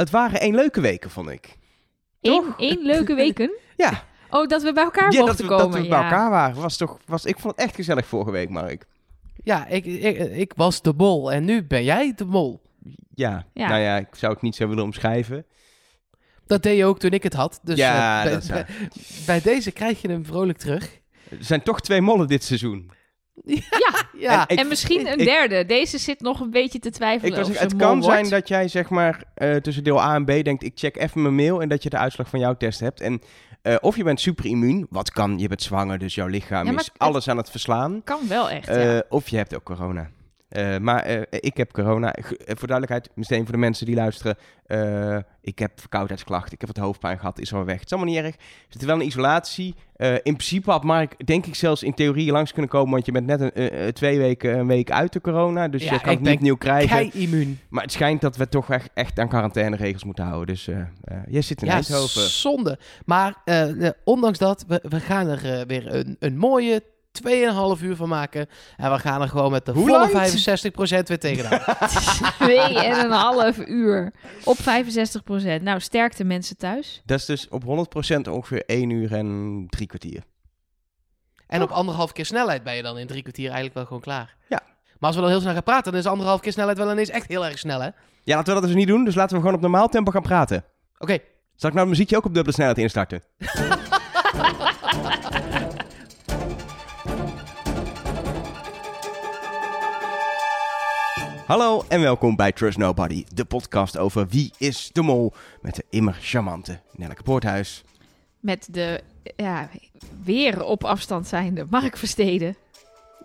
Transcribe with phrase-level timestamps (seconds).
[0.00, 1.56] Het waren één leuke weken, vond ik.
[2.20, 3.50] Eén, één leuke weken.
[3.76, 5.70] Ja, Oh, dat we bij elkaar ja dat, mochten we, komen.
[5.70, 5.88] dat we ja.
[5.88, 6.60] bij elkaar waren.
[6.60, 8.86] Was toch, was, ik vond het echt gezellig vorige week, Mark.
[9.44, 12.60] Ja, ik, ik, ik was de mol en nu ben jij de mol.
[13.14, 13.68] Ja, Ja.
[13.68, 15.44] nou ja, ik zou het niet zo willen omschrijven.
[16.46, 17.60] Dat deed je ook toen ik het had.
[17.62, 18.66] Dus Ja, eh, dat bij,
[19.26, 21.00] bij deze krijg je hem vrolijk terug.
[21.30, 22.90] Er zijn toch twee mollen dit seizoen.
[23.44, 25.64] Ja, Ja, En ik- en misschien een ik- derde.
[25.66, 28.30] Deze zit nog een beetje te twijfelen Ik was, of het kan zijn wordt.
[28.30, 31.34] dat jij zeg maar eh, tussen deel A en B denkt, ik check even mijn
[31.34, 33.00] mail en dat je de uitslag van jouw test hebt.
[33.00, 33.20] En
[33.62, 36.72] eh, of je bent super immuun, wat kan, je bent zwanger, dus jouw lichaam Ja,
[36.72, 38.00] is het- alles aan het verslaan.
[38.04, 39.02] Kan wel echt, Eh, ja.
[39.08, 40.08] Of je hebt ook corona.
[40.50, 42.12] Eh, maar eh, ik heb corona.
[42.12, 44.36] Eh, voor duidelijkheid, meteen voor de mensen die luisteren.
[45.40, 46.52] ik heb verkoudheidsklachten.
[46.52, 47.38] Ik heb wat hoofdpijn gehad.
[47.38, 47.74] Is al weg.
[47.74, 48.34] Het is allemaal niet erg.
[48.68, 49.74] Zitten wel in isolatie.
[49.96, 52.92] In principe had Mark, denk ik, zelfs in theorie langs kunnen komen.
[52.92, 55.68] Want je bent net een, twee weken, een week uit de corona.
[55.68, 56.88] Dus Ja, je kan het niet opnieuw krijgen.
[56.88, 57.58] kei immuun.
[57.68, 60.54] Maar het schijnt dat we toch echt, echt aan quarantaineregels moeten houden.
[60.54, 60.64] Dus
[61.26, 62.28] jij zit in Ja, Eindhoven.
[62.30, 62.78] zonde.
[63.04, 63.34] Maar
[64.04, 66.82] ondanks dat, we, we gaan er weer een, een mooie
[67.78, 68.46] 2,5 uur van maken.
[68.76, 71.02] En we gaan er gewoon met de Hoe volle lang?
[71.02, 71.76] 65% weer tegenaan.
[72.38, 74.12] Twee en een half uur
[74.44, 75.62] op 65 procent.
[75.62, 77.02] Nou, sterkte mensen thuis.
[77.04, 80.22] Dat is dus op 100% ongeveer 1 uur en drie kwartier.
[81.46, 84.36] en op anderhalf keer snelheid ben je dan in drie kwartier eigenlijk wel gewoon klaar.
[84.48, 84.60] Ja.
[84.98, 87.08] Maar als we dan heel snel gaan praten, dan is anderhalf keer snelheid wel ineens
[87.08, 87.88] echt heel erg snel, hè?
[87.88, 87.96] Oké.
[88.24, 89.04] Ja, laten we dat dus niet doen.
[89.04, 90.64] Dus laten we gewoon op normaal tempo gaan praten.
[91.60, 93.22] Zal ik nou het muziekje ook op dubbele snelheid instarten?
[101.50, 105.84] Hallo en welkom bij Trust Nobody, de podcast over wie is de mol met de
[105.90, 107.84] immer charmante Nelleke Poorthuis.
[108.40, 109.00] Met de,
[109.36, 109.68] ja,
[110.24, 112.56] weer op afstand zijnde Mark Versteden.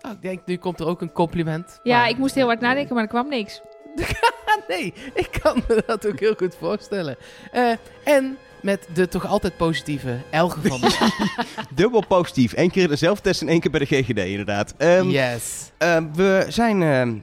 [0.00, 1.80] Nou, ik denk, nu komt er ook een compliment.
[1.82, 3.60] Ja, Maar- ik moest heel hard nadenken, maar er kwam niks.
[4.68, 7.16] Nee, ik kan me dat ook heel goed voorstellen.
[7.52, 7.72] Eh,
[8.04, 11.10] en met de toch altijd positieve Elge van de
[11.74, 14.74] Dubbel positief, één keer in de zelftest en één keer bij de GGD inderdaad.
[14.76, 15.70] Ehm, Yes.
[15.78, 17.18] ehm, we zijn ehm,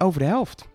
[0.00, 0.68] over de helft.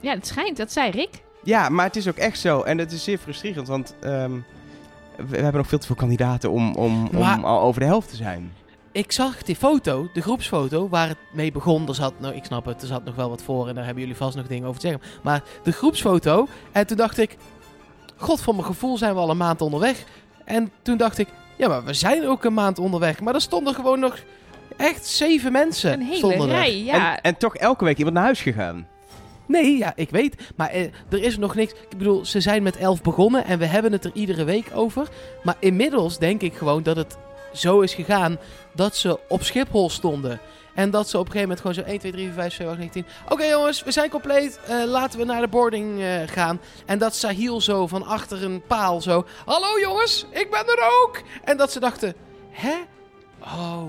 [0.00, 1.22] Ja, het schijnt, dat zei Rick.
[1.42, 2.60] Ja, maar het is ook echt zo.
[2.62, 4.30] En het is zeer frustrerend, want ehm,
[5.16, 7.86] we, we hebben nog veel te veel kandidaten om, om, Maar- om al over de
[7.86, 8.52] helft te zijn.
[8.92, 11.88] Ik zag die foto, de groepsfoto, waar het mee begon.
[11.88, 14.02] Er zat, nou, ik snap het, er zat nog wel wat voor en daar hebben
[14.02, 15.06] jullie vast nog dingen over te zeggen.
[15.22, 17.36] Maar de groepsfoto, en toen dacht ik,
[18.16, 20.04] god voor mijn gevoel zijn we al een maand onderweg.
[20.44, 23.20] En toen dacht ik, ja, maar we zijn ook een maand onderweg.
[23.20, 24.18] Maar er stonden gewoon nog
[24.80, 25.92] echt zeven mensen.
[25.92, 26.54] Een hele stonden er.
[26.54, 27.16] rij, ja.
[27.16, 28.86] En, en toch elke week iemand naar huis gegaan.
[29.46, 30.34] Nee, ja, ik weet.
[30.56, 31.72] Maar eh, er is nog niks.
[31.72, 35.08] Ik bedoel, ze zijn met elf begonnen en we hebben het er iedere week over.
[35.42, 37.16] Maar inmiddels denk ik gewoon dat het
[37.52, 38.38] zo is gegaan
[38.74, 40.40] dat ze op Schiphol stonden.
[40.74, 42.56] En dat ze op een gegeven moment gewoon zo 1, 2, 3, 4, 5, 6,
[42.56, 43.06] 7, 8, 9, 10.
[43.28, 44.60] Oké jongens, we zijn compleet.
[44.66, 46.60] Eh, laten we naar de boarding eh, gaan.
[46.86, 49.26] En dat Sahil zo van achter een paal zo...
[49.44, 51.22] Hallo jongens, ik ben er ook!
[51.44, 52.14] En dat ze dachten...
[52.50, 52.74] Hè?
[53.40, 53.84] Oh,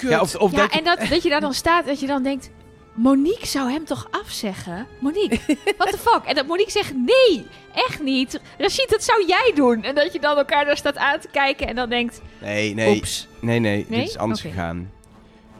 [0.00, 0.10] kut.
[0.10, 2.22] Ja, of, of ja, dat en dat, dat je daar dan staat, dat je dan
[2.22, 2.50] denkt...
[2.94, 4.86] Monique zou hem toch afzeggen?
[4.98, 5.40] Monique,
[5.78, 6.22] what the fuck?
[6.24, 8.40] En dat Monique zegt, nee, echt niet.
[8.58, 9.82] Rashid, dat zou jij doen.
[9.82, 12.20] En dat je dan elkaar daar staat aan te kijken en dan denkt...
[12.40, 13.28] Nee, nee, Oeps.
[13.40, 14.00] nee, nee, Nee?
[14.00, 14.90] dit is anders gegaan.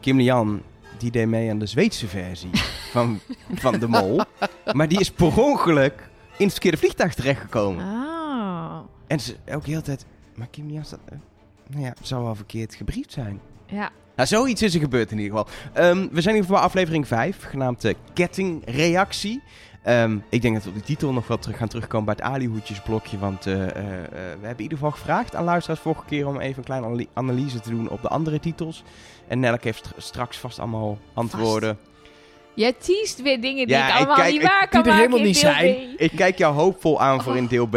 [0.01, 0.63] Kim Lian,
[0.99, 2.51] die deed mee aan de Zweedse versie
[2.93, 3.21] van,
[3.55, 4.21] van de mol.
[4.73, 7.85] Maar die is per ongeluk in het verkeerde vliegtuig terechtgekomen.
[7.85, 10.05] Oh, En ze ook de hele tijd...
[10.35, 11.01] Maar Kim Lian staat...
[11.09, 11.19] eh,
[11.67, 13.41] nou ja, zou wel verkeerd gebriefd zijn.
[13.67, 13.91] ja.
[14.17, 15.53] Nou, zoiets is er gebeurd in ieder geval.
[15.73, 19.43] Ehm, we zijn in ieder geval bij aflevering 5, genaamd eh, Kettingreactie.
[19.83, 22.25] Ehm, ik denk dat we op die titel nog wel terug gaan terugkomen bij het
[22.35, 23.19] alihoedjesblokje.
[23.19, 23.73] Want eh, eh, eh,
[24.11, 24.17] we
[24.47, 27.71] hebben in ieder geval gevraagd aan luisteraars vorige keer om even een kleine analyse te
[27.71, 28.83] doen op de andere titels.
[29.29, 31.79] En Nelk heeft st- straks vast allemaal antwoorden.
[32.55, 34.95] Jij teest weer dingen die Ja, ik ik allemaal kijk- niet waar kan er maken
[34.97, 35.75] helemaal in niet deel zijn.
[35.97, 36.01] B.
[36.01, 37.39] Ik kijk jou hoopvol aan voor Oh.
[37.39, 37.77] in deel B.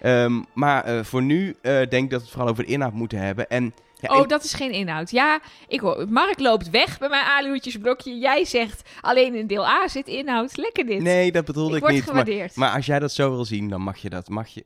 [0.00, 2.92] Ehm, maar eh, voor nu eh, denk ik dat we het vooral over de inhoud
[2.92, 3.48] moeten hebben.
[3.50, 5.10] En, ja, Oh, dat is geen inhoud.
[5.10, 8.18] Ja, ik hoor, Mark loopt weg bij mijn aluhoedjesblokje.
[8.18, 10.56] Jij zegt, alleen in deel A zit inhoud.
[10.56, 11.00] Lekker dit.
[11.00, 12.04] nee, dat bedoelde ik ik, word niet.
[12.04, 12.56] Maar, gewaardeerd.
[12.56, 14.28] maar als jij dat zo wil zien, dan mag je dat.
[14.28, 14.64] Mag je,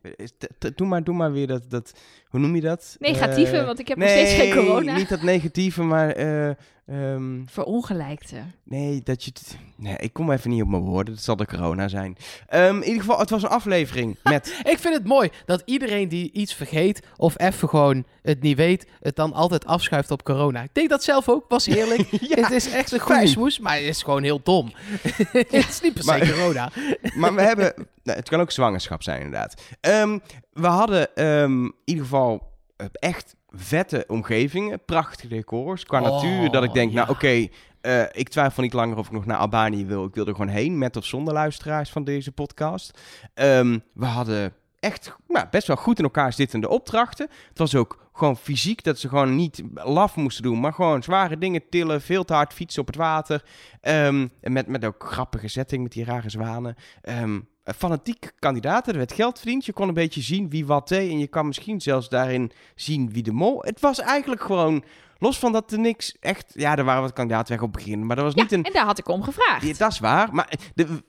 [0.75, 1.93] doe, maar, doe maar weer dat, dat...
[2.29, 2.95] Hoe noem je dat?
[2.99, 4.95] Negatieve, Eh, want ik heb nog steeds geen corona.
[4.95, 6.09] niet dat negatieve, maar...
[6.09, 8.35] ehm, Verongelijkte.
[8.63, 9.31] nee, dat je...
[9.75, 11.13] Nee, ik kom even niet op mijn woorden.
[11.13, 12.17] Dat zal de corona zijn.
[12.47, 14.59] Ehm, in ieder geval, het was een aflevering met...
[14.63, 18.87] Ik vind het mooi dat iedereen die iets vergeet of even gewoon het niet weet,
[19.01, 20.61] het dan altijd afschuift op corona.
[20.63, 22.07] Ik denk dat zelf ook, was heerlijk.
[22.35, 24.71] ja, het is echt een goede smoes, maar het is gewoon heel dom.
[25.31, 26.71] het is niet per se Maar- corona.
[27.15, 27.73] Maar we hebben...
[28.07, 29.61] Nou, het kan ook zwangerschap zijn, inderdaad.
[29.81, 30.19] Ehm,
[30.53, 34.85] we hadden ehm, in ieder geval eh, echt vette omgevingen.
[34.85, 35.83] Prachtige decors.
[35.85, 36.97] Qua Oh, natuur, dat ik denk, ja.
[36.97, 37.47] nou oké...
[37.81, 40.05] eh, ik twijfel niet langer of ik nog naar Albanië wil.
[40.05, 42.99] Ik wil er gewoon heen, met of zonder luisteraars van deze podcast.
[43.33, 47.29] Ehm, we hadden echt nou, best wel goed in elkaar zittende opdrachten.
[47.49, 51.37] Het was ook gewoon fysiek dat ze gewoon niet laf moesten doen, maar gewoon zware
[51.37, 53.43] dingen tillen, veel te hard fietsen op het water.
[53.81, 56.75] Ehm, en met, met ook grappige setting met die rare zwanen.
[57.01, 59.65] Ehm, fanatiek kandidaten, er werd geld verdiend.
[59.65, 63.11] Je kon een beetje zien wie wat deed en je kan misschien zelfs daarin zien
[63.11, 63.61] wie de mol.
[63.61, 64.83] Het was eigenlijk gewoon
[65.19, 66.51] Los van dat er niks echt...
[66.53, 68.05] Ja, er waren wat kandidaten weg op het begin.
[68.05, 68.63] Maar dat was Ja, niet een...
[68.63, 69.65] en daar had ik om gevraagd.
[69.65, 70.33] Ja, dat is waar.
[70.33, 70.59] Maar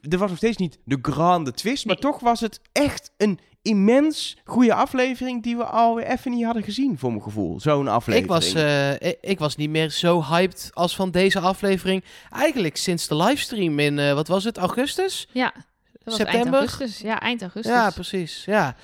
[0.00, 1.86] er was nog steeds niet de grande twist.
[1.86, 3.38] Maar toch was het echt een
[3.68, 5.42] immens goede aflevering...
[5.42, 7.60] die we alweer even niet hadden gezien, voor mijn gevoel.
[7.60, 8.24] Zo'n aflevering.
[8.24, 12.04] Ik was, eh, ik, ik was niet meer zo hyped als van deze aflevering.
[12.30, 15.28] Eigenlijk sinds de livestream in, eh, wat was het, augustus?
[15.32, 15.64] Ja, dat
[16.04, 16.42] was September?
[16.42, 16.98] eind augustus.
[17.00, 17.72] Ja, eind augustus.
[17.72, 18.42] Ja, precies.
[18.44, 18.76] Ja.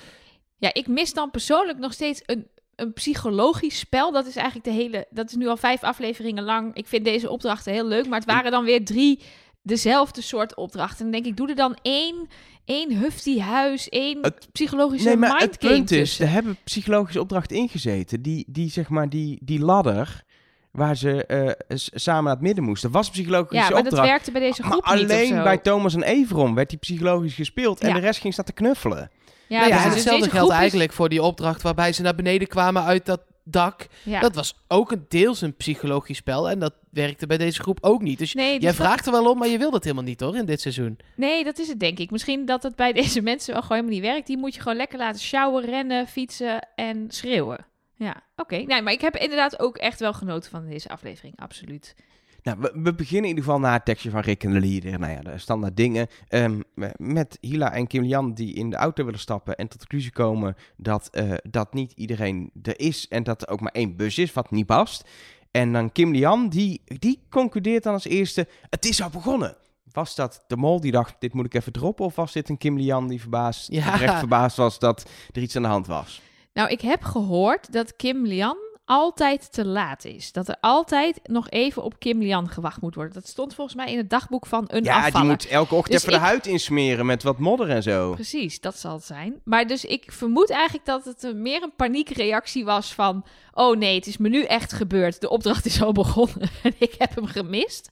[0.57, 4.11] Ja, ik mis dan persoonlijk nog steeds een, een psychologisch spel.
[4.11, 5.07] Dat is eigenlijk de hele.
[5.09, 6.75] Dat is nu al vijf afleveringen lang.
[6.75, 8.07] Ik vind deze opdrachten heel leuk.
[8.07, 9.19] Maar het waren dan weer drie
[9.65, 10.97] dezelfde soort opdrachten.
[11.05, 12.27] En dan denk ik, doe er dan één,
[12.65, 16.25] één hufty huis, één Het- psychologische Nee, maar het punt is, tussen.
[16.25, 18.21] er hebben psychologische opdrachten ingezeten.
[18.21, 20.23] Die, die zeg maar, die, die ladder
[20.71, 24.07] waar ze eh, samen naar het midden moesten, was psychologische Ja, maar dat opdracht.
[24.09, 25.43] werkte bij deze maar groep niet of alleen zo.
[25.43, 27.79] bij Thomas en Everon werd die psychologisch gespeeld.
[27.81, 27.93] En Ja.
[27.93, 29.11] de rest ging staan te knuffelen.
[29.47, 32.01] Ja, Nou ja, dus en dus hetzelfde geldt is- eigenlijk voor die opdracht waarbij ze
[32.01, 33.87] naar beneden kwamen uit dat dak.
[34.03, 34.19] Ja.
[34.19, 38.01] Dat was ook een deels een psychologisch spel en dat werkte bij deze groep ook
[38.01, 38.17] niet.
[38.19, 40.19] Dus Nee, dus jij dat- vraagt er wel om, maar je wil dat helemaal niet
[40.19, 40.97] hoor, in dit seizoen.
[41.15, 42.11] Nee, dat is het denk ik.
[42.11, 44.27] Misschien dat het bij deze mensen wel gewoon helemaal niet werkt.
[44.27, 47.65] Die moet je gewoon lekker laten sjouwen, rennen, fietsen en schreeuwen.
[47.97, 48.55] Ja, oké.
[48.55, 51.33] Nee, maar ik heb inderdaad ook echt wel genoten van deze aflevering.
[51.39, 51.95] Absoluut.
[52.43, 54.99] Nou, we, we beginnen in ieder geval na het tekstje van Rick en de Lieder.
[54.99, 56.07] Nou ja, de standaard dingen.
[56.27, 56.59] Ehm,
[56.97, 60.11] met Hila en Kim Lian die in de auto willen stappen en tot de conclusie
[60.11, 64.17] komen dat, eh, dat niet iedereen er is en dat er ook maar één bus
[64.17, 65.09] is, wat niet past.
[65.55, 69.55] En dan Kim Lian, die, die concludeert dan als eerste, het is al begonnen.
[69.91, 72.05] Was dat de mol die dacht, dit moet ik even droppen?
[72.05, 73.95] Of was dit een Kim Lian die verbaasd, Ja.
[73.95, 76.21] recht verbaasd was dat er iets aan de hand was?
[76.53, 80.31] Nou, ik heb gehoord dat Kim Lian altijd te laat is.
[80.31, 83.13] Dat er altijd nog even op Kim Lian gewacht moet worden.
[83.13, 85.27] Dat stond volgens mij in het dagboek van een ja, die afvaller.
[85.27, 88.13] moet elke ochtend Dus even de huid insmeren met wat modder en zo.
[88.13, 89.41] Precies, dat zal het zijn.
[89.43, 93.25] Maar dus ik vermoed eigenlijk dat het meer een paniekreactie was van...
[93.53, 95.21] oh nee, het is me nu echt gebeurd.
[95.21, 97.89] De opdracht is al begonnen en ik heb hem gemist.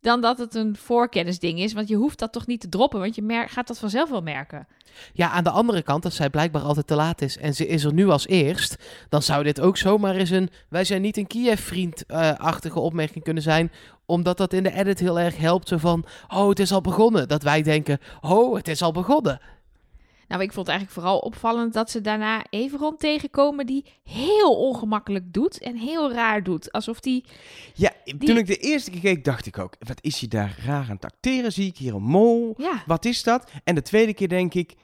[0.00, 1.72] Dan dat het een voorkennisding is.
[1.72, 4.22] Want je hoeft dat toch niet te droppen, want je mer- gaat dat vanzelf wel
[4.22, 4.66] merken.
[5.12, 7.84] Ja, aan de andere kant, als zij blijkbaar altijd te laat is en ze is
[7.84, 8.76] er nu als eerst,
[9.08, 13.72] dan zou dit ook zomaar eens een wij zijn niet een Kiev-vriend-achtige opmerking kunnen zijn,
[14.06, 15.68] omdat dat in de edit heel erg helpt.
[15.68, 17.28] Zo van, oh, het is al begonnen.
[17.28, 19.40] Dat wij denken, oh, het is al begonnen.
[20.28, 23.66] Nou, ik vond het eigenlijk vooral opvallend dat ze daarna Everon tegenkomen...
[23.66, 26.72] die heel ongemakkelijk doet en heel raar doet.
[26.72, 27.24] Alsof die...
[27.74, 30.84] Ja, toen ik de eerste keer keek, dacht ik ook, wat is hij daar raar
[30.88, 31.52] aan het acteren?
[31.52, 32.54] Zie ik hier een mol?
[32.56, 33.50] Ja, Wat is dat?
[33.64, 34.74] En de tweede keer denk ik,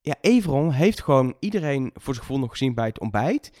[0.00, 3.52] ja, Everon heeft gewoon iedereen voor zijn gevoel nog gezien bij het ontbijt.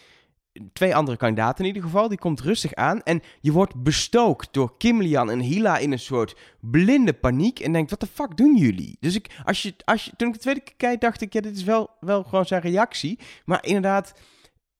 [0.72, 3.02] Twee andere kandidaten in ieder geval, die komt rustig aan.
[3.02, 7.60] En je wordt bestookt door Kim Lian en Hila in een soort blinde paniek.
[7.60, 8.96] En denkt, wat de fuck doen jullie?
[9.00, 11.40] Dus ik, als je, als je, toen ik de tweede keer keek, dacht ik, ja,
[11.40, 13.18] dit is wel, wel gewoon zijn reactie.
[13.44, 14.14] Maar inderdaad,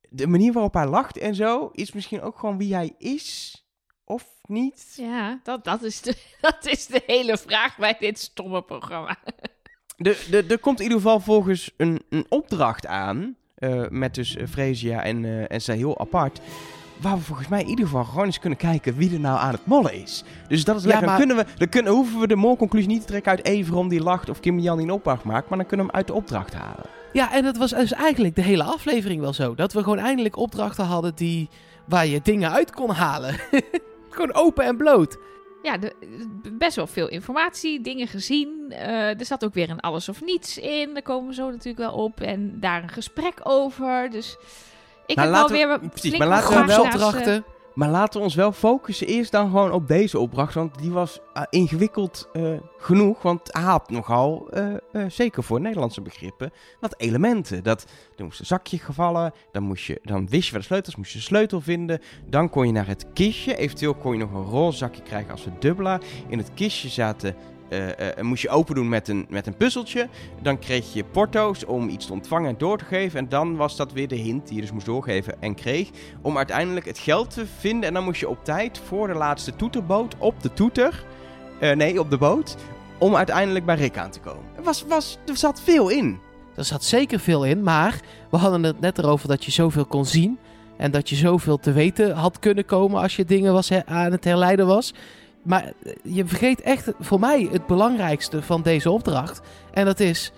[0.09, 3.63] de manier waarop hij lacht en zo, is misschien ook gewoon wie hij is.
[4.05, 4.95] Of niet?
[4.97, 9.17] ja dat, dat, is de, dat is de hele vraag bij dit stomme programma.
[9.97, 13.37] De, de, er komt in ieder geval volgens een, een opdracht aan.
[13.59, 16.41] Eh, met dus eh, Fresia en, eh en heel apart.
[17.01, 19.53] Waar we volgens mij in ieder geval gewoon eens kunnen kijken wie er nou aan
[19.53, 20.25] het mollen is.
[20.49, 21.07] Dus dat is Ja, lekker.
[21.07, 23.89] maar- Dan, kunnen we, dan kunnen, hoeven we de molconclusie niet te trekken uit Everon
[23.89, 25.49] die lacht of Kim Jan die een opdracht maakt.
[25.49, 26.85] Maar dan kunnen we hem uit de opdracht halen.
[27.13, 29.55] Ja, en dat was dus eigenlijk de hele aflevering wel zo.
[29.55, 31.49] Dat we gewoon eindelijk opdrachten hadden die,
[31.87, 33.35] waar je dingen uit kon halen.
[34.11, 35.19] gewoon open en bloot.
[35.63, 35.95] Ja, de,
[36.53, 38.67] best wel veel informatie, dingen gezien.
[38.71, 40.93] Eh, er zat ook weer een alles of niets in.
[40.93, 42.21] Daar komen we zo natuurlijk wel op.
[42.21, 44.11] En daar een gesprek over.
[44.11, 44.37] Dus
[45.07, 47.45] ik Nou, heb laten we- precies, maar laten we wel- groepsopdrachten.
[47.79, 50.55] Maar laten we ons wel focussen eerst dan gewoon op deze opdracht.
[50.55, 52.43] Want die was eh, ingewikkeld eh,
[52.79, 53.23] genoeg.
[53.23, 57.63] Want had nogal, eh, zeker voor Nederlandse begrippen, wat elementen.
[57.63, 59.33] Dat, er moest een zakje gevallen.
[59.53, 62.01] Dan, moest je, dan wist je waar de sleutels, moest je de sleutel vinden.
[62.27, 63.57] Dan kon je naar het kistje.
[63.57, 66.01] Eventueel kon je nog een roze zakje krijgen als verdubbelaar.
[66.29, 67.37] In het kistje zaten...
[67.69, 70.09] eh, eh, moest je open doen met een, met een puzzeltje.
[70.43, 73.19] Dan kreeg je porto's om iets te ontvangen en door te geven.
[73.19, 75.91] En dan was dat weer de hint die je dus moest doorgeven en kreeg
[76.23, 77.89] om uiteindelijk het geld te vinden.
[77.89, 81.05] En dan moest je op tijd voor de laatste toeterboot op de toeter,
[81.61, 82.57] eh, nee, op de boot,
[82.99, 84.43] om uiteindelijk bij Rick aan te komen.
[84.57, 86.19] Er, was, was, er zat veel in.
[86.57, 90.05] Er zat zeker veel in, maar we hadden het net erover dat je zoveel kon
[90.05, 90.39] zien.
[90.77, 94.25] En dat je zoveel te weten had kunnen komen als je dingen was aan het
[94.25, 94.95] herleiden was.
[95.49, 99.41] Maar eh, je vergeet echt voor mij het belangrijkste van deze opdracht.
[99.73, 100.33] En dat is,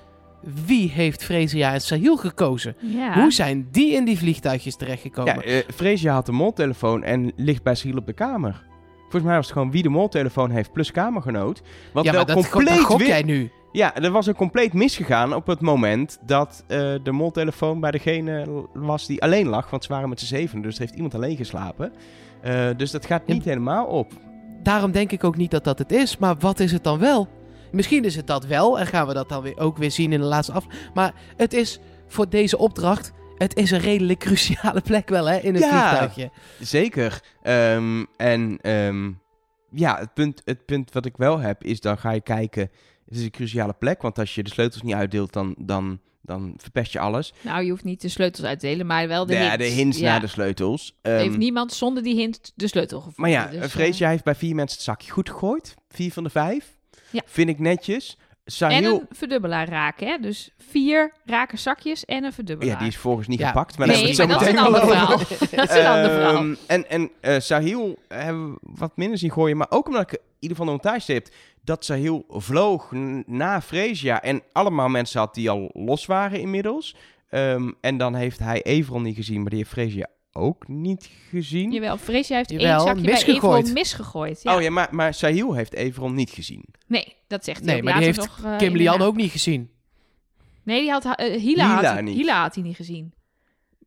[0.65, 2.77] wie heeft Freesia en Sahil gekozen?
[2.81, 3.15] Ja.
[3.21, 5.35] Hoe zijn die in die vliegtuigjes terechtgekomen?
[5.35, 8.63] Ja, eh Freesia had een moltelefoon en ligt bij Sahil op de kamer.
[9.01, 11.63] Volgens mij was het gewoon wie de moltelefoon heeft plus kamergenoot.
[11.93, 13.51] Wat ja, wel maar dat, go- compleet dat jij nu.
[13.73, 18.47] Ja, er was een compleet misgegaan op het moment dat eh, de moltelefoon bij degene
[18.73, 19.71] was die alleen lag.
[19.71, 21.93] Want ze waren met z'n zeven, dus er heeft iemand alleen geslapen.
[22.41, 24.13] Eh, dus dat gaat niet helemaal op.
[24.63, 26.17] Daarom denk ik ook niet dat dat het is.
[26.19, 27.29] Maar wat is het dan wel?
[27.73, 28.79] Misschien is het dat wel.
[28.79, 30.67] En gaan we dat dan weer, ook weer zien in de laatste af.
[30.95, 33.13] Maar het is voor deze opdracht...
[33.37, 35.37] Het is een redelijk cruciale plek wel, hè?
[35.37, 35.69] In het Ja.
[35.71, 36.31] vliegtuigje.
[36.61, 37.21] Zeker.
[37.43, 39.11] Ehm, en ehm,
[39.71, 42.63] ja, het punt, het punt wat ik wel heb is dan ga je kijken.
[43.05, 46.01] Het is een cruciale plek, want als je de sleutels niet uitdeelt, dan, dan,
[46.31, 47.33] dan verpest je alles.
[47.41, 49.59] Nou, je hoeft niet de sleutels uit te delen, maar wel de ja, hint.
[49.59, 50.11] de hints Ja.
[50.11, 50.95] naar de sleutels.
[51.03, 53.21] Ehm, heeft niemand zonder die hint de sleutel gevonden.
[53.21, 55.75] maar ja, dus, eh, Freesia heeft bij vier mensen het zakje goed gegooid.
[55.89, 56.77] Vier van de vijf.
[57.11, 57.23] Ja.
[57.27, 58.17] Vind ik netjes.
[58.45, 60.19] En Sahil, een verdubbelaar raken, hè?
[60.19, 62.73] Dus vier raken zakjes en een verdubbelaar.
[62.75, 63.47] ja, die is volgens niet Ja.
[63.47, 63.79] gepakt.
[63.79, 65.19] Maar nee, dat is een zo ander meteen verhaal.
[65.19, 66.35] dat is een ander verhaal.
[66.37, 69.57] Ehm, En, en eh, Sahil hebben we wat minder zien gooien.
[69.57, 71.29] Maar ook omdat ik in ieder geval de montage heb
[71.63, 72.93] dat Sahil vloog
[73.27, 74.23] na Freesia.
[74.23, 76.97] En allemaal mensen had die al los waren inmiddels.
[77.29, 81.71] Ehm, en dan heeft hij Everon niet gezien, maar die heeft Freesia ook niet gezien.
[81.71, 83.35] Jawel, Freesia heeft Jawel, één zakje bij.
[83.35, 84.43] Everon misgegooid.
[84.43, 84.57] Ja.
[84.57, 86.65] Oh ja, maar, maar Sahil heeft Everon niet gezien.
[86.87, 89.31] Nee, dat zegt hij Nee, ook maar die heeft nog, eh, Kim Lian ook niet
[89.31, 89.71] gezien.
[90.63, 92.17] Nee, die had, eh, Hila, Hila had, niet.
[92.17, 93.13] Hila had hij niet gezien.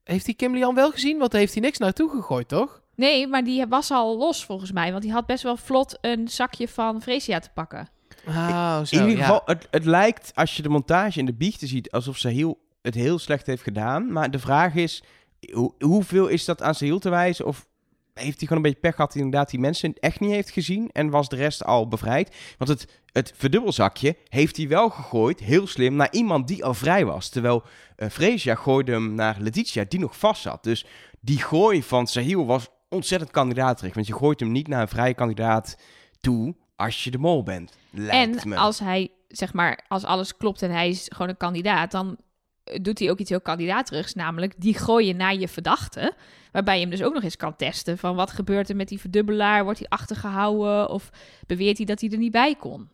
[0.03, 1.17] Heeft hij Kim Lian wel gezien?
[1.17, 2.82] Want daar heeft hij niks naartoe gegooid, toch?
[2.95, 4.91] Nee, maar die was al los volgens mij.
[4.91, 7.89] Want die had best wel vlot een zakje van Freesia te pakken.
[8.27, 9.23] Ah, zo, in ieder ja.
[9.23, 12.95] geval, het, het lijkt als je de montage in de biechten ziet alsof Sahil het
[12.95, 14.11] heel slecht heeft gedaan.
[14.11, 15.03] Maar de vraag is,
[15.51, 17.45] hoe, hoeveel is dat aan Sahil te wijzen?
[17.45, 17.67] Of
[18.13, 20.89] heeft hij gewoon een beetje pech gehad hij inderdaad die mensen echt niet heeft gezien
[20.91, 22.35] en was de rest al bevrijd?
[22.57, 27.05] Want het, het verdubbelzakje heeft hij wel gegooid, heel slim, naar iemand die al vrij
[27.05, 27.29] was.
[27.29, 27.63] Terwijl
[27.95, 30.63] eh Freesia gooide hem naar Letitia, die nog vast zat.
[30.63, 30.85] Dus
[31.19, 33.95] die gooi van Sahil was ontzettend kandidaatrecht.
[33.95, 35.77] Want je gooit hem niet naar een vrije kandidaat
[36.19, 38.55] toe als je de mol bent, lijkt En me.
[38.55, 42.17] als hij, zeg maar, als alles klopt en hij is gewoon een kandidaat, dan
[42.63, 46.13] eh, doet hij ook iets heel kandidaatrugs, namelijk die gooien naar je verdachte.
[46.51, 48.99] Waarbij je hem dus ook nog eens kan testen van wat gebeurt er met die
[48.99, 51.09] verdubbelaar, wordt hij achtergehouden of
[51.47, 52.89] beweert hij dat hij er niet bij kon.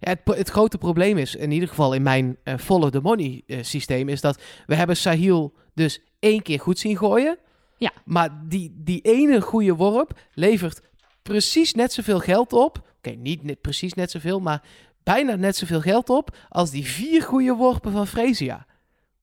[0.00, 3.42] Ja, het, het grote probleem is, in ieder geval in mijn eh, follow the money
[3.46, 7.38] eh, systeem, is dat we hebben Sahil dus één keer goed zien gooien.
[7.80, 7.92] Ja.
[8.04, 10.80] Maar die, die ene goede worp levert
[11.22, 12.88] precies net zoveel geld op.
[12.96, 14.62] Oké, niet net, precies net zoveel, maar
[15.02, 18.66] bijna net zoveel geld op als die vier goede worpen van Freesia.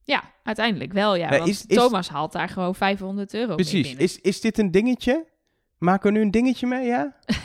[0.03, 1.29] Ja, uiteindelijk wel, ja.
[1.29, 3.81] Maar want is- is- Thomas haalt daar gewoon 500 euro mee Precies.
[3.87, 4.03] binnen.
[4.03, 5.25] Is, is dit een dingetje?
[5.77, 7.15] Maken we nu een dingetje mee, ja?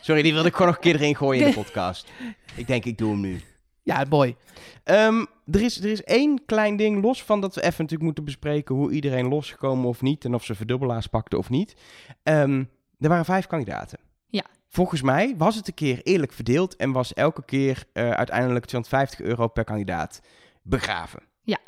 [0.00, 2.08] Sorry, die wilde ik gewoon nog een keer erin gooien in de podcast.
[2.56, 3.40] Ik denk, ik doe hem nu.
[3.84, 4.36] Ja, mooi.
[4.84, 8.24] Ehm, er, is, er is één klein ding, los van dat we even natuurlijk moeten
[8.24, 11.76] bespreken hoe iedereen losgekomen of niet en of ze verdubbelaars pakten of niet.
[12.22, 12.64] Ehm,
[12.98, 13.98] er waren vijf kandidaten.
[14.26, 14.44] Ja.
[14.68, 19.20] Volgens mij was het een keer eerlijk verdeeld en was elke keer eh, uiteindelijk 250
[19.20, 20.20] euro per kandidaat
[20.62, 21.22] begraven.
[21.42, 21.58] Ja.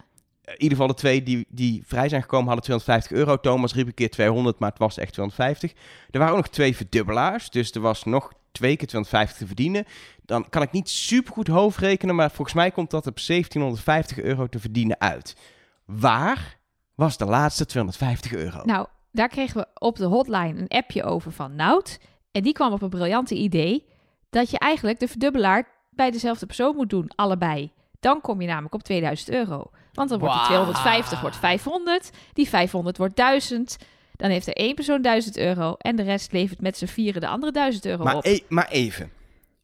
[0.44, 3.40] In ieder geval de twee die, die vrij zijn gekomen hadden 250 euro.
[3.40, 5.72] Thomas riep een keer 200, maar het was echt 250.
[6.10, 9.84] Er waren ook nog twee verdubbelaars, dus er was nog twee keer 250 te verdienen.
[10.26, 14.46] Dan kan ik niet super goed hoofdrekenen, maar volgens mij komt dat op 1750 euro
[14.46, 15.36] te verdienen uit.
[15.84, 16.58] Waar
[16.94, 18.64] was de laatste 250 euro?
[18.64, 21.98] Nou, daar kregen we op de hotline een appje over van Nout.
[22.32, 23.86] En die kwam op een briljante idee
[24.30, 27.72] dat je eigenlijk de verdubbelaar bij dezelfde persoon moet doen, allebei.
[28.00, 29.70] Dan kom je namelijk op 2000 euro.
[29.92, 30.64] Want dan wordt die Wauw.
[30.64, 33.76] 250 wordt 500, die 500 wordt 1000.
[34.16, 37.28] Dan heeft er één persoon 1000 euro en de rest levert met z'n vieren de
[37.28, 38.24] andere 1000 euro maar, op.
[38.24, 39.10] e- maar even.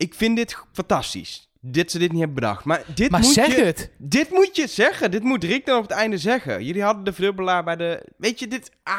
[0.02, 1.50] Ik vind dit fantastisch.
[1.60, 2.64] Dit ze dit niet hebben bedacht.
[2.64, 3.62] Maar dit Maar moet zeg je...
[3.62, 3.90] het.
[3.98, 5.10] Dit moet je zeggen.
[5.10, 6.64] Dit moet Rick dan op het einde zeggen.
[6.64, 8.08] Jullie hadden de verdubbelaar bij de...
[8.16, 8.70] Weet je, dit...
[8.82, 8.94] Ah!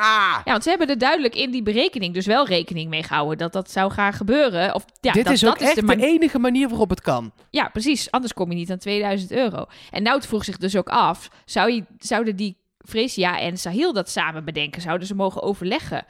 [0.45, 3.53] Ja, want ze hebben er duidelijk in die berekening dus wel rekening mee gehouden dat
[3.53, 4.75] dat zou gaan gebeuren.
[4.75, 7.01] Of, ja, Dit dat, is ook dat is echt de de, enige manier waarop het
[7.01, 7.31] kan.
[7.49, 8.11] Ja, precies.
[8.11, 9.65] Anders kom je niet aan 2000 euro.
[9.91, 14.09] En Nout vroeg zich dus ook af: zou je, zouden die Freesia en Sahil dat
[14.09, 14.81] samen bedenken?
[14.81, 16.05] Zouden ze mogen overleggen?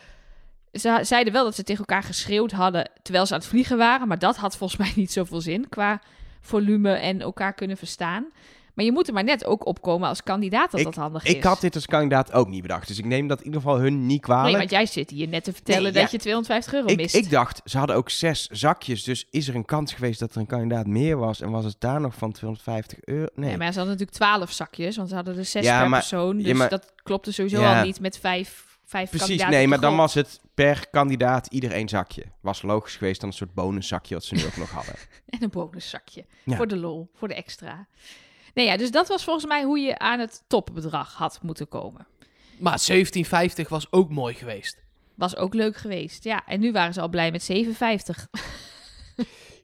[0.73, 4.07] Ze zeiden wel dat ze tegen elkaar geschreeuwd hadden terwijl ze aan het vliegen waren.
[4.07, 6.01] Maar dat had volgens mij niet zoveel zin qua
[6.41, 8.25] volume en elkaar kunnen verstaan.
[8.73, 11.33] Maar je moet er maar net ook opkomen als kandidaat dat dat handig is.
[11.33, 12.87] Ik had dit als kandidaat ook niet bedacht.
[12.87, 14.47] Dus ik neem dat in ieder geval hun niet kwalijk.
[14.47, 16.07] Nee, want jij zit hier net te vertellen Nee, dat ja.
[16.11, 17.15] je 250 euro ik, mist.
[17.15, 19.03] ik dacht, ze hadden ook zes zakjes.
[19.03, 21.41] Dus is er een kans geweest dat er een kandidaat meer was?
[21.41, 23.27] En was het daar nog van 250 euro?
[23.35, 23.57] Nee.
[23.57, 26.37] Maar ze hadden natuurlijk 12 zakjes, want ze hadden er zes Ja, per maar- persoon.
[26.37, 29.95] Dus maar- dat klopte sowieso al niet met vijf vijf Precies, kandidaten nee, maar dan
[29.95, 32.23] was het per kandidaat ieder één zakje.
[32.41, 34.95] Was logisch geweest dan een soort bonuszakje wat ze nu ook nog hadden.
[35.33, 36.25] En een bonuszakje.
[36.43, 36.55] Ja.
[36.55, 37.87] Voor de lol, voor de extra.
[38.53, 42.07] Nee, ja, dus dat was volgens mij hoe je aan het topbedrag had moeten komen.
[42.59, 44.77] Maar 1750 was ook mooi geweest.
[45.15, 46.23] Was ook leuk geweest.
[46.23, 48.27] Ja, en nu waren ze al blij met 57.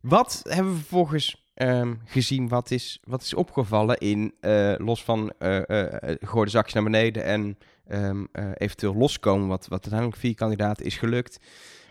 [0.01, 5.33] Wat hebben we vervolgens ehm, gezien wat is, wat is opgevallen in, eh, los van
[5.37, 7.57] eh eh, gooi de zakjes naar beneden en
[7.89, 11.39] ehm, eh, eventueel loskomen, wat, wat uiteindelijk vier kandidaten is gelukt.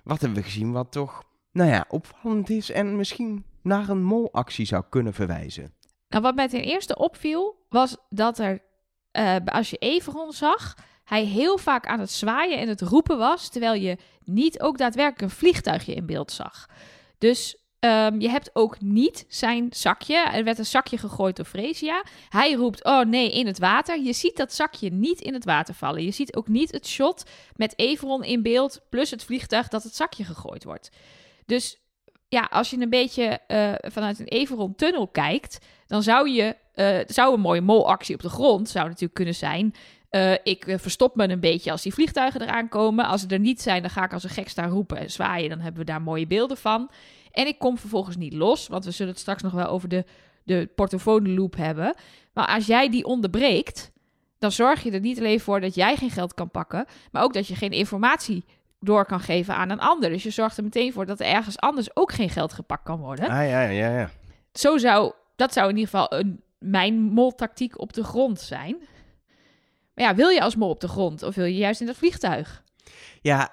[0.05, 4.67] Wat hebben we gezien wat toch, nou ja, opvallend is en misschien naar een molactie
[4.67, 5.73] zou kunnen verwijzen?
[6.09, 8.63] Nou, wat mij ten eerste opviel, was dat er,
[9.11, 10.75] eh, als je Everon zag,
[11.05, 15.23] hij heel vaak aan het zwaaien en het roepen was, terwijl je niet ook daadwerkelijk
[15.23, 16.67] een vliegtuigje in beeld zag.
[17.19, 20.17] Dus ehm, je hebt ook niet zijn zakje.
[20.17, 22.03] Er werd een zakje gegooid door Fresia.
[22.29, 24.03] Hij roept, oh nee, in het water.
[24.03, 26.05] Je ziet dat zakje niet in het water vallen.
[26.05, 27.25] Je ziet ook niet het shot
[27.57, 30.91] met Everon in beeld, plus het vliegtuig dat het zakje gegooid wordt.
[31.47, 31.79] Dus
[32.29, 37.35] ja, als je een beetje eh, vanuit een Everon-tunnel kijkt, dan zou je, eh, zou
[37.35, 39.75] een mooie molactie op de grond, zou natuurlijk kunnen zijn.
[40.09, 43.05] eh, ik verstop me een beetje als die vliegtuigen eraan komen.
[43.05, 45.49] Als ze er niet zijn, dan ga ik als een gek staan roepen en zwaaien.
[45.49, 46.91] Dan hebben we daar mooie beelden van.
[47.31, 50.05] En ik kom vervolgens niet los, want we zullen het straks nog wel over de,
[50.45, 51.95] de portofoon loop hebben.
[52.33, 53.91] Maar als jij die onderbreekt,
[54.39, 57.33] dan zorg je er niet alleen voor dat jij geen geld kan pakken, maar ook
[57.33, 58.45] dat je geen informatie
[58.81, 60.11] door kan geven aan een ander.
[60.11, 62.99] Dus je zorgt er meteen voor dat er ergens anders ook geen geld gepakt kan
[62.99, 63.29] worden.
[63.29, 64.11] Ah ja, ja, ja.
[64.53, 68.77] Zo zou, dat zou in ieder geval een, mijn moltactiek op de grond zijn.
[69.95, 71.97] Maar ja, wil je als mol op de grond of wil je juist in dat
[71.97, 72.63] vliegtuig?
[73.21, 73.53] Ja,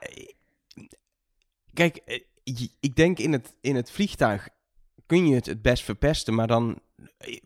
[1.74, 2.22] kijk, eh,
[2.80, 4.50] ik denk in het, in het vliegtuig
[5.06, 6.80] kun je het het best verpesten, maar dan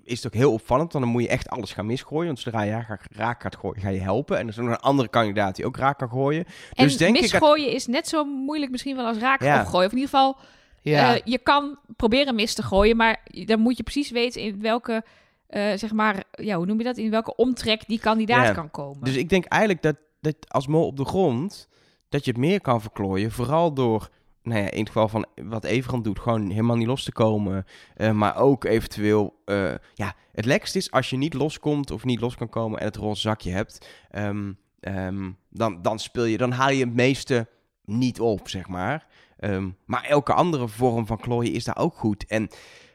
[0.04, 2.26] is het ook heel opvallend, want dan moet je echt alles gaan misgooien.
[2.26, 4.38] Want zodra je raak, raak gaat gooien, ga je helpen.
[4.38, 6.46] En er is ook nog een andere kandidaat die ook raak kan gooien.
[6.74, 7.22] En Dus denk ik...
[7.22, 9.62] misgooien is net zo moeilijk misschien wel als raken Ja.
[9.62, 9.86] opgooien.
[9.86, 10.38] Of in ieder geval,
[10.82, 14.62] Ja, eh, je kan proberen mis te gooien, maar dan moet je precies weten in
[14.62, 15.04] welke,
[15.48, 16.98] eh, zeg maar, ja, hoe noem je dat?
[16.98, 18.54] In welke omtrek die kandidaat Ja.
[18.54, 19.04] kan komen.
[19.04, 21.68] Dus ik denk eigenlijk dat, dat als mol op de grond,
[22.10, 23.32] dat je het meer kan verklooien.
[23.32, 24.10] Vooral door,
[24.50, 27.66] nou in het geval van wat Everand doet, gewoon helemaal niet los te komen.
[27.96, 32.20] Eh, maar ook eventueel, eh, ja, het lekkerst is als je niet loskomt of niet
[32.20, 33.88] los kan komen en het roze zakje hebt.
[34.10, 37.48] ehm, ehm, dan, dan speel je, dan haal je het meeste
[37.86, 39.08] niet op, zeg maar.
[39.38, 42.26] Ehm, maar elke andere vorm van klooien is daar ook goed.
[42.26, 42.48] En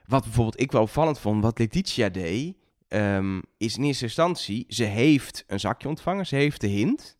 [0.06, 2.56] wat bijvoorbeeld ik wel opvallend vond, wat Letitia deed,
[3.56, 7.13] is in eerste instantie, ze heeft een zakje ontvangen, ze heeft de hint.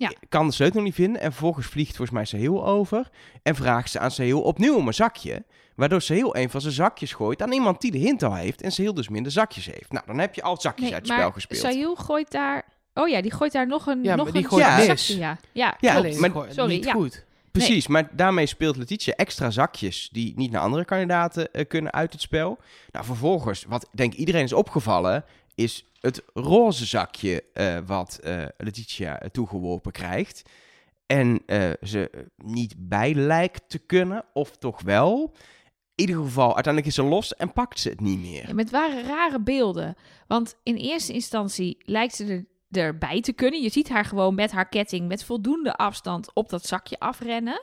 [0.00, 0.12] Ja.
[0.28, 3.10] Kan de sleutel niet vinden en vervolgens vliegt volgens mij Sahil over
[3.42, 5.44] en vraagt ze aan Sahil opnieuw om een zakje.
[5.74, 8.72] Waardoor Sahil een van zijn zakjes gooit aan iemand die de hint al heeft en
[8.72, 9.92] Sahil dus minder zakjes heeft.
[9.92, 11.60] Nou, dan heb je al zakjes nee, uit het spel maar gespeeld.
[11.60, 12.64] Sahil gooit daar...
[12.94, 14.84] Oh ja, die gooit daar nog een, Ja, nog een gooit Ja.
[14.84, 15.38] zakje, ja.
[15.52, 15.96] Ja, Ja, klopt.
[15.96, 16.92] Alleen maar- sorry, niet ja.
[16.92, 17.24] goed.
[17.52, 22.12] Precies, maar daarmee speelt Letitia extra zakjes die niet naar andere kandidaten eh, kunnen uit
[22.12, 22.58] het spel.
[22.90, 25.24] Nou, vervolgens, wat denk ik iedereen is opgevallen,
[25.60, 30.42] is het roze zakje eh, wat eh, Letitia eh, toegeworpen krijgt.
[31.06, 31.42] En
[31.82, 35.34] ze niet bij lijkt te kunnen, of toch wel.
[35.94, 38.56] In ieder geval, uiteindelijk is ze los en pakt ze het niet meer.
[38.56, 39.94] Het waren rare beelden.
[40.26, 43.62] Want in eerste instantie lijkt ze er, erbij te kunnen.
[43.62, 47.62] Je ziet haar gewoon met haar ketting met voldoende afstand op dat zakje afrennen.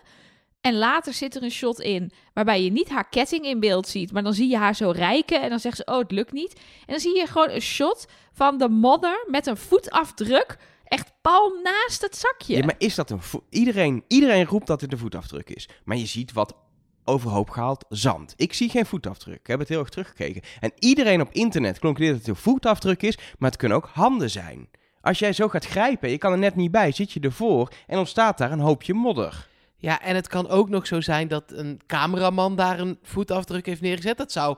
[0.61, 4.11] En later zit er een shot in waarbij je niet haar ketting in beeld ziet,
[4.11, 6.53] maar dan zie je haar zo rijken en dan zegt ze, oh, het lukt niet.
[6.55, 11.59] En dan zie je gewoon een shot van de modder met een voetafdruk echt pal
[11.63, 12.57] naast het zakje.
[12.57, 15.69] Ja, maar is dat een iedereen, iedereen roept dat het een voetafdruk is.
[15.83, 16.55] Maar je ziet wat
[17.03, 18.33] overhoop gehaald zand.
[18.37, 19.39] Ik zie geen voetafdruk.
[19.39, 20.41] Ik heb het heel erg teruggekeken.
[20.59, 24.29] En iedereen op internet concludeert dat het een voetafdruk is, maar het kunnen ook handen
[24.29, 24.69] zijn.
[25.01, 27.97] Als jij zo gaat grijpen, je kan er net niet bij, zit je ervoor en
[27.97, 29.47] ontstaat daar een hoopje modder.
[29.77, 33.81] Ja, en het kan ook nog zo zijn dat een cameraman daar een voetafdruk heeft
[33.81, 34.17] neergezet.
[34.17, 34.57] Dat zou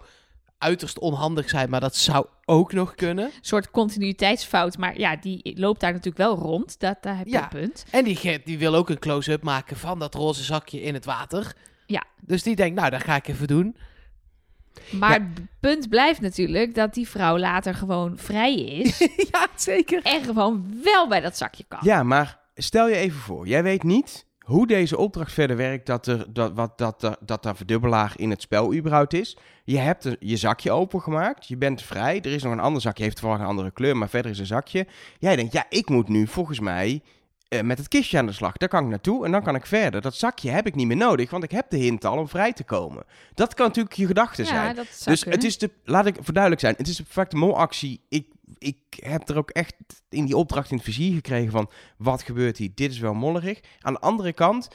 [0.58, 3.26] uiterst onhandig zijn, maar dat zou ook nog kunnen.
[3.26, 6.80] Een soort continuïteitsfout, maar ja, die loopt daar natuurlijk wel rond.
[6.80, 7.44] Dat, daar heb je Ja.
[7.44, 7.86] een punt.
[7.92, 11.54] En die, die wil ook een close-up maken van dat roze zakje in het water.
[11.86, 12.04] Ja.
[12.22, 13.76] Dus die denkt, nou, dat ga ik even doen.
[14.92, 18.98] Maar het punt blijft natuurlijk dat die vrouw later gewoon vrij is.
[19.32, 20.04] ja, zeker.
[20.04, 21.80] en gewoon wel bij dat zakje kan.
[21.82, 26.08] Ja, maar stel je even voor, jij weet niet hoe deze opdracht verder werkt, dat
[26.08, 29.38] er, dat, wat, dat, er, dat er verdubbelaar in het spel überhaupt is.
[29.64, 33.04] Je hebt een- je zakje opengemaakt, je bent vrij, er is nog een ander zakje,
[33.04, 34.88] heeft toevallig een andere kleur, maar verder is een zakje.
[35.20, 37.02] Jij denkt, ja, ik moet nu volgens mij
[37.48, 38.58] eh, met het kistje aan de slag.
[38.58, 40.02] Daar kan ik naartoe en dan kan ik verder.
[40.02, 42.54] Dat zakje heb ik niet meer nodig, want ik heb de hint al om vrij
[42.54, 43.04] te komen.
[43.34, 44.68] Dat kan natuurlijk je gedachte zijn.
[44.68, 48.02] Ja, dat Dus het is de, laat ik verduidelijk zijn, het is de perfecte molactie.
[48.10, 48.26] Ik
[48.58, 49.76] ik heb er ook echt
[50.10, 51.70] in die opdracht in het vizier gekregen van...
[51.98, 52.72] wat gebeurt hier?
[52.74, 53.60] Dit is wel mollerig.
[53.80, 54.68] Aan de andere kant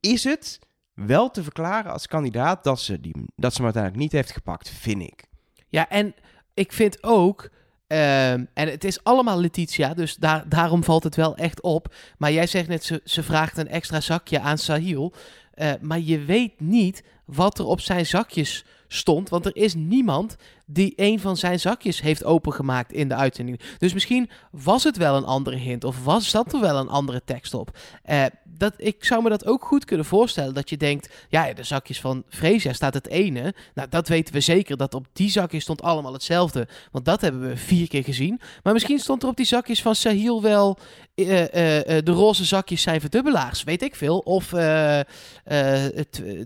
[0.00, 0.58] is het
[0.94, 2.64] wel te verklaren als kandidaat...
[2.64, 5.24] dat ze, die, dat ze hem uiteindelijk niet heeft gepakt, vind ik.
[5.68, 6.14] Ja, en
[6.54, 7.50] ik vind ook...
[7.86, 11.94] ehm, en het is allemaal Letitia, dus daar, daarom valt het wel echt op.
[12.18, 15.14] Maar jij zegt net, ze, ze vraagt een extra zakje aan Sahil.
[15.54, 19.28] Eh, maar je weet niet wat er op zijn zakjes stond.
[19.28, 23.60] Want er is niemand die een van zijn zakjes heeft opengemaakt in de uitzending.
[23.78, 25.84] Dus misschien was het wel een andere hint.
[25.84, 27.78] Of was, zat er wel een andere tekst op.
[28.02, 30.54] Eh, dat, ik zou me dat ook goed kunnen voorstellen.
[30.54, 33.54] Dat je denkt, ja, de zakjes van Freesia staat het ene.
[33.74, 34.76] Nou, dat weten we zeker.
[34.76, 36.68] Dat op die zakjes stond allemaal hetzelfde.
[36.90, 38.40] Want dat hebben we vier keer gezien.
[38.62, 40.78] Maar misschien stond er op die zakjes van Sahil wel...
[41.14, 43.62] eh, eh, de roze zakjes zijn verdubbelaars.
[43.62, 44.18] Weet ik veel.
[44.18, 45.04] Of, nou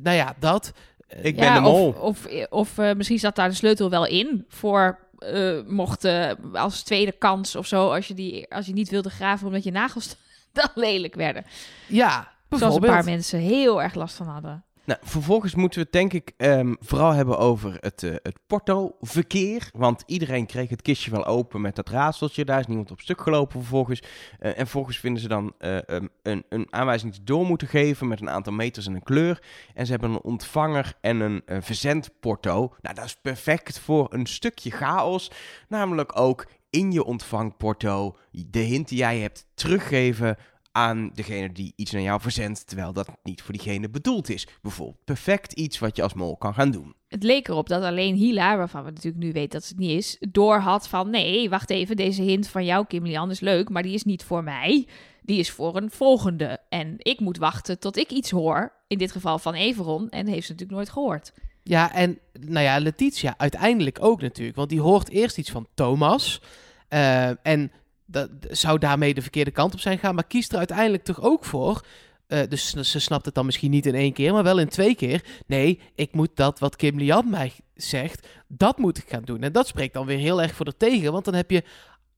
[0.03, 0.73] ja, dat...
[1.09, 1.89] Ik ben ja, de mol.
[1.89, 6.31] Of, of, of eh, misschien zat daar de sleutel wel in voor eh, mocht eh,
[6.53, 9.71] als tweede kans of zo, als je, die, als je niet wilde graven omdat je
[9.71, 10.17] nagels
[10.53, 11.45] dan lelijk werden.
[11.87, 14.65] Ja, Zoals een paar mensen heel erg last van hadden.
[14.89, 19.71] Nou, vervolgens moeten we het denk ik ehm, vooral hebben over het, eh, het porto-verkeer.
[19.73, 22.45] Want iedereen kreeg het kistje wel open met dat raadseltje.
[22.45, 24.03] Daar is niemand op stuk gelopen vervolgens.
[24.39, 28.09] Eh, en vervolgens vinden ze dan eh, ehm, een, een aanwijzing die door moeten geven
[28.09, 29.43] met een aantal meters en een kleur.
[29.75, 32.75] En ze hebben een ontvanger en een verzendporto.
[32.81, 35.31] Nou, dat is perfect voor een stukje chaos.
[35.69, 40.37] Namelijk ook in je ontvangporto de hint die jij hebt teruggeven
[40.73, 44.47] aan degene die iets naar jou verzendt, terwijl dat niet voor diegene bedoeld is.
[44.63, 46.95] Bijvoorbeeld perfect iets wat je als mol kan gaan doen.
[47.09, 50.17] Het leek erop dat alleen Hila, waarvan we natuurlijk nu weten dat het niet is,
[50.31, 53.83] door had van nee, wacht even, deze hint van jou, Kim Lian, is leuk, maar
[53.83, 54.89] die is niet voor mij.
[55.23, 56.61] Die is voor een volgende.
[56.69, 58.73] En ik moet wachten tot ik iets hoor.
[58.87, 60.09] In dit geval van Everon.
[60.11, 61.33] En heeft ze natuurlijk nooit gehoord.
[61.63, 64.57] Ja, en nou ja, Letitia uiteindelijk ook natuurlijk.
[64.57, 66.43] Want die hoort eerst iets van Thomas.
[66.89, 67.73] Eh, en
[68.11, 70.15] dat zou daarmee de verkeerde kant op zijn gaan.
[70.15, 71.85] Maar kiest er uiteindelijk toch ook voor.
[72.27, 74.95] eh, dus ze- snapt het dan misschien niet in één keer, maar wel in twee
[74.95, 75.25] keer.
[75.47, 79.43] Nee, ik moet dat wat Kim Lian mij zegt, dat moet ik gaan doen.
[79.43, 81.13] En dat spreekt dan weer heel erg voor de tegen.
[81.13, 81.63] Want dan heb je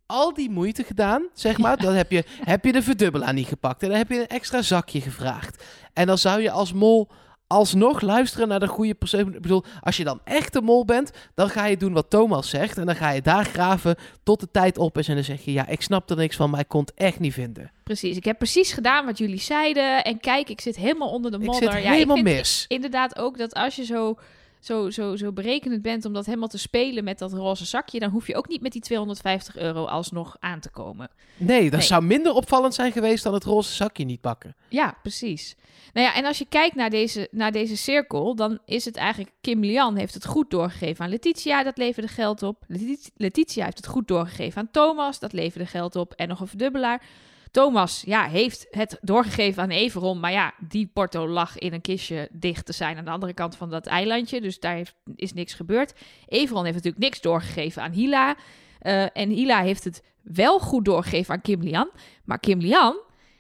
[0.07, 1.77] al die moeite gedaan, zeg maar.
[1.77, 3.83] Dan heb je, heb je de verdubbelaar niet gepakt.
[3.83, 5.65] En dan heb je een extra zakje gevraagd.
[5.93, 7.09] En dan zou je als mol
[7.51, 9.21] alsnog luisteren naar de goede persoon.
[9.35, 12.49] Ik bedoel, als je dan echt de mol bent, dan ga je doen wat Thomas
[12.51, 12.79] zegt.
[12.79, 15.09] En dan ga je daar graven tot de tijd op is.
[15.09, 17.19] En dan zeg je, ja, ik snap er niks van, maar ik kon het echt
[17.19, 17.71] niet vinden.
[17.85, 18.17] Precies.
[18.17, 20.05] Ik heb precies gedaan wat jullie zeiden.
[20.05, 21.73] En kijk, ik zit helemaal onder de Ik modder.
[21.73, 22.65] zit ja, helemaal ik vind mis.
[22.69, 24.17] inderdaad ook dat als je zo,
[24.61, 28.11] zo, zo, zo berekenend bent om dat helemaal te spelen met dat roze zakje, dan
[28.11, 31.11] hoef je ook niet met die 250 euro alsnog aan te komen.
[31.37, 31.89] Nee, dat Nee.
[31.89, 34.57] zou minder opvallend zijn geweest dan het roze zakje niet pakken.
[34.69, 35.57] Ja, precies.
[35.93, 39.33] Nou ja, en als je kijkt naar deze, naar deze cirkel, dan is het eigenlijk...
[39.41, 42.65] Kim Lian heeft het goed doorgegeven aan Letitia, dat leverde geld op.
[42.67, 46.13] Leti- Letitia heeft het goed doorgegeven aan Thomas, dat leverde geld op.
[46.13, 47.03] En nog een verdubbelaar.
[47.51, 52.29] Thomas ja, heeft het doorgegeven aan Everon, maar ja, die porto lag in een kistje
[52.33, 54.41] dicht te zijn aan de andere kant van dat eilandje.
[54.41, 55.93] Dus daar heeft, is niks gebeurd.
[56.27, 58.35] Everon heeft natuurlijk niks doorgegeven aan Hila.
[58.79, 61.91] Eh, en Hila heeft het wel goed doorgegeven aan Kim Lian,
[62.25, 62.97] maar Kim Lian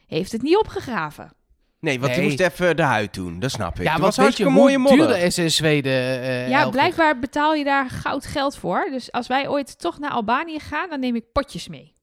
[0.06, 1.32] heeft het niet opgegraven.
[1.80, 2.30] Nee, want die Nee.
[2.30, 3.82] moest even de huid doen, dat snap ik.
[3.82, 5.16] Ja, was weet je hartstikke mooie modder.
[5.18, 5.92] is in Zweden?
[6.22, 8.88] eh, Ja, blijkbaar betaal je daar goud geld voor.
[8.90, 11.94] Dus als wij ooit toch naar Albanië gaan, dan neem ik potjes mee.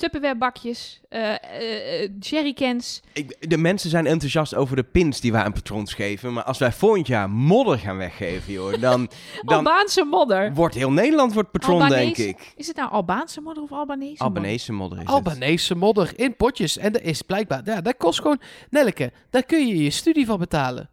[0.00, 1.34] Tupperwarebakjes, eh,
[2.20, 3.00] jerrycans.
[3.12, 6.32] Ik, de mensen zijn enthousiast over de pins die wij aan patrons geven.
[6.32, 9.10] Maar als wij volgend jaar modder gaan weggeven, joh, dan,
[9.42, 10.54] dan Albaanse modder.
[10.54, 12.52] wordt heel Nederland wordt patron, Albanese- denk ik.
[12.56, 14.26] Is het nou Albaanse modder of Albanese modder?
[14.26, 15.12] Albanese modder is het.
[15.14, 16.76] Albanese modder in potjes.
[16.78, 20.38] En dat is blijkbaar, ja, dat kost gewoon, Nelleke, daar kun je je studie van
[20.38, 20.90] betalen.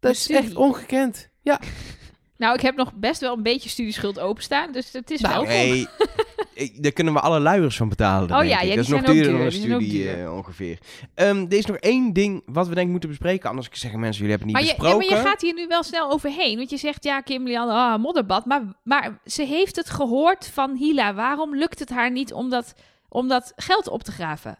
[0.00, 1.28] Dat is echt ongekend.
[1.42, 1.60] Ja,
[2.40, 5.52] Nou, ik heb nog best wel een beetje studieschuld openstaan, dus het is Nou, welkom.
[5.52, 5.86] Nee,
[6.54, 8.30] ik- daar kunnen we alle luiers van betalen.
[8.30, 8.68] Oh denk ja, ik.
[8.68, 10.78] ja, dat is nog duurder dan een studie eh, ongeveer.
[11.14, 13.48] Ehm, er is nog één ding wat we denk ik moeten bespreken.
[13.50, 15.16] Anders zeggen mensen, jullie hebben het Maar niet je, ja, besproken.
[15.16, 16.56] maar je gaat hier nu wel snel overheen.
[16.56, 18.44] Want je zegt, ja, Kim Lian, ah, modderbad.
[18.46, 21.14] Maar, maar ze heeft het gehoord van Hila.
[21.14, 22.74] Waarom lukt het haar niet om dat,
[23.08, 24.58] om dat geld op te graven?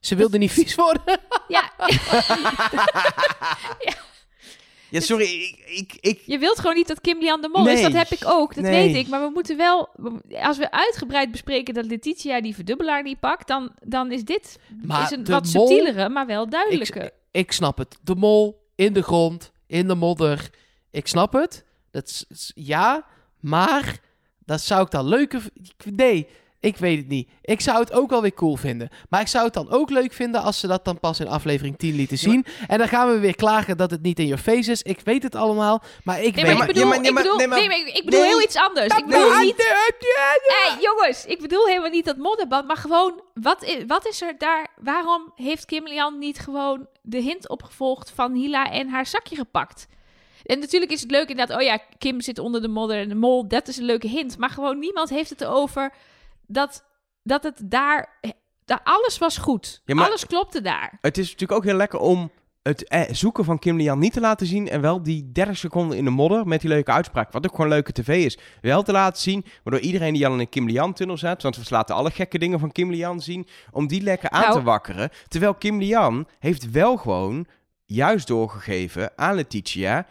[0.00, 1.18] ze wilde niet vies worden.
[1.48, 1.70] Ja,
[3.86, 3.94] Ja,
[5.00, 7.82] sorry, ik, ik, ik, Je wilt gewoon niet dat Kim Lian de mol is.
[7.82, 8.92] Dat heb ik ook, dat Nee.
[8.92, 9.08] weet ik.
[9.08, 9.88] Maar we moeten wel...
[10.42, 13.48] Als we uitgebreid bespreken dat Letitia die verdubbelaar niet pakt...
[13.48, 17.00] dan, dan is dit Maar is een wat mol- subtielere, maar wel duidelijke.
[17.00, 17.98] Ik, ik snap het.
[18.02, 20.50] De mol in de grond, in de modder.
[20.90, 21.64] Ik snap het.
[21.90, 23.06] Dat is, ja,
[23.40, 24.00] maar
[24.44, 25.42] dat zou ik dan leuker...
[25.84, 26.26] Nee,
[26.62, 27.28] Ik weet het niet.
[27.42, 28.88] Ik zou het ook wel weer cool vinden.
[29.08, 31.78] Maar ik zou het dan ook leuk vinden als ze dat dan pas in aflevering
[31.78, 32.44] 10 lieten zien.
[32.68, 34.82] En dan gaan we weer klagen dat het niet in your face is.
[34.82, 37.22] Ik weet het allemaal, maar ik Nee, weet maar ik bedoel, maar- ja, ik maar-
[37.22, 38.96] bedoel, nee, maar- nee, maar ik bedoel heel iets anders.
[38.96, 39.62] Ik bedoel niet...
[40.46, 44.34] Hey, jongens, ik bedoel helemaal niet dat modderbad, maar gewoon, wat is, wat is er
[44.38, 49.36] daar, waarom heeft Kim Lian niet gewoon de hint opgevolgd van Hila en haar zakje
[49.36, 49.86] gepakt?
[50.44, 53.14] En natuurlijk is het leuk inderdaad, oh ja, Kim zit onder de modder en de
[53.14, 54.38] mol, dat is een leuke hint.
[54.38, 55.92] Maar gewoon niemand heeft het erover
[56.52, 56.84] dat,
[57.22, 58.18] dat het daar,
[58.64, 59.82] daar, alles was goed.
[59.84, 60.98] Ja, alles klopte daar.
[61.00, 62.30] Het is natuurlijk ook heel lekker om
[62.62, 64.68] het eh, zoeken van Kim Lian niet te laten zien.
[64.68, 67.32] En wel die 30 seconden in de modder met die leuke uitspraak.
[67.32, 68.38] Wat ook gewoon leuke tv is.
[68.60, 69.44] Wel te laten zien.
[69.64, 71.42] Waardoor iedereen die al in een Kim Lian tunnel zat.
[71.42, 73.46] Want we laten alle gekke dingen van Kim Lian zien.
[73.70, 74.52] Om die lekker aan Nou.
[74.52, 75.10] te wakkeren.
[75.28, 77.46] Terwijl Kim Lian heeft wel gewoon
[77.84, 80.06] juist doorgegeven aan Letitia.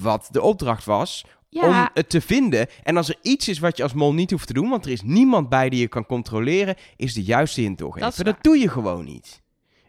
[0.00, 2.66] Wat de opdracht was Ja, om het te vinden.
[2.82, 4.90] En als er iets is wat je als mol niet hoeft te doen, want er
[4.90, 8.12] is niemand bij die je kan controleren, is de juiste hint doorgeven.
[8.16, 9.42] Dat Dat, doe je gewoon niet.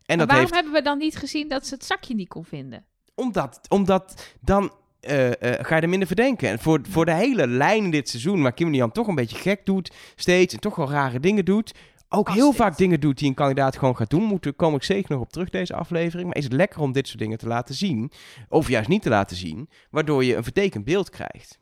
[0.06, 2.28] En maar dat waarom heeft, hebben we dan niet gezien dat ze het zakje niet
[2.28, 2.86] kon vinden?
[3.20, 6.50] omdat, omdat dan eh, eh, ga je er minder verdenken.
[6.50, 9.66] En voor, voor de hele lijn dit seizoen, waar Kim Lian toch een beetje gek
[9.66, 11.74] doet, steeds, en toch wel rare dingen doet,
[12.10, 15.12] ook heel vaak dingen doet die een kandidaat gewoon gaat doen, moet, kom ik zeker
[15.12, 16.28] nog op terug deze aflevering.
[16.28, 18.12] Maar is het lekker om dit soort dingen te laten zien,
[18.50, 21.60] of juist niet te laten zien, waardoor je een vertekend beeld krijgt.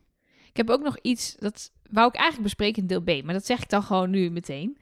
[0.48, 3.46] Ik heb ook nog iets, dat wou ik eigenlijk bespreken in deel B, maar dat
[3.46, 4.78] zeg ik dan gewoon nu meteen.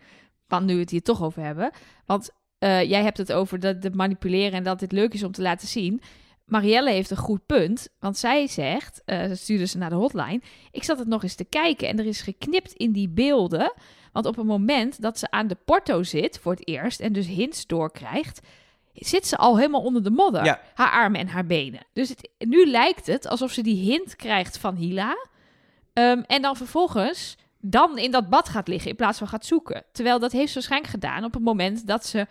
[0.47, 1.71] Want nu we het hier toch over hebben.
[2.07, 5.33] Want eh, jij hebt het over dat de manipuleren en dat dit leuk is om
[5.33, 6.01] te laten zien.
[6.45, 10.41] Marielle heeft een goed punt, want zij zegt, eh ze stuurde ze naar de hotline.
[10.71, 13.73] Ik zat het nog eens te kijken en er is geknipt in die beelden.
[14.17, 17.27] Want op het moment dat ze aan de porto zit voor het eerst en dus
[17.27, 18.41] hints doorkrijgt,
[18.93, 20.45] zit ze al helemaal onder de modder.
[20.45, 20.61] Ja.
[20.75, 21.87] Haar armen en haar benen.
[21.93, 25.27] Dus het, nu lijkt het alsof ze die hint krijgt van Hila.
[25.93, 29.85] Ehm, en dan vervolgens dan in dat bad gaat liggen in plaats van gaat zoeken.
[29.93, 32.27] Terwijl dat heeft ze waarschijnlijk gedaan op het moment dat ze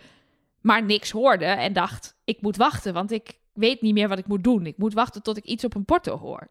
[0.60, 4.26] maar niks hoorde en dacht: ik moet wachten, want ik weet niet meer wat ik
[4.26, 4.66] moet doen.
[4.66, 6.48] Ik moet wachten tot ik iets op een porto hoor.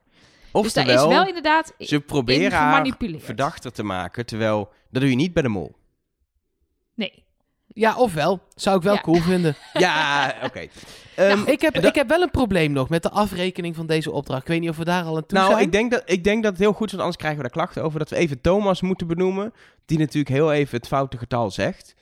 [0.64, 5.10] Dus daar is wel inderdaad ze in proberen haar verdachter te maken, terwijl dat doe
[5.10, 5.76] je niet bij de mol.
[6.94, 7.24] Nee.
[7.68, 8.42] Ja, ofwel.
[8.56, 9.02] Zou ik wel Ja.
[9.02, 9.56] cool vinden.
[9.74, 10.68] Ja, oké.
[11.16, 14.42] Ehm, ik, heb, ik heb wel een probleem nog met de afrekening van deze opdracht.
[14.42, 15.64] Ik weet niet of we daar al aan toe nou, zijn.
[15.64, 17.58] ik denk, dat, ik denk dat het heel goed is, want anders krijgen we daar
[17.58, 18.00] klachten over.
[18.00, 19.54] Dat we even Thomas moeten benoemen,
[19.86, 21.96] die natuurlijk heel even het foute getal zegt.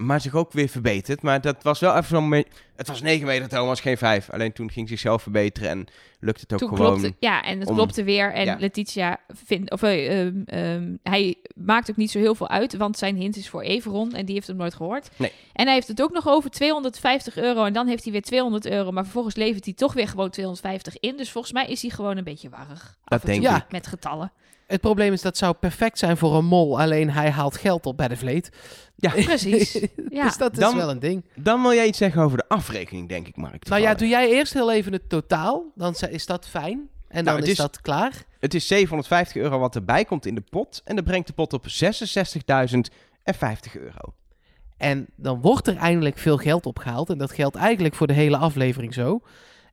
[0.00, 1.22] Maar zich ook weer verbetert.
[1.22, 2.46] Maar dat was wel even zo'n moment.
[2.76, 4.30] Het was 9 meter, Thomas, geen 5.
[4.30, 5.86] Alleen toen ging hij zichzelf verbeteren en
[6.20, 6.98] lukte het ook Toen gewoon.
[6.98, 8.32] klopte, ja, en het om- klopte weer.
[8.32, 8.56] En ja.
[8.58, 12.98] Letitia vindt, of eh, ehm, ehm, hij maakt ook niet zo heel veel uit, want
[12.98, 15.10] zijn hint is voor Everon en die heeft hem nooit gehoord.
[15.16, 15.32] Nee.
[15.52, 18.66] En hij heeft het ook nog over 250 euro en dan heeft hij weer 200
[18.66, 21.16] euro, maar vervolgens levert hij toch weer gewoon 250 in.
[21.16, 22.98] Dus volgens mij is hij gewoon een beetje warrig.
[23.04, 23.70] Dat en denk ik.
[23.72, 24.32] Met getallen.
[24.70, 26.80] Het probleem is dat zou perfect zijn voor een mol.
[26.80, 28.50] Alleen hij haalt geld op bij de vleet.
[28.96, 29.72] Ja, Precies.
[30.10, 30.24] Ja.
[30.24, 31.24] dus dat is Dan- wel een ding.
[31.34, 33.68] dan wil jij iets zeggen over de afrekening, denk ik, Mark.
[33.68, 35.64] Nou ja, doe jij eerst heel even het totaal.
[35.74, 36.88] Dan is dat fijn.
[37.08, 38.12] En dan Nou, het is is- dat klaar.
[38.38, 40.80] Het is 750 euro wat erbij komt in de pot.
[40.84, 44.14] En dat brengt de pot op 66.050 euro.
[44.76, 47.10] En dan wordt er eindelijk veel geld opgehaald.
[47.10, 49.20] En dat geldt eigenlijk voor de hele aflevering zo.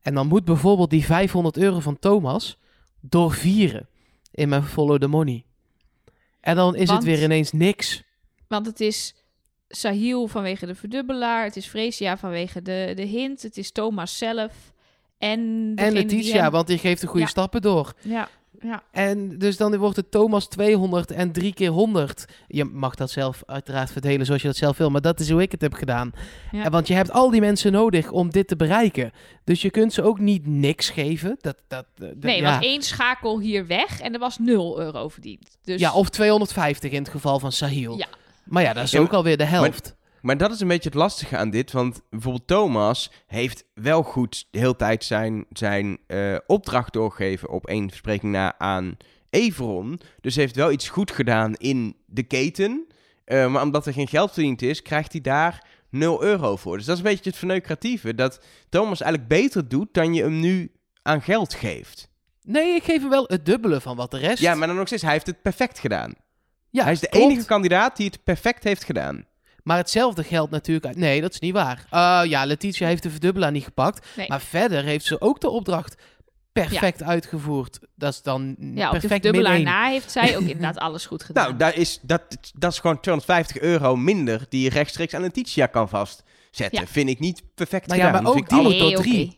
[0.02, 2.58] En dan moet bijvoorbeeld die 500 euro van Thomas
[3.02, 3.88] doorvieren
[4.38, 5.44] in mijn follow the money.
[6.42, 8.04] En dan is Want- het weer ineens niks.
[8.48, 9.16] Want het is
[9.70, 14.74] Sahil vanwege de verdubbelaar, het is Freesia vanwege de, de hint, het is Thomas zelf
[15.18, 17.28] en En Letitia, hem- want die geeft de goede Ja.
[17.30, 17.94] stappen door.
[18.02, 18.84] Ja, ja.
[18.92, 22.26] En dus dan wordt het Thomas 200 en 3 keer 100.
[22.48, 25.42] Je mag dat zelf uiteraard verdelen zoals je dat zelf wil, maar dat is hoe
[25.42, 26.12] ik het heb gedaan.
[26.52, 26.64] Ja.
[26.64, 29.12] En want je hebt al die mensen nodig om dit te bereiken.
[29.44, 31.38] Dus je kunt ze ook niet niks geven.
[31.42, 32.56] Dat, dat, dat- Nee, ja.
[32.56, 35.58] was één schakel hier weg en er was 0 euro verdiend.
[35.64, 37.98] Dus ja, of 250 in het geval van Sahil.
[37.98, 38.08] Ja.
[38.46, 39.96] Maar ja, dat is Ja, ook alweer de helft.
[40.28, 41.72] Maar dat is een beetje het lastige aan dit.
[41.72, 47.68] Want bijvoorbeeld Thomas heeft wel goed de hele tijd zijn, zijn eh, opdracht doorgegeven op
[47.68, 48.98] één verspreking na aan
[49.30, 50.00] Everon.
[50.22, 52.88] Dus heeft wel iets goed gedaan in de keten.
[53.26, 56.78] Eh, maar omdat er geen geld verdiend is, krijgt hij daar 0 euro voor.
[56.78, 58.16] Dus dat is een beetje het verneukeratieve.
[58.16, 62.10] Dat Thomas eigenlijk beter doet dan je hem nu aan geld geeft.
[62.42, 64.42] Nee, ik geef hem wel het dubbele van wat de rest.
[64.42, 66.14] Ja, maar dan nog steeds, hij heeft het perfect gedaan.
[66.70, 67.32] Ja, hij is de klopt.
[67.32, 69.26] enige kandidaat die het perfect heeft gedaan.
[69.68, 70.86] Maar hetzelfde geldt natuurlijk...
[70.86, 71.86] uit- Nee, dat is niet waar.
[71.94, 74.08] Uh, ja, Letitia heeft de verdubbelaar niet gepakt.
[74.16, 74.28] Nee.
[74.28, 75.96] Maar verder heeft ze ook de opdracht
[76.52, 77.80] perfect uitgevoerd.
[77.96, 81.06] Dat is dan ja, op de perfect min verdubbelaar na heeft zij ook inderdaad alles
[81.06, 81.44] goed gedaan.
[81.46, 82.22] Nou, dat is, dat,
[82.54, 86.82] dat is gewoon 250 euro minder die je rechtstreeks aan Letitia kan vastzetten.
[86.82, 86.88] Ja.
[86.88, 89.36] Vind ik niet perfect Nou ja, maar ook die oké.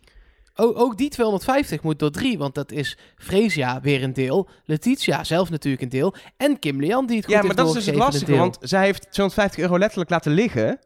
[0.60, 5.24] Ook, ook die 250 moet door drie, want dat is Freesia weer een deel, Letitia
[5.24, 7.86] zelf natuurlijk een deel en Kim Lian die het goed Ja, maar dat is dus
[7.86, 10.80] het lastige, want zij heeft 250 euro letterlijk laten liggen.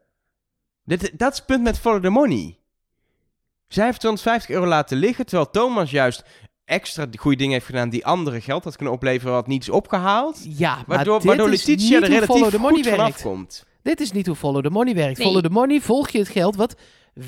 [0.86, 2.57] Dit, dat is het punt met follow the money.
[3.67, 6.23] Zij heeft 250 euro laten liggen, terwijl Thomas juist
[6.65, 10.39] extra goede dingen heeft gedaan die andere geld had kunnen opleveren wat niet is opgehaald.
[10.57, 12.88] Ja, maar Waardoor, dit waardoor is Letitia niet er hoe follow relatief the money goed
[12.88, 13.21] vanaf werkt.
[13.21, 13.65] komt.
[13.81, 15.17] Dit is niet hoe follow the money werkt.
[15.17, 15.27] Nee.
[15.27, 16.75] Follow the money volg je het geld wat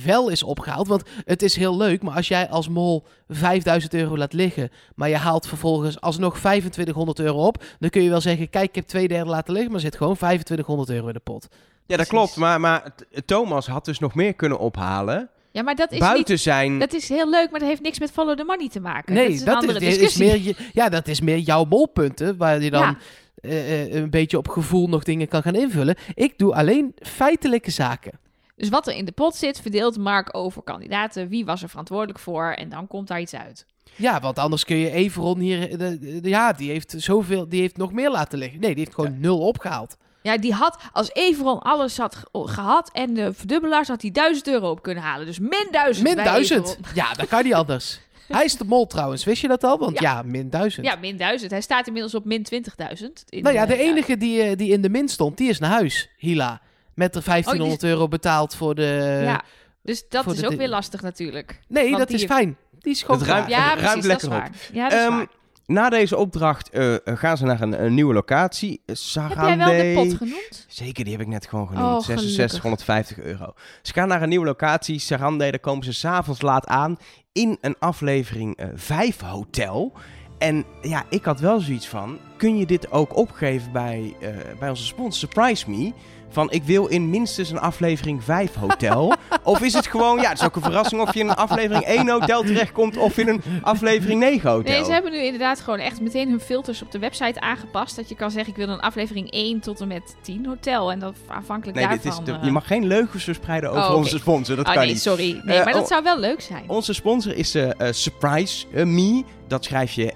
[0.04, 0.88] wel is opgehaald.
[0.88, 5.10] Want het is heel leuk, maar als jij als mol 5000 euro laat liggen, maar
[5.10, 8.86] je haalt vervolgens alsnog 2500 euro op, dan kun je wel zeggen, kijk, ik heb
[8.86, 11.48] twee derde laten liggen, maar zit gewoon 2500 euro in de pot.
[11.52, 11.58] Ja,
[11.98, 12.08] dat Precies.
[12.08, 12.36] klopt.
[12.36, 12.96] Maar, maar
[13.26, 15.30] Thomas had dus nog meer kunnen ophalen.
[15.52, 16.42] Ja, maar dat is buiten niet...
[16.42, 16.80] zijn...
[16.80, 19.14] Dat is heel leuk, maar dat heeft niks met follow the money te maken.
[19.14, 22.62] Nee, dat is een dat andere is, meer, ja, dat is meer jouw molpunten, waar
[22.62, 22.98] je dan Ja.
[23.36, 25.96] eh, eh, een beetje op gevoel nog dingen kan gaan invullen.
[26.14, 28.12] Ik doe alleen feitelijke zaken.
[28.56, 31.28] Dus wat er in de pot zit, verdeelt Mark over kandidaten.
[31.28, 32.46] Wie was er verantwoordelijk voor?
[32.52, 33.66] En dan komt daar iets uit.
[33.96, 35.72] Ja, want anders kun je Everon hier...
[35.72, 37.50] eh, de- de- ja, die heeft zoveel...
[37.50, 38.60] Die heeft nog meer laten liggen.
[38.60, 39.98] Nee, die heeft gewoon nul opgehaald.
[40.22, 44.48] Ja, die had, als Everon alles had ge- gehad en de verdubbelaars, had hij 1000
[44.48, 45.26] euro op kunnen halen.
[45.26, 46.68] Dus min 1000 Min bij duizend.
[46.68, 46.86] Everon.
[46.94, 48.00] Ja, dat kan niet anders.
[48.28, 49.24] Hij is de mol trouwens.
[49.24, 49.78] Wist je dat al?
[49.78, 50.86] Want ja, min duizend.
[50.86, 51.52] Ja, min 1000.
[51.52, 53.06] Hij staat inmiddels op min 20.000.
[53.30, 55.70] in nou ja, de enige die, eh, die in de min stond, die is naar
[55.72, 56.10] huis.
[56.18, 56.62] Hila.
[56.96, 59.20] Met er 1500 euro betaald voor de...
[59.24, 59.44] Ja,
[59.84, 61.60] dus dat is de ook weer lastig natuurlijk.
[61.68, 62.58] Nee, Want dat die- is fijn.
[62.80, 63.60] Die is gewoon Het ruimt- klaar.
[63.60, 64.52] Ja, ruimt precies, dat is lekker waar.
[64.74, 65.28] Ja, dat is Ehm, waar.
[65.66, 68.82] Na deze opdracht eh, gaan ze naar een, een nieuwe locatie.
[68.86, 69.46] Heb Sarande.
[69.46, 69.68] jij wel
[70.06, 70.66] de pot genoemd?
[70.68, 72.04] Zeker, die heb ik net gewoon genoemd.
[72.04, 72.30] gelukkig.
[72.30, 73.54] 6650 euro.
[73.82, 75.50] Ze gaan naar een nieuwe locatie, Sarande.
[75.50, 76.98] Daar komen ze s'avonds laat aan
[77.32, 79.94] in een aflevering eh 5 hotel.
[80.38, 84.30] En ja, ik had wel zoiets van, kun je dit ook opgeven bij, eh,
[84.60, 85.94] bij onze sponsor Surprise Me?
[86.30, 89.14] Van, ik wil in minstens een aflevering 5 hotel.
[89.44, 91.84] of is het gewoon, ja, het is ook een verrassing of je in een aflevering
[91.84, 94.74] 1 hotel terechtkomt of in een aflevering 9 hotel.
[94.74, 97.96] Nee, ze hebben nu inderdaad gewoon echt meteen hun filters op de website aangepast.
[97.96, 100.92] Dat je kan zeggen, ik wil een aflevering 1 tot en met 10 hotel.
[100.92, 102.22] En dat afhankelijk Nee, dit daarvan...
[102.24, 104.56] is de- eh, je mag geen leugens verspreiden over Oh, onze sponsor.
[104.56, 105.02] Dat oh kan nee, niet.
[105.02, 105.42] sorry.
[105.44, 105.88] Nee, Eh, maar dat oh.
[105.88, 106.64] zou wel leuk zijn.
[106.68, 109.24] Onze sponsor is eh, Surprise Me.
[109.48, 110.14] Dat schrijf je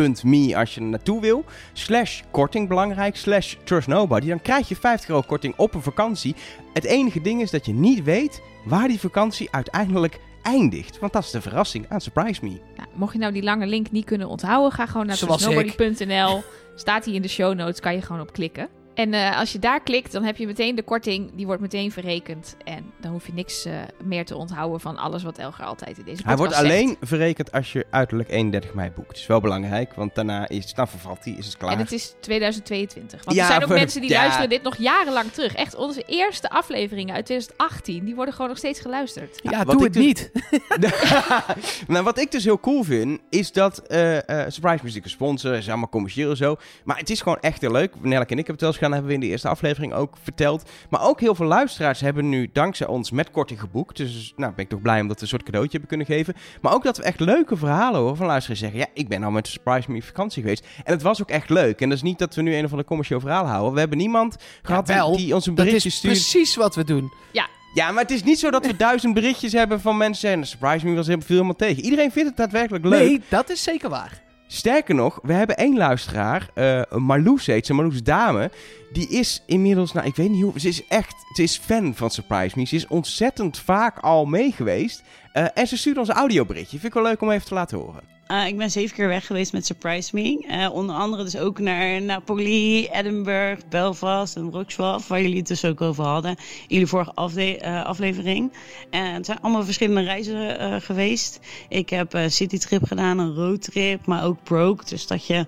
[0.00, 1.44] S-R-P-R-S.me als je er naartoe wil.
[1.72, 3.16] Slash korting belangrijk.
[3.16, 4.28] Slash Trust Nobody.
[4.28, 6.34] Dan krijg je 50 euro korting op een vakantie.
[6.72, 10.98] Het enige ding is dat je niet weet waar die vakantie uiteindelijk eindigt.
[10.98, 12.60] Want dat is de verrassing aan Surprise Me.
[12.76, 16.42] Nou, mocht je nou die lange link niet kunnen onthouden, ga gewoon naar trustnobody.nl.
[16.74, 18.68] Staat die in de show notes, kan je gewoon op klikken.
[18.94, 21.30] En eh, als je daar klikt, dan heb je meteen de korting.
[21.34, 22.56] Die wordt meteen verrekend.
[22.64, 23.72] En dan hoef je niks eh,
[24.04, 26.82] meer te onthouden van alles wat Elger altijd in deze Hij wordt podcast zegt.
[26.84, 29.08] alleen verrekend als je uiterlijk 31 mei boekt.
[29.08, 31.72] Dat is wel belangrijk, want daarna is, dan vervalt hij, is het klaar.
[31.72, 33.24] En het is 2022.
[33.24, 34.20] Want Ja, er zijn ook mensen die ja.
[34.20, 35.54] luisteren dit nog jarenlang terug.
[35.54, 39.40] Echt, onze eerste afleveringen uit 2018, die worden gewoon nog steeds geluisterd.
[39.42, 40.30] Ja, wat doe ik het dus- niet.
[41.88, 45.54] nou, wat ik dus heel cool vind, is dat eh, eh, Surprise Music een sponsor
[45.54, 46.56] is, allemaal commercieel en zo.
[46.84, 47.92] Maar het is gewoon echt heel leuk.
[48.00, 50.16] Nelk en ik hebben het wel eens gedaan, hebben we in de eerste aflevering ook
[50.22, 50.70] verteld.
[50.90, 53.96] Maar ook heel veel luisteraars hebben nu dankzij ons met korting geboekt.
[53.96, 56.34] Dus nou ben ik toch blij omdat we een soort cadeautje hebben kunnen geven.
[56.60, 58.78] Maar ook dat we echt leuke verhalen horen van luisteraars zeggen.
[58.78, 60.66] Ja, ik ben nou met Surprise Me vakantie geweest.
[60.84, 61.80] En het was ook echt leuk.
[61.80, 63.72] En dat is niet dat we nu een of ander commercieel verhaal houden.
[63.72, 65.16] We hebben niemand gehad die- wel.
[65.16, 66.14] die ons een Dat berichtje is stuurt.
[66.14, 67.12] precies wat we doen.
[67.74, 70.46] Ja, maar het is niet zo dat we duizend berichtjes hebben van mensen zeggen...
[70.46, 71.82] Surprise Me was helemaal, viel helemaal tegen.
[71.82, 73.00] Iedereen vindt het daadwerkelijk leuk.
[73.08, 74.22] Nee, dat is zeker waar.
[74.52, 78.50] Sterker nog, we hebben één luisteraar, eh Marloes heet ze, Marloes Dame.
[78.92, 82.10] Die is inmiddels, nou ik weet niet hoe, ze is echt, ze is fan van
[82.10, 82.64] Surprise Me.
[82.64, 85.02] Ze is ontzettend vaak al mee geweest.
[85.32, 86.78] Eh, en ze stuurt ons een audioberichtje.
[86.78, 88.19] Vind ik wel leuk om even te laten horen.
[88.30, 90.44] Uh, ik ben zeven keer weg geweest met Surprise Me.
[90.48, 95.00] Uh, onder andere dus ook naar Napoli, Edinburgh, Belfast en Wrocław.
[95.06, 96.30] Waar jullie het dus ook over hadden.
[96.30, 96.36] In
[96.68, 98.52] jullie vorige afle uh, aflevering.
[98.90, 101.40] Het zijn allemaal verschillende reizen geweest.
[101.68, 104.84] Ik heb uh, citytrip gedaan, een roadtrip, maar ook broke.
[104.84, 105.46] Dus dat je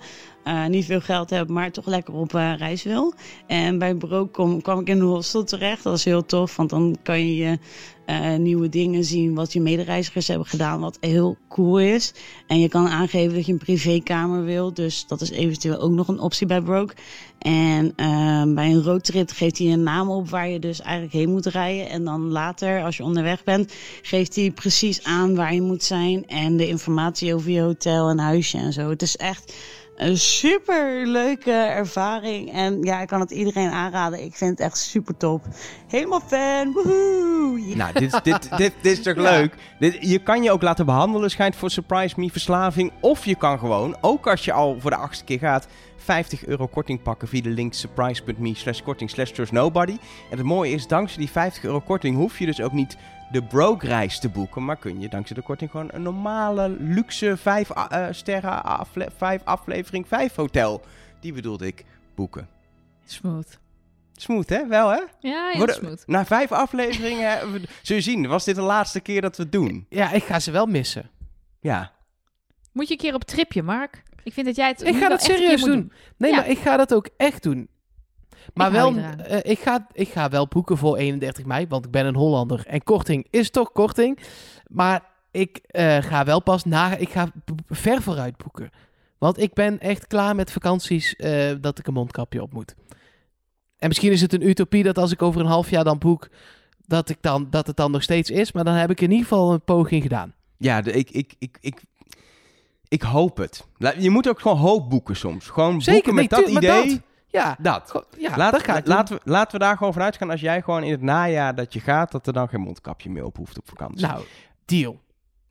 [0.69, 3.15] niet veel geld hebt, maar toch lekker op reis wil.
[3.47, 5.83] En bij Broke kom, kwam ik in een hostel terecht.
[5.83, 7.59] Dat is heel tof, want dan kan je
[8.39, 12.15] nieuwe dingen zien wat je medereizigers hebben gedaan, wat heel cool is.
[12.47, 16.09] En je kan aangeven dat je een privékamer wil, dus dat is eventueel ook nog
[16.09, 16.95] een optie bij Broke.
[17.39, 21.31] En uh, bij een roadtrip geeft hij een naam op waar je dus eigenlijk heen
[21.31, 21.89] moet rijden.
[21.89, 26.27] En dan later, als je onderweg bent, geeft hij precies aan waar je moet zijn.
[26.27, 28.91] En de informatie over je hotel en huisje en zo.
[28.91, 29.55] Het is echt
[30.07, 32.53] een super leuke ervaring.
[32.53, 34.25] En ja, ik kan het iedereen aanraden.
[34.25, 35.45] Ik vind het echt super top.
[35.89, 36.73] Helemaal fan.
[36.73, 37.75] Woehoe!
[37.77, 39.23] Nou, dit, is- dit, dit, dit is toch Ja.
[39.23, 39.55] leuk?
[39.79, 42.93] Dit, je kan je ook laten behandelen, schijnt voor Surprise Me verslaving.
[43.01, 46.67] Of je kan gewoon, ook als je al voor de achtste keer gaat, 50 euro
[46.67, 49.97] korting pakken via de link surprise.me slash korting slash nobody.
[50.31, 52.97] En het mooie is, dankzij die 50 euro korting hoef je dus ook niet
[53.33, 54.65] de broke reis te boeken.
[54.65, 57.71] Maar kun je dankzij de korting gewoon een normale luxe 5
[58.11, 60.83] sterren afle 5 aflevering 5 hotel.
[61.21, 62.49] Die bedoelde ik boeken.
[63.05, 63.59] Smooth.
[64.13, 64.67] Smooth hè?
[64.67, 65.01] Wel hè?
[65.21, 66.03] Ja, heel Worden- smooth.
[66.07, 67.39] Na vijf afleveringen,
[67.83, 69.87] zul je zien, was dit de laatste keer dat we het doen.
[69.89, 71.11] Ja, ik ga ze wel missen.
[71.61, 71.93] Ja.
[72.73, 74.03] Moet je een keer op tripje, Mark?
[74.25, 75.93] Ik vind dat jij het Ik ga dat serieus doen.
[76.17, 76.37] Nee, Ja.
[76.37, 77.69] maar ik ga dat ook echt doen.
[78.55, 81.91] Maar hou wel, eh, ik, ga, ik ga wel boeken voor 31 mei, want ik
[81.91, 82.67] ben een Hollander.
[82.67, 84.19] En korting is toch korting.
[84.67, 87.29] Maar ik eh, ga wel pas na, ik ga
[87.69, 88.71] ver vooruit boeken.
[89.19, 92.75] Want ik ben echt klaar met vakanties eh, dat ik een mondkapje op moet.
[93.79, 96.29] En misschien is het een utopie dat als ik over een half jaar dan boek,
[96.87, 98.53] dat, ik dan, dat het dan nog steeds is.
[98.53, 100.35] Maar dan heb ik in ieder geval een poging gedaan.
[100.57, 101.83] Ja, de, ik, ik, ik, ik,
[102.89, 103.67] ik hoop het.
[103.99, 105.47] Je moet ook gewoon hoop boeken soms.
[105.49, 106.89] Gewoon boeken met nee, dat idee.
[106.89, 107.01] dat.
[107.33, 108.05] Ja, Dat.
[108.19, 110.91] Ja Laat- dat laten, we, laten we daar gewoon vanuit gaan als jij gewoon in
[110.91, 114.07] het najaar dat je gaat, dat er dan geen mondkapje meer op hoeft op vakantie.
[114.07, 114.23] Nou,
[114.65, 115.01] deal.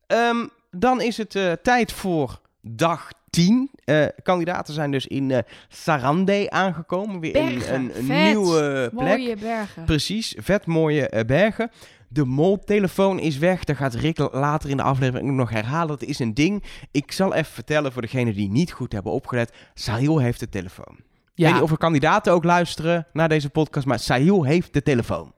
[0.08, 3.70] Ehm, dan is het eh, tijd voor dag 10.
[3.84, 7.20] Eh, kandidaten zijn dus in eh Sarande aangekomen.
[7.20, 8.06] Weer in een, een vet.
[8.26, 9.08] nieuwe plek.
[9.18, 9.84] Mooie bergen.
[9.86, 11.72] Precies, vet mooie bergen.
[12.08, 13.64] De moltelefoon is weg.
[13.64, 15.88] Dat gaat Rick later in de aflevering nog herhalen.
[15.88, 16.64] Dat is een ding.
[16.92, 19.54] Ik zal even vertellen voor degenen die niet goed hebben opgelet.
[19.74, 20.98] Sahil heeft de telefoon.
[21.42, 24.84] Ik weet niet of er kandidaten ook luisteren naar deze podcast, maar Sahil heeft de
[24.84, 25.34] telefoon.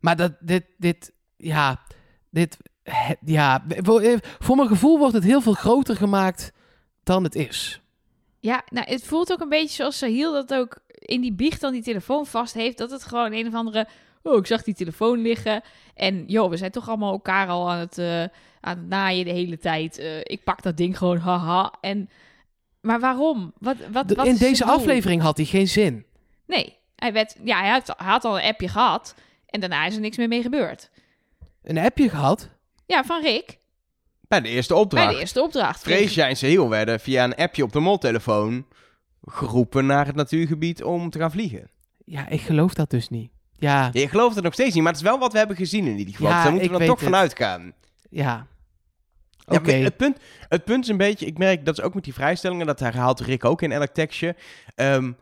[0.00, 1.80] Maar dat, dit, dit, ja,
[2.30, 2.56] dit,
[3.24, 6.52] ja, voor, eh, voor mijn gevoel wordt het heel veel groter gemaakt
[7.02, 7.80] dan het is.
[8.40, 11.72] Ja, nou, het voelt ook een beetje zoals Sahil dat ook in die biecht dan
[11.72, 12.78] die telefoon vast heeft.
[12.78, 13.86] Dat het gewoon een of andere...
[14.22, 15.62] Oh, ik zag die telefoon liggen.
[15.94, 18.22] En joh, we zijn toch allemaal elkaar al aan het, eh,
[18.60, 19.98] aan het naaien de hele tijd.
[19.98, 21.72] Eh, ik pak dat ding gewoon, haha.
[21.80, 22.08] En,
[22.84, 23.52] maar waarom?
[23.58, 26.04] Wat, wat, wat in deze aflevering had hij geen zin.
[26.46, 29.14] Nee, hij, werd, ja, hij, had, hij had al een appje gehad.
[29.46, 30.90] En daarna is er niks meer mee gebeurd.
[31.62, 32.48] Een appje gehad.
[32.86, 33.58] Ja, van Rick.
[34.20, 35.06] Bij de eerste opdracht.
[35.06, 35.80] Bij de eerste opdracht.
[35.80, 38.66] Freesia en Sahil werden via een appje op de moltelefoon
[39.24, 41.70] geroepen naar het natuurgebied om te gaan vliegen.
[42.04, 43.30] Ja, ik geloof dat dus niet.
[43.58, 45.56] Ja, Ja, je gelooft het nog steeds niet, maar het is wel wat we hebben
[45.56, 46.28] gezien in ieder geval.
[46.28, 47.62] Ja, Dus daar moeten we ik dan toch weet van
[48.10, 48.44] het.
[49.46, 49.52] Ja.
[49.54, 49.72] Ja, Oké.
[49.72, 50.18] maar het, punt,
[50.48, 53.20] het punt is een beetje, ik merk dat is ook met die vrijstellingen, dat herhaalt
[53.20, 54.36] Rick ook in elk tekstje.
[54.74, 55.12] Ehm,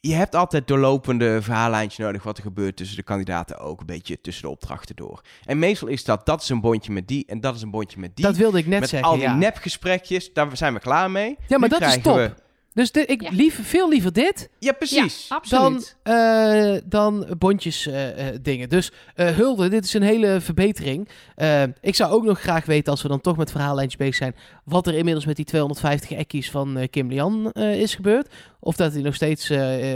[0.00, 4.20] je hebt altijd doorlopende verhaallijntje nodig wat er gebeurt tussen de kandidaten ook, een beetje
[4.20, 5.20] tussen de opdrachten door.
[5.44, 8.00] En meestal is dat, dat is een bondje met die en dat is een bondje
[8.00, 8.24] met die.
[8.24, 9.34] Dat wilde ik net met zeggen, al die ja.
[9.36, 11.36] nepgesprekjes, daar zijn we klaar mee.
[11.48, 12.14] Ja, maar Nu dat is top.
[12.16, 12.34] we-
[12.74, 13.30] Dus ik Ja.
[13.32, 15.28] lief, veel liever dit Ja, precies.
[15.28, 18.68] Ja, dan, eh, dan bondjes eh, eh, dingen.
[18.68, 21.08] Dus eh, hulde, dit is een hele verbetering.
[21.34, 24.34] Eh, ik zou ook nog graag weten, als we dan toch met verhaallijntjes bezig zijn,
[24.64, 28.28] wat er inmiddels met die 250 ekkies van eh, Kim Lian eh, is gebeurd.
[28.60, 29.50] Of dat die nog steeds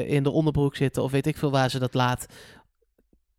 [0.07, 2.27] in de onderbroek zitten, of weet ik veel waar ze dat laat.
[2.29, 2.29] Dat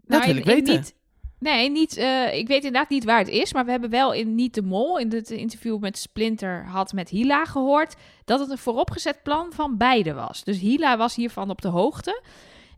[0.07, 0.75] Nou, wil in- ik weten.
[0.75, 0.93] Niet,
[1.39, 3.53] nee, niet, eh, ik weet inderdaad niet waar het is.
[3.53, 7.09] Maar we hebben wel in Niet de Mol, in het interview met Splinter had met
[7.09, 7.95] Hila gehoord...
[8.25, 10.43] dat het een vooropgezet plan van beide was.
[10.43, 12.21] Dus Hila was hiervan op de hoogte.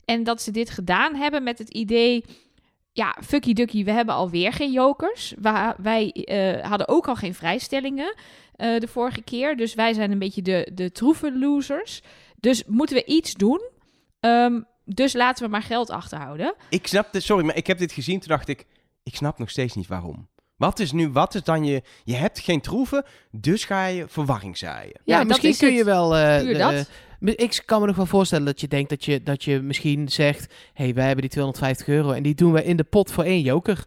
[0.06, 2.26] En dat ze dit gedaan hebben met het idee...
[2.92, 5.34] Ja, fucky ducky, we hebben alweer geen jokers.
[5.78, 8.16] Wij eh, hadden ook al geen vrijstellingen
[8.56, 9.58] eh, de vorige keer.
[9.58, 12.02] Dus wij zijn een beetje de, de troeven losers.
[12.40, 13.62] Dus moeten we iets doen...
[14.20, 14.62] Ehm,
[14.94, 16.56] dus laten we maar geld achterhouden.
[16.70, 18.66] Ik snap dit, sorry, maar ik heb dit gezien, toen dacht ik,
[19.04, 20.28] ik snap nog steeds niet waarom.
[20.56, 24.58] Wat is nu, wat is dan je, je hebt geen troeven, dus ga je verwarring
[24.58, 25.00] zaaien.
[25.04, 25.78] Ja, dat misschien is kun het.
[25.78, 26.16] je wel.
[26.18, 26.72] eh, Puur de- dat.
[26.74, 30.10] eh, ik kan me nog wel voorstellen dat je denkt dat je, dat je misschien
[30.10, 33.12] zegt: hé, hey, wij hebben die 250 euro en die doen we in de pot
[33.12, 33.86] voor één joker.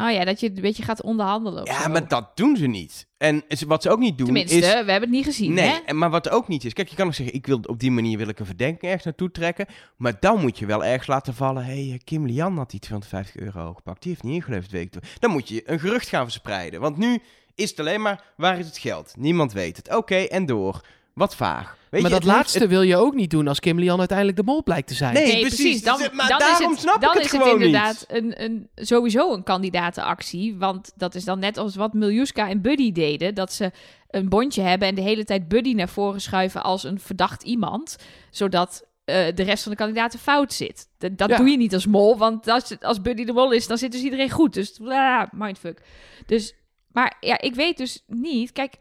[0.00, 1.64] Oh ja, dat je een beetje gaat onderhandelen.
[1.64, 1.88] Ja, zo.
[1.88, 3.06] maar dat doen ze niet.
[3.18, 4.62] En wat ze ook niet doen Tenminste, is...
[4.62, 5.52] we hebben het niet gezien.
[5.52, 5.92] Nee, Hè?
[5.92, 6.72] maar wat ook niet is...
[6.72, 9.04] Kijk, je kan ook zeggen, ik wil op die manier wil ik een verdenking ergens
[9.04, 9.66] naartoe trekken.
[9.96, 11.64] Maar dan moet je wel ergens laten vallen...
[11.64, 14.02] Hé, hey, Kim Lian had die 250 euro gepakt.
[14.02, 15.02] Die heeft niet ingeleverd week toe.
[15.18, 16.80] Dan moet je een gerucht gaan verspreiden.
[16.80, 17.20] Want nu
[17.54, 19.14] is het alleen maar, waar is het geld?
[19.18, 19.96] Niemand weet het.
[19.96, 20.80] Oké, en door.
[21.16, 21.76] Wat vaag.
[21.90, 24.36] Weet maar je, dat laatste heeft- wil je ook niet doen als Kim Lian uiteindelijk
[24.36, 25.14] de mol blijkt te zijn.
[25.14, 25.58] Nee, Nee, precies.
[25.60, 25.82] precies.
[25.82, 28.04] Dan, Dus, maar dan daarom is het, snap ik dan het is gewoon het inderdaad
[28.08, 30.56] Een, een, sowieso een kandidatenactie.
[30.56, 33.34] Want dat is dan net als wat Miljuska en Buddy deden.
[33.34, 33.70] Dat ze
[34.10, 37.96] een bondje hebben en de hele tijd Buddy naar voren schuiven als een verdacht iemand.
[38.30, 40.88] Zodat eh, de rest van de kandidaten fout zit.
[40.98, 41.36] Dat, dat Ja.
[41.36, 42.18] doe je niet als mol.
[42.18, 44.54] Want als, als Buddy de mol is, dan zit dus iedereen goed.
[44.54, 45.80] Dus bla, mindfuck.
[46.26, 46.54] Dus,
[46.92, 48.52] maar ja, ik weet dus niet.
[48.52, 48.74] Kijk,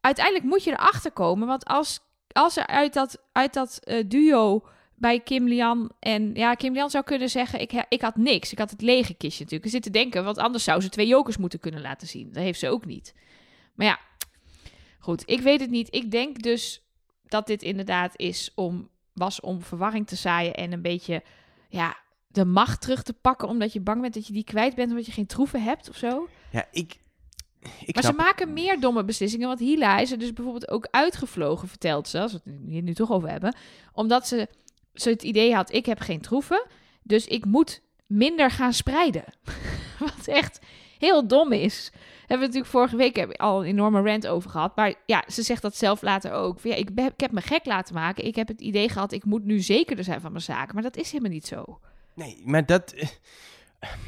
[0.00, 1.46] uiteindelijk moet je erachter komen.
[1.46, 2.00] Want als,
[2.32, 6.90] als er uit dat, uit dat eh, duo bij Kim Lian en ja, Kim Lian
[6.90, 8.52] zou kunnen zeggen: ik, ik had niks.
[8.52, 9.64] Ik had het lege kistje natuurlijk.
[9.64, 12.32] Ik zit te denken, want anders zou ze twee jokers moeten kunnen laten zien.
[12.32, 13.14] Dat heeft ze ook niet.
[13.74, 13.98] Maar ja,
[14.98, 15.94] goed, ik weet het niet.
[15.94, 16.82] Ik denk dus
[17.26, 21.22] dat dit inderdaad is om, was om verwarring te zaaien en een beetje
[21.68, 21.96] ja,
[22.26, 25.06] de macht terug te pakken, omdat je bang bent dat je die kwijt bent, omdat
[25.06, 26.28] je geen troeven hebt of zo.
[26.50, 26.98] Ja, ik...
[27.84, 29.48] ik maar ze maken meer domme beslissingen.
[29.48, 32.94] Want Hila is er dus bijvoorbeeld ook uitgevlogen, vertelt ze, als we het hier nu
[32.94, 33.54] toch over hebben.
[33.92, 34.48] Omdat ze,
[34.94, 36.66] ze het idee had, ik heb geen troeven,
[37.02, 39.24] dus ik moet minder gaan spreiden.
[39.98, 40.60] Wat echt
[40.98, 41.90] heel dom is.
[42.18, 44.76] Hebben we natuurlijk vorige week al een enorme rant over gehad.
[44.76, 46.60] Maar ja, ze zegt dat zelf later ook.
[46.62, 48.24] Ja, ik, ben, ik heb me gek laten maken.
[48.24, 50.74] Ik heb het idee gehad, ik moet nu zekerder zijn van mijn zaken.
[50.74, 51.80] Maar dat is helemaal niet zo.
[52.14, 52.92] Nee, maar dat...
[52.92, 53.08] eh,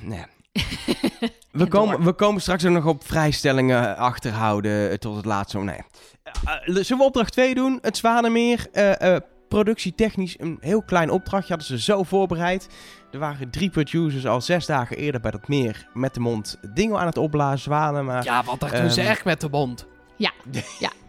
[0.02, 0.24] nee.
[0.52, 5.58] We En komen, we komen straks ook nog op vrijstellingen achterhouden eh, tot het laatste.
[5.58, 5.76] Nee.
[6.22, 7.78] Eh, eh, zullen we opdracht 2 doen?
[7.82, 8.66] Het Zwanemeer.
[8.72, 9.16] eh,
[9.48, 12.68] productietechnisch een heel klein opdrachtje hadden ze zo voorbereid.
[13.10, 16.98] Er waren drie producers al zes dagen eerder bij dat meer met de mond dingen
[16.98, 18.04] aan het opblazen, zwanen.
[18.04, 19.86] Maar Ja, want dat doen ze Ehm, echt met de mond.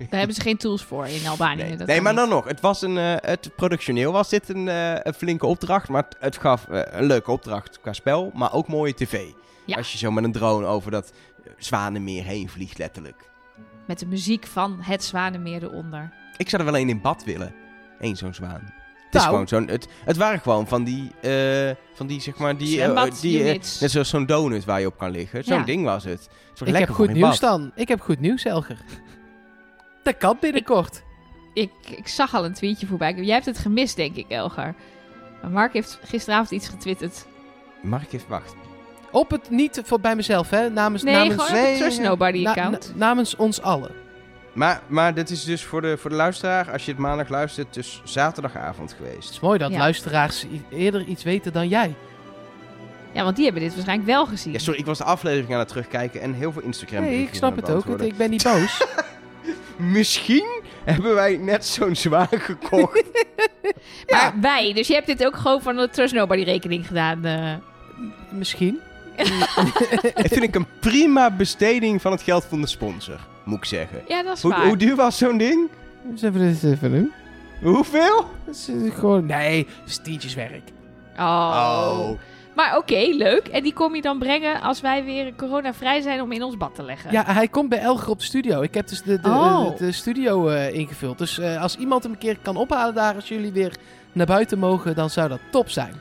[0.09, 1.63] Daar hebben ze geen tools voor in Albanië.
[1.63, 2.21] Nee, Dat nee maar niet.
[2.21, 2.45] dan nog.
[2.47, 5.89] Het was een, eh, het productioneel was dit een, eh, een flinke opdracht.
[5.89, 9.21] Maar het, het gaf eh, een leuke opdracht qua spel, maar ook mooie tv.
[9.65, 9.77] Ja.
[9.77, 11.13] Als je zo met een drone over dat
[11.57, 13.29] Zwanenmeer heen vliegt, letterlijk.
[13.87, 16.13] Met de muziek van het Zwanenmeer eronder.
[16.37, 17.53] Ik zou er wel één in bad willen.
[17.99, 18.73] Eén zo'n zwaan.
[19.13, 19.43] Het, is Nou.
[19.47, 23.03] gewoon zo'n, het, het waren gewoon van die, eh, van die zeg maar, die, eh,
[23.21, 23.79] die eh, units.
[23.79, 25.43] net zoals zo'n donut waar je op kan liggen.
[25.43, 25.63] Zo'n Ja.
[25.63, 26.21] ding was het.
[26.21, 27.39] Het was Ik lekker heb goed nieuws bad.
[27.39, 27.71] dan.
[27.75, 28.77] Ik heb goed nieuws, Elger.
[30.03, 31.03] Dat kan binnenkort.
[31.53, 33.13] Ik, ik zag al een tweetje voorbij.
[33.13, 34.75] Jij hebt het gemist, denk ik, Elgar.
[35.41, 37.25] Maar Mark heeft gisteravond iets getwitterd.
[37.81, 38.57] Mag ik even wachten?
[39.11, 40.69] Op het, niet voor bij mezelf, hè.
[40.69, 42.09] Namens, Nee, namens, nee, het Trust na-
[42.49, 42.91] account.
[42.95, 43.91] na- namens ons allen.
[44.53, 47.73] Maar, maar dit is dus voor de, voor de luisteraar, als je het maandag luistert,
[47.73, 49.29] dus zaterdagavond Het geweest.
[49.29, 49.77] is mooi dat Ja.
[49.77, 51.93] luisteraars eerder iets weten dan jij.
[53.11, 54.53] Ja, want die hebben dit waarschijnlijk wel gezien.
[54.53, 57.33] Ja, sorry, ik was de aflevering aan het terugkijken en heel veel Instagram Nee, ik
[57.33, 57.85] snap het ook.
[57.85, 58.01] want.
[58.01, 58.81] Ik ben niet boos.
[59.77, 63.03] Misschien hebben wij net zo'n zwaan gekocht.
[64.11, 67.25] Maar wij, dus je hebt dit ook gewoon van de Trust Nobody rekening gedaan.
[67.25, 67.53] eh.
[68.31, 68.79] Misschien.
[70.15, 74.01] dat vind ik een prima besteding van het geld van de sponsor, moet ik zeggen.
[74.07, 74.65] Ja, dat is Hoe, waar.
[74.67, 75.69] hoe duur was zo'n ding?
[76.03, 77.11] Dus even dit even doen.
[77.61, 78.25] Hoeveel?
[78.45, 79.25] Dat is eh, gewoon...
[79.25, 80.61] Nee, dat is tientjeswerk.
[81.17, 82.09] Oh.
[82.55, 83.47] Maar oké, leuk.
[83.47, 86.75] En die kom je dan brengen als wij weer coronavrij zijn om in ons bad
[86.75, 87.11] te leggen.
[87.11, 88.61] Ja, hij komt bij Elger op de studio.
[88.61, 89.77] Ik heb dus de, de, Oh.
[89.77, 91.17] de, de studio eh, ingevuld.
[91.17, 93.75] Dus eh, als iemand hem een keer kan ophalen daar, als jullie weer
[94.11, 95.93] naar buiten mogen, dan zou dat top zijn.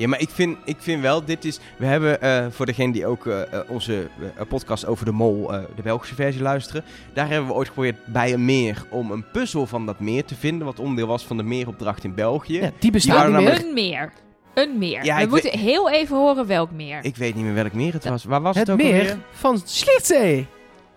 [0.00, 1.58] Ja, maar ik vind, ik vind wel, dit is...
[1.78, 4.08] We hebben, eh, voor degene die ook eh, eh, onze
[4.48, 6.84] podcast over de mol, eh, de Belgische versie luisteren...
[7.12, 10.34] Daar hebben we ooit geprobeerd bij een meer om een puzzel van dat meer te
[10.34, 10.66] vinden...
[10.66, 12.60] wat onderdeel was van de meeropdracht in België.
[12.60, 13.30] Ja, die bestaat meer.
[13.30, 14.12] namelijk- Een meer.
[14.54, 15.04] Een meer.
[15.04, 16.98] Ja, we moeten heel even horen welk meer.
[17.04, 18.24] Ik weet niet meer welk meer het was.
[18.24, 19.18] Waar was het, Het ook meer alweer?
[19.30, 20.46] van Sliertzee.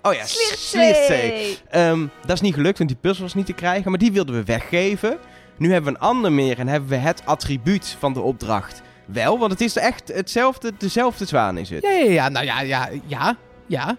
[0.02, 1.58] Oh ja, Sliertzee.
[1.70, 3.90] Ehm, dat is niet gelukt, want die puzzel was niet te krijgen.
[3.90, 5.18] Maar die wilden we weggeven.
[5.58, 9.40] Nu hebben we een ander meer en hebben we het attribuut van de opdracht wel.
[9.40, 11.84] Want het is echt hetzelfde, dezelfde zwaan is het.
[11.84, 12.30] Ja, ja, ja.
[12.30, 13.38] Nou ja, ja, ja.
[13.68, 13.98] ja.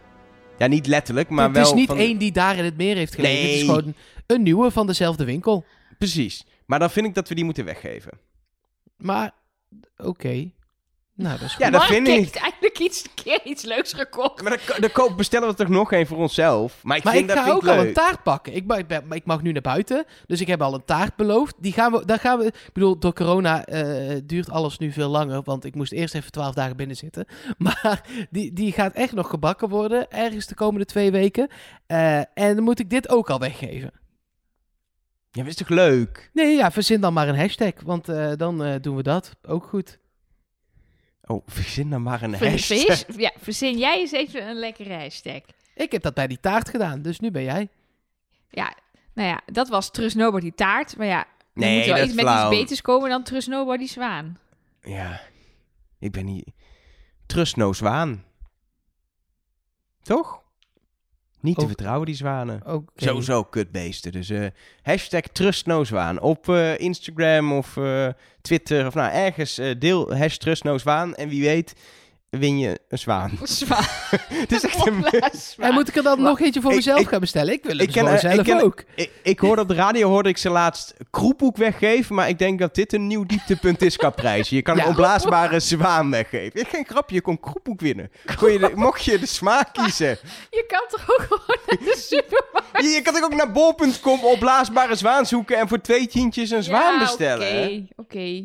[0.59, 2.97] Ja, niet letterlijk, maar het wel is niet van- één die daar in het meer
[2.97, 3.41] heeft gelegen.
[3.43, 3.65] Het is Nee.
[3.65, 3.95] gewoon
[4.27, 5.65] een nieuwe van dezelfde winkel.
[5.99, 6.47] Precies.
[6.67, 8.11] Maar dan vind ik dat we die moeten weggeven.
[8.97, 9.31] Maar,
[9.97, 10.51] oké.
[11.17, 11.65] Nou, dat is goed.
[11.65, 12.43] Ja, dat Mark vind heeft ik.
[12.43, 14.43] eindelijk iets, een keer iets leuks gekocht.
[14.43, 16.81] Maar dan, dan koop- bestellen we toch nog één voor onszelf.
[16.83, 17.87] Maar ik Maar vind ik dat ga vind ook ik al leuk.
[17.87, 18.55] een taart pakken.
[18.55, 20.05] Ik, mag- ik, ben- ik mag nu naar buiten.
[20.27, 21.55] Dus ik heb al een taart beloofd.
[21.59, 25.09] Die gaan we, daar gaan we, ik bedoel, door corona eh, duurt alles nu veel
[25.09, 25.43] langer.
[25.43, 27.27] Want ik moest eerst even twaalf dagen binnen zitten.
[27.59, 28.01] Maar
[28.31, 30.11] die, die gaat echt nog gebakken worden.
[30.11, 31.49] Ergens de komende twee weken.
[31.87, 33.91] Eh, en dan moet ik dit ook al weggeven.
[35.31, 36.31] Ja, maar is toch leuk?
[36.33, 37.73] Nee, ja, verzin dan maar een hashtag.
[37.85, 39.31] Want eh, dan eh, doen we dat.
[39.47, 39.99] Ook goed.
[41.27, 42.81] Oh, verzin dan maar een Ver- hashtag.
[42.81, 45.41] vers- ja, verzin jij eens even een lekkere hashtag.
[45.75, 47.03] Ik heb dat bij die taart gedaan.
[47.03, 47.69] Dus nu ben jij.
[48.51, 48.77] Ja,
[49.15, 50.97] nou ja, dat was Trust Nobody taart.
[50.97, 54.39] Maar ja, Nee, moet wel iets met iets beters komen dan Trust Nobody zwaan.
[54.81, 55.21] Ja,
[55.99, 56.51] ik ben niet...
[57.27, 58.25] Trust no zwaan.
[60.03, 60.43] Toch?
[61.45, 62.61] Niet te Ook- vertrouwen, die zwanen.
[62.67, 63.05] Oké.
[63.05, 64.13] Sowieso kutbeesten.
[64.13, 64.47] Dus eh
[64.83, 66.21] hashtag Trust no zwaan.
[66.21, 68.09] Op eh, Instagram of eh,
[68.41, 71.15] Twitter of nou ergens eh, deel hashtag Trust no zwaan.
[71.15, 71.75] En wie weet
[72.39, 73.39] win je een zwaan.
[73.43, 73.85] Zwaan.
[74.29, 75.05] Het is echt een...
[75.59, 77.53] En moet ik er dan nog eentje voor Ik- mezelf ik- gaan bestellen?
[77.53, 78.85] Ik wil ik het ken- eh, ik zelf ken- ook.
[78.95, 82.59] Ik, ik hoorde op de radio hoorde ik ze laatst kroephoek weggeven, maar ik denk
[82.59, 84.49] dat dit een nieuw dieptepunt is qua prijs.
[84.49, 84.83] Je kan Ja.
[84.83, 86.61] een opblaasbare zwaan weggeven.
[86.61, 88.11] Ja, Geen grapje, je kon kroephoek winnen.
[88.37, 90.19] Kon je de- mocht je de smaak kiezen.
[90.51, 92.83] Je kan toch ook gewoon naar de supermarkt?
[92.83, 96.63] Je, je kan toch ook naar bol.com opblaasbare zwaan zoeken en voor twee tientjes een
[96.63, 97.49] zwaan Ja, bestellen.
[97.65, 98.45] Oké, oké.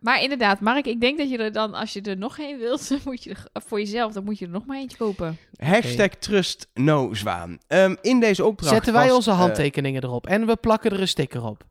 [0.00, 2.88] Maar inderdaad, Mark, ik denk dat je er dan, als je er nog een wilt,
[2.88, 5.38] dan moet je er, voor jezelf, dan moet je er nog maar eentje kopen.
[5.56, 7.58] Hashtag trust no zwaan.
[7.66, 11.00] Ehm, in deze opdracht Zetten wij was, onze eh, handtekeningen erop en we plakken er
[11.00, 11.64] een sticker op.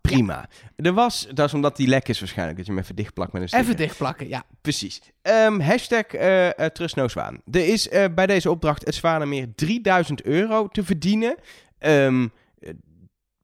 [0.00, 0.48] prima.
[0.76, 3.42] Er was, dat is omdat die lek is waarschijnlijk, dat je hem even dichtplakt met
[3.42, 3.66] een sticker.
[3.66, 4.44] Even dichtplakken, ja.
[4.60, 5.00] Precies.
[5.22, 7.40] Ehm, hashtag eh eh, Trust No Zwaan.
[7.50, 11.36] Er is eh, bij deze opdracht het Zwanemeer 3000 euro te verdienen.
[11.78, 12.28] Ehm, eh,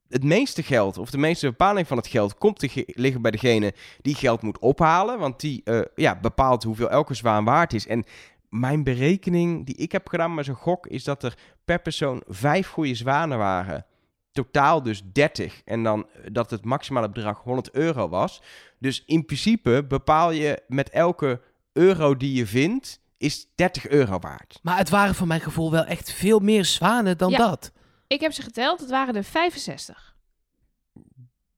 [0.08, 3.30] het meeste geld, of de meeste bepaling van het geld, komt te ge- liggen bij
[3.30, 5.18] degene die geld moet ophalen.
[5.18, 7.86] Want die eh, ja, bepaalt hoeveel elke zwaan waard is.
[7.86, 8.04] En
[8.48, 11.34] mijn berekening die ik heb gedaan met zo'n gok, is dat er
[11.64, 13.84] per persoon vijf goede zwanen waren.
[14.32, 15.60] Totaal dus 30.
[15.64, 18.42] En dan eh, dat het maximale bedrag 100 euro was.
[18.78, 21.40] Dus in principe bepaal je met elke
[21.72, 24.58] euro die je vindt, is 30 euro waard.
[24.62, 27.36] Maar het waren voor mijn gevoel wel echt veel meer zwanen dan Ja.
[27.38, 27.72] dat.
[28.08, 30.16] Ik heb ze geteld, het waren er 65.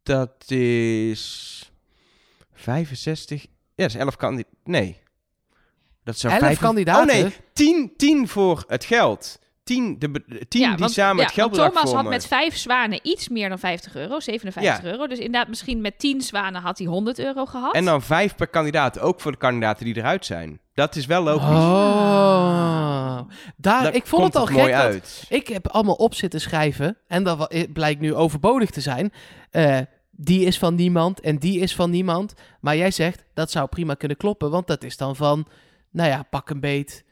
[0.02, 1.72] Dat is
[2.52, 3.42] 65.
[3.42, 4.58] Ja, dat is 11 kandidaten.
[4.64, 5.00] Nee.
[6.04, 7.14] Dat zou 11 vijf- kandidaten?
[7.16, 9.38] Oh nee, 10, 10 voor het geld.
[9.76, 12.56] 10, de, be- 10 die want, samen ja, het geldbedrag want Thomas had met vijf
[12.56, 15.06] zwanen iets meer dan 50 euro, 57 euro.
[15.06, 17.74] Dus inderdaad, misschien met 10 zwanen had hij 100 euro gehad.
[17.74, 20.60] En dan 5 per kandidaat, ook voor de kandidaten die eruit zijn.
[20.74, 21.48] Dat is wel logisch.
[21.48, 23.20] Oh.
[23.56, 25.24] Daar, Daar ik vond komt het al het gek mooi dat- uit.
[25.28, 26.96] Ik heb allemaal op zitten schrijven.
[27.06, 29.12] En dat blijkt nu overbodig te zijn.
[29.50, 29.78] Eh,
[30.10, 32.34] die is van niemand en die is van niemand.
[32.60, 34.50] Maar jij zegt, dat zou prima kunnen kloppen.
[34.50, 35.46] Want dat is dan van,
[35.90, 37.04] nou ja, pak een beet.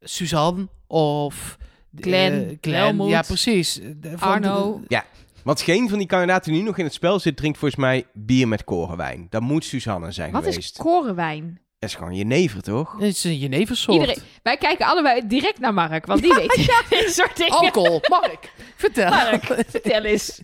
[0.00, 1.56] Suzanne of...
[2.00, 3.80] eh, Glenn, Ja, precies.
[4.18, 4.80] Arno.
[4.88, 5.02] de-
[5.44, 8.06] Want geen van die kandidaten die nu nog in het spel zit, drinkt volgens mij
[8.12, 9.26] bier met korenwijn.
[9.30, 10.58] Dat moet Suzanne zijn Wat geweest.
[10.58, 11.60] is korenwijn?
[11.78, 12.92] Dat is gewoon jenever, toch?
[12.92, 14.00] Het is een jeneversoort.
[14.00, 16.56] Iedereen, wij kijken allebei direct naar Mark, want die weet
[16.90, 17.52] dit soort dingen.
[17.52, 18.00] Alcohol.
[18.20, 19.10] Mark, vertel.
[19.10, 20.40] Mark, vertel eens.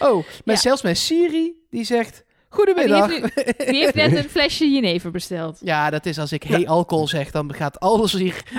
[0.00, 0.60] Oh, maar Ja.
[0.60, 2.24] zelfs mijn Siri, die zegt...
[2.54, 3.08] Die, Goedemiddag.
[3.10, 3.22] heeft
[3.58, 5.58] nu- die heeft net een flesje jenever besteld.
[5.60, 8.12] Ja, dat is als ik hey alcohol zeg, dan gaat alles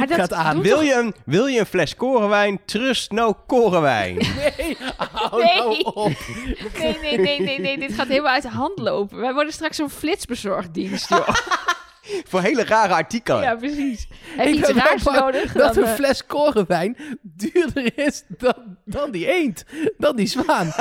[0.08, 0.62] dat gaat aan.
[0.62, 2.60] Wil toch- je, een, wil je een fles korenwijn?
[2.66, 4.16] Trust no korenwijn.
[4.58, 4.78] Nee,
[5.12, 5.56] hou Nee.
[5.56, 6.12] nou op.
[6.80, 9.18] Nee, nee, nee, nee, nee, dit gaat helemaal uit de hand lopen.
[9.20, 11.28] Wij worden straks zo'n flitsbezorgdienst, joh.
[12.30, 13.42] Voor hele rare artikelen.
[13.42, 14.08] Ja, precies.
[14.38, 15.52] Heb je Ik iets raars bang nodig?
[15.54, 19.66] Dat dan, een eh, fles korenwijn duurder is dan, dan die eend.
[19.98, 20.74] Dan die zwaan.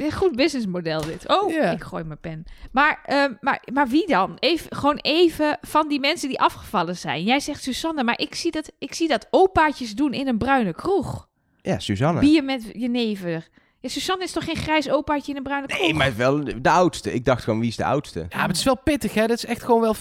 [0.00, 1.28] Een goed businessmodel dit.
[1.28, 1.70] Oh, Ja.
[1.70, 2.44] ik gooi mijn pen.
[2.72, 4.36] Maar, ehm, maar, maar wie dan?
[4.38, 7.24] Even, gewoon even van die mensen die afgevallen zijn.
[7.24, 10.74] Jij zegt Susanne, maar ik zie dat, ik zie dat opaatjes doen in een bruine
[10.74, 11.28] kroeg.
[11.62, 12.20] Ja, Suzanne.
[12.20, 13.48] Bier met jenever.
[13.80, 15.80] Ja, Susanne is toch geen grijs opaatje in een bruine kroeg?
[15.80, 17.12] Nee, maar wel de oudste.
[17.12, 18.18] Ik dacht gewoon, wie is de oudste?
[18.28, 19.26] Ja, maar het is wel pittig, hè.
[19.26, 19.98] Dat is echt gewoon wel 40%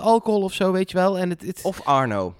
[0.00, 1.18] alcohol of zo, weet je wel.
[1.18, 2.34] En het, het, Of Arno.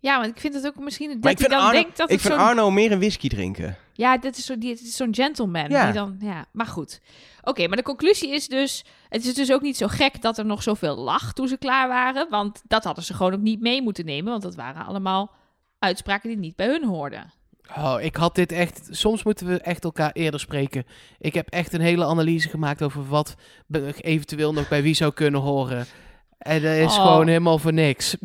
[0.00, 1.96] Ja, want ik vind het ook misschien dat Maar ik hij vind, dan Arno, denkt
[1.96, 2.34] dat ik vind.
[2.34, 3.76] Arno meer een whisky drinken.
[3.98, 5.68] Ja, dit is zo- die- dit is zo'n gentleman.
[5.70, 5.84] Ja.
[5.84, 6.44] Die dan, ja.
[6.52, 7.00] Maar goed.
[7.42, 8.84] Oké, maar de conclusie is dus...
[9.08, 11.88] Het is dus ook niet zo gek dat er nog zoveel lag toen ze klaar
[11.88, 12.26] waren.
[12.30, 14.30] Want dat hadden ze gewoon ook niet mee moeten nemen.
[14.30, 15.30] Want dat waren allemaal
[15.78, 17.32] uitspraken die niet bij hun hoorden.
[17.76, 18.88] Oh, ik had dit echt...
[18.90, 20.84] Soms moeten we echt elkaar eerder spreken.
[21.18, 23.34] Ik heb echt een hele analyse gemaakt over wat
[24.00, 25.86] eventueel nog bij wie zou kunnen horen.
[26.38, 27.02] En dat is Oh.
[27.06, 28.16] gewoon helemaal voor niks.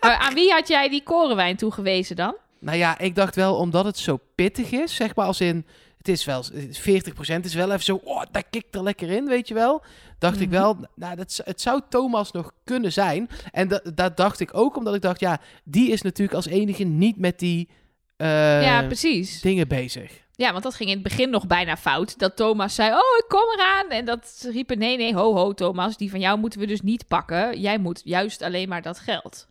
[0.00, 2.34] Maar aan wie had jij die korenwijn toegewezen dan?
[2.64, 5.66] Nou ja, ik dacht wel, omdat het zo pittig is, zeg maar als in...
[5.98, 9.48] Het is wel 40% is wel even zo, oh, dat kikt er lekker in, weet
[9.48, 9.82] je wel.
[10.18, 10.56] Dacht ik Mhm.
[10.56, 13.28] wel, nou, dat, het zou Thomas nog kunnen zijn.
[13.52, 16.84] En dat, dat dacht ik ook, omdat ik dacht, ja, die is natuurlijk als enige
[16.84, 17.68] niet met die
[18.16, 19.40] eh, ja, precies.
[19.40, 20.22] dingen bezig.
[20.32, 22.18] Ja, want dat ging in het begin nog bijna fout.
[22.18, 23.88] Dat Thomas zei, oh, ik kom eraan.
[23.90, 25.96] En dat riepen, nee, nee, ho, ho, Thomas.
[25.96, 27.60] Die van jou moeten we dus niet pakken.
[27.60, 29.48] Jij moet juist alleen maar dat geld.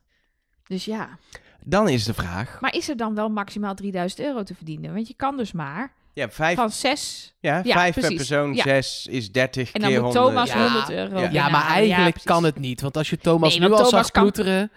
[0.67, 1.17] Dus ja.
[1.65, 2.57] Dan is de vraag.
[2.61, 4.93] Maar is er dan wel maximaal 3000 euro te verdienen?
[4.93, 7.33] Want je kan dus maar Ja, vijf, van zes...
[7.39, 8.63] ja, ja, vijf per persoon, Ja.
[8.63, 10.33] zes is 30 En dan keer moet 100.
[10.33, 10.63] Thomas Ja.
[10.63, 11.15] 100 euro Ja.
[11.15, 11.51] Ja, binnenhalen.
[11.51, 12.81] maar eigenlijk kan het niet.
[12.81, 14.71] Want als je Thomas Nee, nu al Thomas zag kan- ploeteren...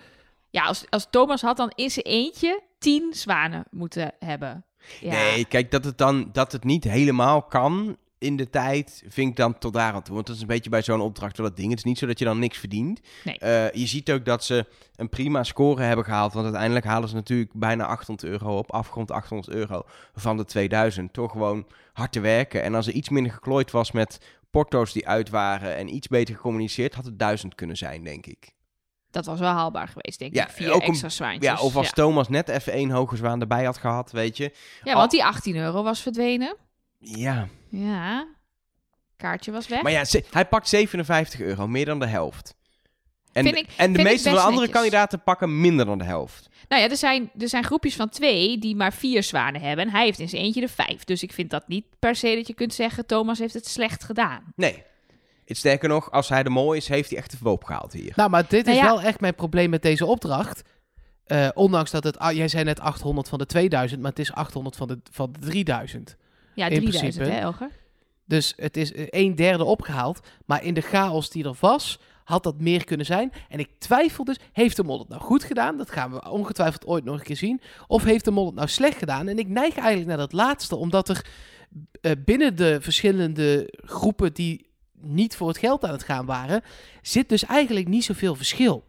[0.51, 4.65] Ja, als, als Thomas had dan in zijn eentje 10 zwanen moeten hebben.
[5.01, 5.11] Ja.
[5.11, 9.37] Nee, kijk, dat het dan dat het niet helemaal kan in de tijd, vind ik
[9.37, 10.15] dan tot daar aan toe.
[10.15, 11.69] Want dat is een beetje bij zo'n opdracht wel het ding.
[11.69, 13.01] Het is niet zo dat je dan niks verdient.
[13.25, 13.39] Nee.
[13.39, 16.33] Eh, je ziet ook dat ze een prima score hebben gehaald.
[16.33, 18.73] Want uiteindelijk halen ze natuurlijk bijna 800 euro op.
[18.73, 19.83] Afgrond 800 euro
[20.15, 21.13] van de 2000.
[21.13, 22.63] Toch gewoon hard te werken.
[22.63, 25.77] En als er iets minder geklooid was met porto's die uit waren...
[25.77, 28.55] en iets beter gecommuniceerd, had het 1000 kunnen zijn, denk ik.
[29.11, 30.51] Dat was wel haalbaar geweest, denk Ja, ik.
[30.51, 31.45] Vier ook een- extra zwaantjes.
[31.53, 31.93] Ja, of als ja.
[31.93, 34.53] Thomas net even één hoge zwaan erbij had gehad, weet je.
[34.85, 36.57] ja, want die 18 euro was verdwenen.
[36.99, 38.27] Ja, Ja.
[39.17, 39.83] Kaartje was weg.
[39.83, 42.55] maar ja, ze- hij pakt 57 euro, meer dan de helft.
[43.33, 44.75] En, ik- en de meeste van de andere netjes.
[44.77, 46.49] kandidaten pakken minder dan de helft.
[46.69, 49.85] Nou ja, er zijn, er zijn groepjes van twee die maar vier zwanen hebben.
[49.85, 51.05] En hij heeft in zijn eentje de vijf.
[51.05, 53.07] Dus ik vind dat niet per se dat je kunt zeggen...
[53.07, 54.53] Thomas heeft het slecht gedaan.
[54.57, 54.83] Nee.
[55.45, 58.13] Het sterker nog, als hij de mol is, heeft hij echt de verwoop gehaald hier.
[58.17, 58.89] Nou, maar dit Nou is ja.
[58.91, 60.63] wel echt mijn probleem met deze opdracht.
[61.25, 64.33] Eh, ondanks dat het, ah, jij zei net 800 van de 2000, maar het is
[64.33, 66.17] 800 van de, van de 3000.
[66.57, 67.37] Ja, In 3000 principe.
[67.37, 67.71] hè, Elger?
[68.25, 70.21] Dus het is eh, een derde opgehaald.
[70.45, 73.33] Maar in de chaos die er was, had dat meer kunnen zijn.
[73.49, 75.77] En ik twijfel dus, heeft de mol het nou goed gedaan?
[75.77, 77.61] Dat gaan we ongetwijfeld ooit nog een keer zien.
[77.87, 79.29] Of heeft de mol het nou slecht gedaan?
[79.29, 81.27] En ik neig eigenlijk naar dat laatste, omdat er
[82.01, 84.67] eh, binnen de verschillende groepen die
[85.01, 86.63] niet voor het geld aan het gaan waren,
[87.03, 88.85] zit dus eigenlijk niet zoveel verschil.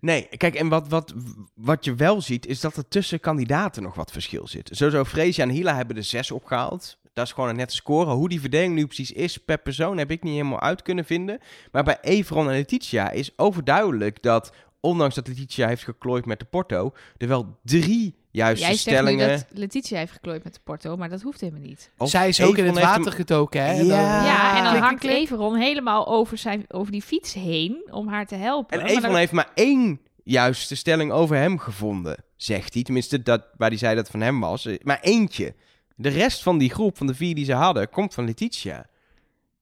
[0.00, 1.14] Nee, kijk, en wat, wat,
[1.54, 4.68] wat je wel ziet, is dat er tussen kandidaten nog wat verschil zit.
[4.72, 6.98] Sowieso, Freesia en Hila hebben er zes opgehaald.
[7.12, 8.12] Dat is gewoon een nette score.
[8.12, 11.38] Hoe die verdeling nu precies is per persoon, heb ik niet helemaal uit kunnen vinden.
[11.72, 16.44] Maar bij Everon en Letitia is overduidelijk dat, ondanks dat Letitia heeft geklooid met de
[16.44, 19.28] Porto, er wel drie juiste Jij zegt stellingen...
[19.28, 21.90] nu dat Letitia heeft geklooid met de porto, maar dat hoeft helemaal niet.
[21.98, 23.72] Of Zij is ook in het water hem- getoken, hè?
[23.72, 23.78] Ja.
[23.78, 23.88] dan-
[24.26, 25.12] ja, en dan hangt klik.
[25.16, 28.80] Everon helemaal over, zijn, over die fiets heen om haar te helpen.
[28.80, 32.82] En Everon dan- heeft maar één juiste stelling over hem gevonden, zegt hij.
[32.82, 34.66] Tenminste, dat, waar hij zei dat het van hem was.
[34.66, 35.54] Eh, Maar eentje.
[35.96, 38.86] De rest van die groep, van de vier die ze hadden, komt van Letitia.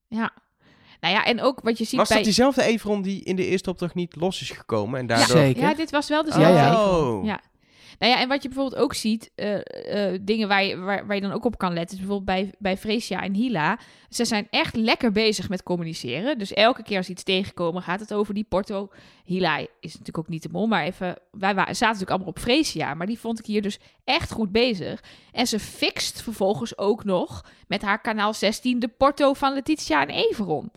[0.07, 0.31] Ja.
[0.99, 2.17] Nou ja, en ook wat je ziet Was bij...
[2.17, 4.99] dat diezelfde Everon die in de eerste opdracht niet los is gekomen?
[4.99, 5.37] En daardoor...
[5.37, 5.61] Zeker.
[5.61, 6.89] Ja, dit was wel Ja, dezelfde ja.
[6.89, 7.25] Oh.
[7.25, 7.39] Ja.
[7.99, 11.21] Nou ja, en wat je bijvoorbeeld ook ziet, eh, eh, dingen waar je, waar, je
[11.21, 13.79] dan ook op kan letten, is bijvoorbeeld bij, bij Freesia en Hila.
[14.09, 16.37] Ze zijn echt lekker bezig met communiceren.
[16.37, 18.89] Dus elke keer als iets tegenkomen, gaat het over die Porto.
[19.23, 22.93] Hila is natuurlijk ook niet de mol, maar even, wij zaten natuurlijk allemaal op Freesia,
[22.93, 25.03] maar die vond ik hier dus echt goed bezig.
[25.31, 30.09] En ze fixt vervolgens ook nog met haar kanaal 16 de Porto van Letitia en
[30.09, 30.71] Everon.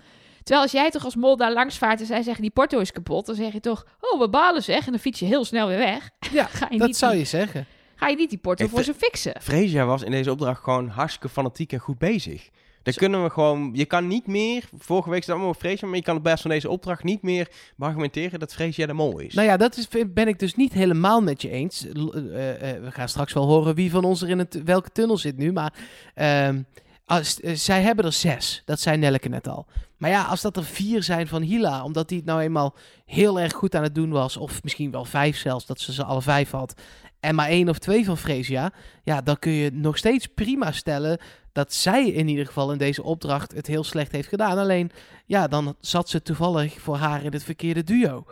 [0.49, 2.93] Terwijl als jij toch als mol daar langs vaart en zij zeggen die Porto is
[2.93, 5.69] kapot, dan zeg je toch, oh we balen zeg, en dan fiets je heel snel
[5.69, 6.11] weer weg.
[6.33, 7.67] Ja, Ga je, dat niet, zou die, je zeggen.
[7.95, 9.33] ga je niet die Porto Ik voor ze fixen?
[9.41, 12.49] Freesia was in deze opdracht gewoon hartstikke fanatiek en goed bezig.
[12.83, 13.71] Daar kunnen we gewoon...
[13.73, 14.65] Je kan niet meer...
[14.79, 17.23] Vorige week staat allemaal over Freesia, maar je kan op basis van deze opdracht niet
[17.23, 19.35] meer argumenteren dat Freesia de mol is.
[19.35, 21.87] Nou ja, dat is, ben ik dus niet helemaal met je eens.
[21.93, 24.91] L- eh, eh, we gaan straks wel horen wie van ons er in het, welke
[24.93, 25.53] tunnel zit nu.
[25.53, 25.73] Maar
[26.15, 26.61] ehm,
[27.09, 28.63] als, eh, zij hebben er zes.
[28.65, 29.67] Dat zei Nelleke net al.
[29.97, 33.41] Maar ja, als dat er vier zijn van Hila, omdat die het nou eenmaal heel
[33.41, 34.37] erg goed aan het doen was.
[34.37, 36.75] Of misschien wel vijf zelfs, dat ze ze alle vijf had.
[37.21, 38.73] En maar één of twee van Freesia.
[39.03, 41.19] Ja, dan kun je nog steeds prima stellen
[41.53, 44.59] dat zij in ieder geval in deze opdracht het heel slecht heeft gedaan.
[44.59, 44.91] Alleen,
[45.27, 48.25] ja, dan zat ze toevallig voor haar in het verkeerde duo.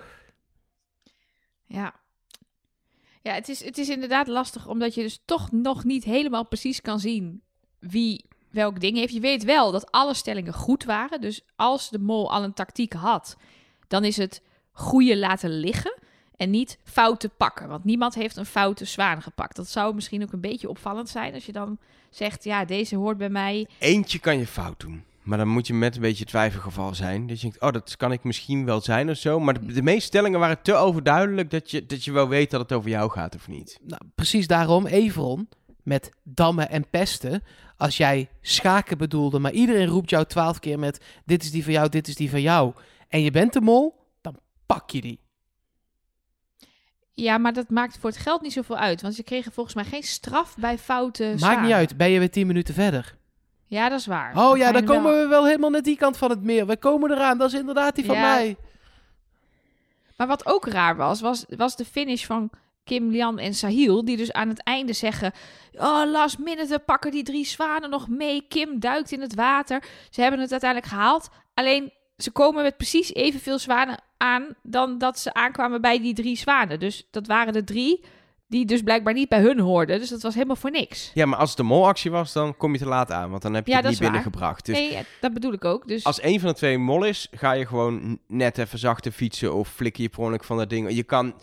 [1.64, 1.94] Ja.
[3.22, 6.80] Ja, het is, het is inderdaad lastig, omdat je dus toch nog niet helemaal precies
[6.80, 7.42] kan zien
[7.78, 9.12] wie welk ding heeft.
[9.12, 11.20] Je weet wel dat alle stellingen goed waren.
[11.20, 13.36] Dus als de mol al een tactiek had,
[13.88, 14.42] dan is het
[14.72, 15.98] goede laten liggen
[16.36, 17.68] en niet fouten pakken.
[17.68, 19.56] Want niemand heeft een foute zwaan gepakt.
[19.56, 21.78] Dat zou misschien ook een beetje opvallend zijn als je dan
[22.10, 23.66] zegt, ja, deze hoort bij mij.
[23.78, 25.04] Eentje kan je fout doen.
[25.22, 27.26] Maar dan moet je met een beetje twijfelgeval zijn.
[27.26, 29.40] Dat je denkt, oh, dat kan ik misschien wel zijn of zo.
[29.40, 32.60] Maar de, de meeste stellingen waren te overduidelijk dat je, dat je wel weet dat
[32.60, 33.78] het over jou gaat of niet.
[33.82, 35.48] Nou, precies daarom, Everon,
[35.82, 37.42] met dammen en pesten.
[37.76, 41.04] Als jij schaken bedoelde, maar iedereen roept jou twaalf keer met...
[41.24, 42.72] dit is die van jou, dit is die van jou.
[43.08, 45.20] En je bent de mol, dan pak je die.
[47.12, 49.02] Ja, maar dat maakt voor het geld niet zoveel uit.
[49.02, 51.38] Want ze kregen volgens mij geen straf bij fouten.
[51.40, 53.16] Maakt niet uit, ben je weer tien minuten verder.
[53.66, 54.36] Ja, dat is waar.
[54.36, 56.66] Oh ja, dan komen wel- we wel helemaal naar die kant van het meer.
[56.66, 58.20] We komen eraan, dat is inderdaad die van Ja.
[58.20, 58.56] mij.
[60.16, 62.50] Maar wat ook raar was, was, was de finish van
[62.86, 64.04] Kim, Lian en Sahil.
[64.04, 65.32] Die dus aan het einde zeggen...
[65.72, 68.44] Oh, last minute, we pakken die drie zwanen nog mee.
[68.48, 69.82] Kim duikt in het water.
[70.10, 71.28] Ze hebben het uiteindelijk gehaald.
[71.54, 74.46] Alleen, ze komen met precies evenveel zwanen aan...
[74.62, 76.80] dan dat ze aankwamen bij die drie zwanen.
[76.80, 78.04] Dus dat waren de drie
[78.48, 79.98] die dus blijkbaar niet bij hun hoorden.
[79.98, 81.10] Dus dat was helemaal voor niks.
[81.14, 83.30] Ja, maar als het een molactie was, dan kom je te laat aan.
[83.30, 84.66] Want dan heb je Ja, het niet binnengebracht.
[84.66, 85.88] Dus nee, dat bedoel ik ook.
[85.88, 89.54] Dus als een van de twee mol is, ga je gewoon net even zachter fietsen
[89.54, 90.92] of flikker je per ongeluk van dat ding.
[90.92, 91.34] Je kan, eh,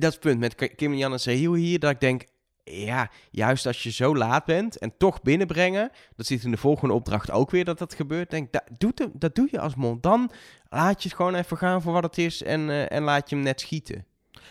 [0.00, 2.24] dat punt met Kim, Jan en Sahil hier, dat ik denk,
[2.64, 6.94] ja, juist als je zo laat bent en toch binnenbrengen, dat ziet in de volgende
[6.94, 8.30] opdracht ook weer dat dat gebeurt.
[8.30, 10.00] Denk, dat, doet dat doe je als mol.
[10.00, 10.30] Dan
[10.68, 13.34] laat je het gewoon even gaan voor wat het is en, eh, en laat je
[13.34, 14.06] hem net schieten.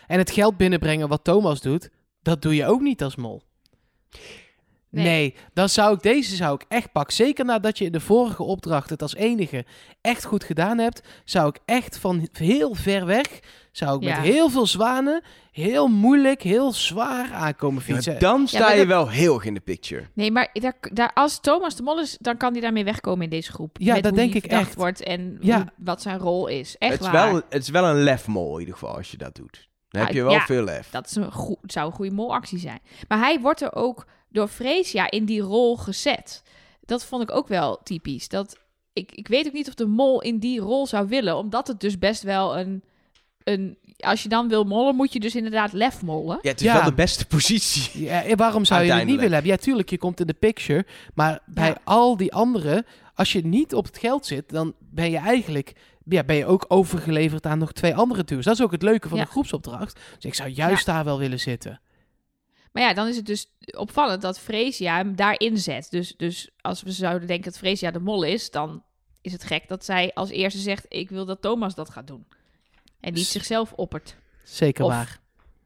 [0.08, 1.90] En het geld binnenbrengen wat Thomas doet,
[2.22, 3.42] dat doe je ook niet als mol.
[4.90, 5.06] Nee.
[5.06, 5.36] Nee.
[5.54, 7.16] dan zou ik deze zou ik echt pakken.
[7.16, 9.66] Zeker nadat je in de vorige opdracht het als enige
[10.02, 13.40] echt goed gedaan hebt, zou ik echt van heel ver weg,
[13.72, 14.16] zou ik Ja.
[14.16, 18.20] met heel veel zwanen, heel moeilijk, heel zwaar aankomen Ja, fietsen.
[18.20, 20.04] dan sta je dat- wel heel erg in de picture.
[20.14, 23.30] Nee, maar daar, daar, als Thomas de Mol is, dan kan hij daarmee wegkomen in
[23.30, 23.78] deze groep.
[23.80, 24.76] Ja, Met dat hoe denk ik echt.
[24.76, 25.58] wordt en Ja.
[25.58, 26.76] hoe- wat zijn rol is.
[26.78, 27.32] Echt Het is, waar.
[27.32, 29.68] wel, het is wel een lefmol in ieder geval als je dat doet.
[29.90, 30.46] Dan heb je wel ja.
[30.46, 30.90] veel lef.
[30.90, 31.32] Dat is een
[31.64, 32.80] zou een goede molactie zijn.
[33.08, 34.06] Maar hij wordt er ook
[34.38, 36.44] door Freesia in die rol gezet.
[36.86, 38.28] Dat vond ik ook wel typisch.
[38.30, 38.58] Dat,
[38.94, 41.80] ik, ik weet ook niet of de mol in die rol zou willen, omdat het
[41.80, 42.84] dus best wel een...
[43.44, 46.40] een als je dan wil mollen, moet je dus inderdaad lef mollen.
[46.42, 46.74] Ja, het is Ja.
[46.74, 48.04] wel de beste positie.
[48.04, 49.52] Ja, waarom zou je het niet willen hebben?
[49.52, 50.86] Ja, tuurlijk, je komt in de picture.
[51.14, 51.78] Maar bij Ja.
[51.84, 52.86] al die anderen,
[53.16, 55.74] als je niet op het geld zit, dan ben je eigenlijk
[56.10, 58.46] ja, ben je ook overgeleverd aan nog twee andere tours.
[58.46, 59.24] Dat is ook het leuke van Ja.
[59.24, 60.00] de groepsopdracht.
[60.16, 61.80] Dus ik zou juist daar wel willen zitten.
[62.78, 63.48] Maar ja, dan is het dus
[63.78, 65.88] opvallend dat Freesia hem daarin zet.
[65.92, 68.84] Dus, dus als we zouden denken dat Freesia de mol is, dan
[69.22, 72.26] is het gek dat zij als eerste zegt: Ik wil dat Thomas dat gaat doen.
[73.00, 74.16] En niet zichzelf oppert.
[74.44, 75.20] Zeker Of- waar.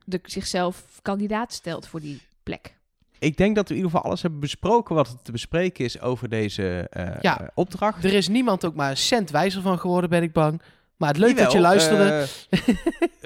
[0.06, 2.76] De, zichzelf kandidaat stelt voor die plek.
[3.20, 6.00] Ik denk dat we in ieder geval alles hebben besproken wat er te bespreken is
[6.00, 7.42] over deze eh, Ja.
[7.42, 8.04] eh, opdracht.
[8.04, 10.62] Er is niemand ook maar een cent wijzer van geworden, ben ik bang.
[10.98, 12.28] Maar het leuk dat je luisterde.
[12.50, 12.60] eh,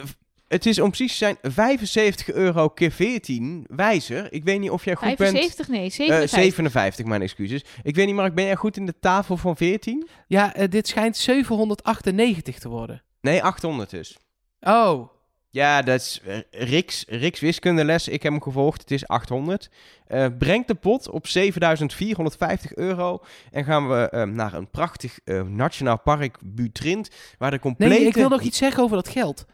[0.55, 4.33] het is om precies te zijn 75 euro keer 14 wijzer.
[4.33, 5.17] Ik weet niet of jij goed bent.
[5.19, 5.67] 75?
[5.67, 6.29] Nee, Eh, 57.
[6.39, 7.63] 57, mijn excuses.
[7.83, 10.07] Ik weet niet, Mark, ben jij goed in de tafel van 14?
[10.27, 13.03] ja, eh, dit schijnt 798 te worden.
[13.21, 14.17] Nee, 800 dus.
[14.59, 15.13] Oh,
[15.49, 18.07] Ja, dat is eh, Riks, Riks wiskundeles.
[18.07, 18.81] Ik heb hem gevolgd.
[18.81, 19.69] Het is 800.
[20.07, 23.19] Eh, brengt de pot op 7450 euro.
[23.51, 27.09] En gaan we eh, naar een prachtig eh, nationaal park Butrint.
[27.37, 27.93] Waar de complete...
[27.93, 29.45] nee, ik wil nog iets zeggen over dat geld.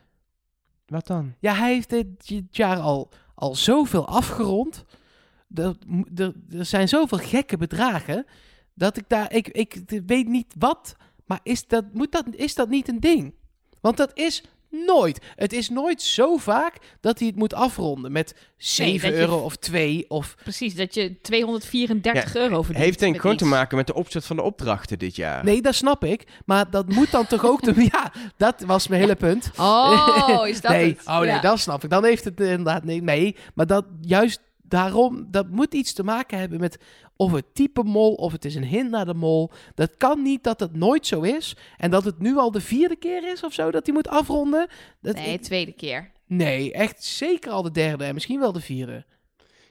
[0.91, 1.33] Wat dan?
[1.39, 4.85] Ja, hij heeft dit jaar al, al zoveel afgerond.
[5.53, 5.75] Er,
[6.15, 8.25] er, er zijn zoveel gekke bedragen.
[8.73, 9.33] Dat ik daar.
[9.33, 10.95] Ik, ik weet niet wat.
[11.25, 13.33] Maar is dat, moet dat, is dat niet een ding?
[13.81, 15.19] Want dat is nooit.
[15.35, 19.37] Het is nooit zo vaak dat hij het moet afronden met 7 dat je- euro
[19.37, 20.35] of 2 of.
[20.43, 22.85] Precies, dat je 234 euro verdient.
[22.85, 25.43] Heeft denk ik te maken met de opzet van de opdrachten dit jaar.
[25.43, 26.23] Nee, dat snap ik.
[26.45, 27.61] Maar dat moet dan toch ook.
[27.63, 29.51] De, ja, dat was mijn hele punt.
[29.57, 31.05] Oh, is dat nee, het?
[31.07, 31.39] oh nee, Ja.
[31.41, 31.89] dat snap ik.
[31.89, 33.35] Dan heeft het inderdaad nee, nee.
[33.53, 36.77] Maar dat juist daarom, dat moet iets te maken hebben met
[37.21, 39.51] of het type mol of het is een hint naar de mol.
[39.75, 42.95] Dat kan niet dat het nooit zo is en dat het nu al de vierde
[42.95, 44.67] keer is of zo dat hij moet afronden.
[45.01, 46.11] Dat Nee, ik- tweede keer.
[46.27, 49.05] nee, echt zeker al de derde en misschien wel de vierde.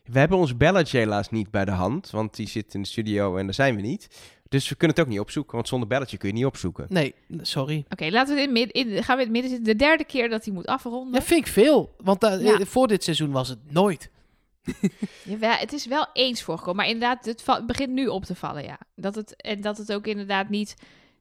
[0.04, 2.10] We hebben ons belletje helaas niet bij de hand.
[2.10, 4.08] Want die zit in de studio en daar zijn we niet.
[4.48, 5.54] Dus we kunnen het ook niet opzoeken.
[5.54, 6.86] Want zonder belletje kun je niet opzoeken.
[6.88, 7.84] Nee, sorry.
[7.88, 9.64] Oké, laten we het in, mid- in, gaan we in het midden zitten.
[9.78, 11.12] De derde keer dat hij moet afronden.
[11.12, 12.64] Dat vind ik veel, want da- Ja.
[12.64, 14.10] voor dit seizoen was het nooit.
[15.24, 16.76] Jawel, het is wel eens voorgekomen.
[16.76, 18.78] Maar inderdaad, het, begint nu op te vallen, ja.
[18.96, 20.74] Dat het, en dat het ook inderdaad niet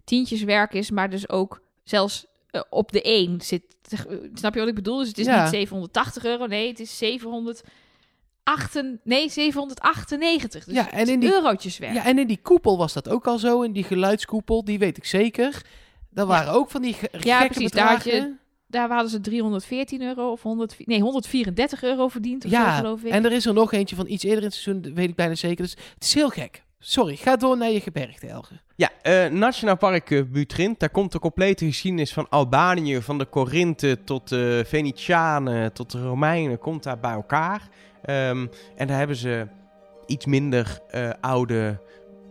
[0.03, 3.63] tientjeswerk is, maar dus ook zelfs eh, op de 1 zit.
[3.89, 3.99] eh,
[4.33, 4.97] Snap je wat ik bedoel?
[4.97, 5.41] Dus het is Ja.
[5.41, 10.63] niet 780 euro, nee, het is 708, nee, 798.
[10.65, 11.93] Dus Ja, en in die- eurotjeswerk.
[11.93, 14.97] Ja, en in die koepel was dat ook al zo, in die geluidskoepel, die weet
[14.97, 15.61] ik zeker.
[16.09, 18.39] Dat waren ook van die ge- Ja, gekke precies, daar had je- bedragen.
[18.69, 23.03] Daar hadden ze 314 euro of 100, nee, 134 euro verdiend of Ja, zo, geloof
[23.03, 23.11] ik.
[23.11, 25.15] en er is er nog eentje van iets eerder in het seizoen, dat weet ik
[25.15, 25.63] bijna zeker.
[25.63, 26.63] Dus het is heel gek.
[26.79, 28.61] Sorry, ga door naar je gebergte, Elger.
[28.75, 30.79] Ja, eh, Nationaal Park eh, Butrint.
[30.79, 36.01] Daar komt de complete geschiedenis van Albanië, van de Korinthen tot de Venetianen, tot de
[36.01, 37.69] Romeinen, komt daar bij elkaar.
[38.01, 39.47] Ehm, en daar hebben ze
[40.05, 41.81] iets minder eh, oude,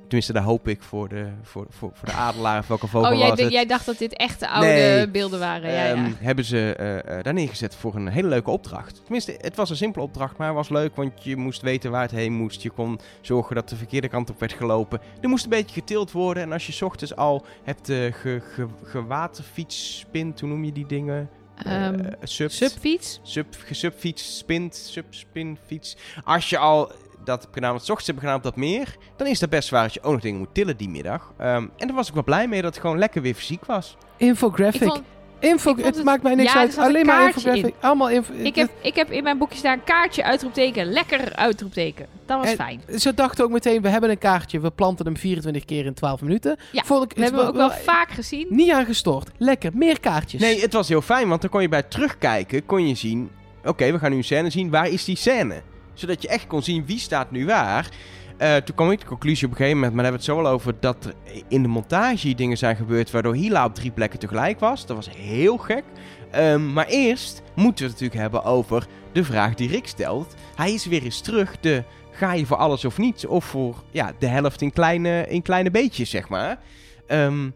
[0.09, 3.18] tenminste daar hoop ik voor de, voor, voor, voor de adelaren, of welke vogel Oh,
[3.18, 3.52] jij, was d- het.
[3.52, 5.09] jij dacht dat dit echte oude Nee.
[5.09, 5.70] beelden waren.
[5.72, 6.11] Ja, Ehm, ja.
[6.18, 9.00] hebben ze eh, daar neergezet voor een hele leuke opdracht.
[9.02, 12.02] Tenminste, het was een simpele opdracht, maar het was leuk, want je moest weten waar
[12.02, 12.62] het heen moest.
[12.62, 15.00] Je kon zorgen dat de verkeerde kant op werd gelopen.
[15.20, 18.40] Er moest een beetje getild worden en als je 's ochtends al hebt uh, ge,
[18.54, 21.28] ge, gewaterfietsspint, hoe noem je die dingen?
[21.64, 22.12] Eh, Ehm.
[22.22, 23.20] Subfiets?
[23.22, 25.96] Sub, gesubfiets, spint, subspinfiets.
[26.24, 26.92] Als je al
[27.29, 29.68] dat heb gedaan, wat 's ochtends heb gedaan op dat meer, dan is dat best
[29.70, 31.33] waar dat je ook nog dingen moet tillen die middag.
[31.39, 33.97] Ehm, en daar was ik wel blij mee dat het gewoon lekker weer fysiek was.
[34.16, 34.83] Infographic.
[34.89, 35.03] Vond,
[35.41, 36.76] Info, het, het- maakt mij niks Ja, uit.
[36.76, 37.74] een Alleen maar infographic.
[37.81, 38.33] Allemaal info.
[38.43, 42.07] ik, heb, ik heb in mijn boekje staan kaartje, uitroepteken, lekker uitroepteken.
[42.26, 42.81] Dat was En- fijn.
[42.99, 46.20] Ze dachten ook meteen, we hebben een kaartje, we planten hem 24 keer in 12
[46.20, 46.57] minuten.
[46.72, 48.47] Ja, Vond ik, Dat hebben we ook wel vaak gezien.
[48.51, 49.31] Niet aangestoord.
[49.37, 50.41] Lekker, meer kaartjes.
[50.41, 53.31] Nee, het was heel fijn, want dan kon je bij terugkijken, kon je zien...
[53.64, 55.62] Oké, we gaan nu een scène zien, waar is die scène?
[55.99, 57.88] Zodat je echt kon zien, wie staat nu waar.
[58.36, 60.42] Eh, toen kwam ik de conclusie op een gegeven moment, maar daar hebben we het
[60.44, 60.74] zo al over...
[60.80, 61.14] dat er
[61.49, 64.86] in de montage dingen zijn gebeurd waardoor Hila op drie plekken tegelijk was.
[64.86, 65.84] Dat was heel gek.
[66.30, 70.34] Ehm, maar eerst moeten we het natuurlijk hebben over de vraag die Rick stelt.
[70.55, 71.84] Hij is weer eens terug de
[72.18, 73.26] ga je voor alles of niets?
[73.26, 76.59] Of voor ja, de helft in kleine, in kleine beetjes, zeg maar.
[77.07, 77.51] Ehm,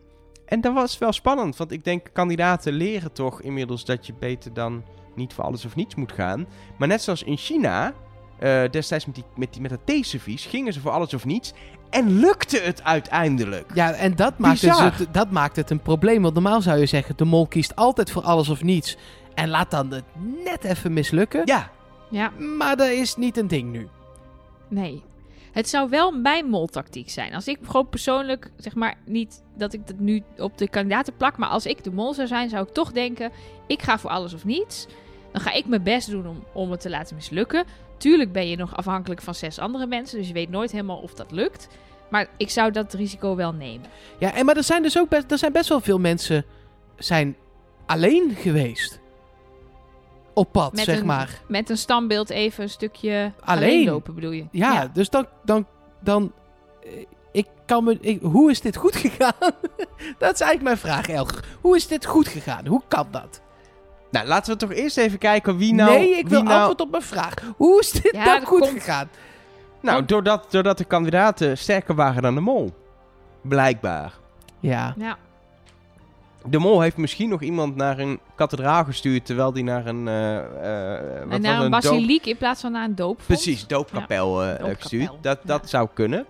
[0.44, 4.52] en dat was wel spannend, want ik denk kandidaten leren toch inmiddels dat je beter
[4.52, 4.84] dan
[5.14, 6.46] niet voor alles of niets moet gaan.
[6.78, 7.94] Maar net zoals in China,
[8.42, 11.52] eh, destijds met, die, met, die, met dat theeservies, gingen ze voor alles of niets.
[11.90, 13.70] En lukte het uiteindelijk.
[13.74, 14.98] Ja, en dat maakt, dus Bizar.
[14.98, 16.22] het, dat maakt het een probleem.
[16.22, 18.96] Want normaal zou je zeggen, de mol kiest altijd voor alles of niets.
[19.34, 20.04] En laat dan het
[20.44, 21.42] net even mislukken.
[21.44, 21.70] Ja,
[22.10, 23.88] Ja, Maar dat is niet een ding nu.
[24.68, 25.02] nee.
[25.52, 27.34] Het zou wel mijn moltactiek zijn.
[27.34, 31.36] Als ik gewoon persoonlijk, zeg maar, niet dat ik dat nu op de kandidaten plak,
[31.38, 33.30] maar als ik de mol zou zijn, zou ik toch denken:
[33.66, 34.86] ik ga voor alles of niets.
[35.32, 37.64] Dan ga ik mijn best doen om, om het te laten mislukken.
[37.96, 41.14] Tuurlijk ben je nog afhankelijk van zes andere mensen, dus je weet nooit helemaal of
[41.14, 41.68] dat lukt.
[42.10, 43.86] Maar ik zou dat risico wel nemen.
[44.18, 46.44] Ja, en, maar er zijn dus ook best, er zijn best wel veel mensen
[46.96, 47.36] zijn
[47.86, 49.00] alleen geweest.
[50.34, 51.40] Op pad, Met zeg een- maar.
[51.48, 53.62] Met een standbeeld even een stukje Alleen.
[53.68, 54.46] alleen, lopen, bedoel je?
[54.50, 55.26] Ja, dus dan...
[55.44, 55.66] dan,
[56.00, 56.32] dan
[56.84, 56.90] eh,
[57.32, 59.32] ik kan me, ik- hoe is dit goed gegaan?
[60.18, 61.44] dat is eigenlijk mijn vraag, Elger.
[61.60, 62.66] Hoe is dit goed gegaan?
[62.66, 63.41] Hoe kan dat?
[64.12, 65.90] Nou laten we toch eerst even kijken wie nou...
[65.90, 67.34] nee, ik wil nou, antwoord op mijn vraag.
[67.56, 69.08] Hoe is dit Ja, nou dat goed komt- gegaan?
[69.80, 72.72] Nou, doordat, doordat de kandidaten sterker waren dan de mol.
[73.40, 74.12] Blijkbaar.
[74.60, 74.94] Ja.
[74.98, 75.16] Ja.
[76.46, 80.08] De mol heeft misschien nog iemand naar een kathedraal gestuurd, terwijl die naar een...
[80.08, 80.42] eh, eh,
[81.24, 83.26] wat En naar een doop- basiliek in plaats van naar een doopvond.
[83.26, 85.10] Precies, doopkapel eh, doopkapel, gestuurd.
[85.20, 85.46] Dat, ja.
[85.46, 86.26] dat zou kunnen.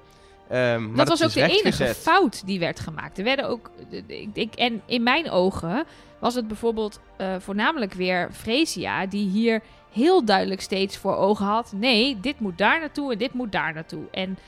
[0.52, 3.18] Ehm, dat was ook de enige fout die werd gemaakt.
[3.18, 3.70] Er werden ook,
[4.06, 5.84] ik, ik, en in mijn ogen
[6.18, 11.72] was het bijvoorbeeld eh, voornamelijk weer Fresia die hier heel duidelijk steeds voor ogen had.
[11.76, 14.04] Nee, dit moet daar naartoe en dit moet daar naartoe.
[14.10, 14.38] En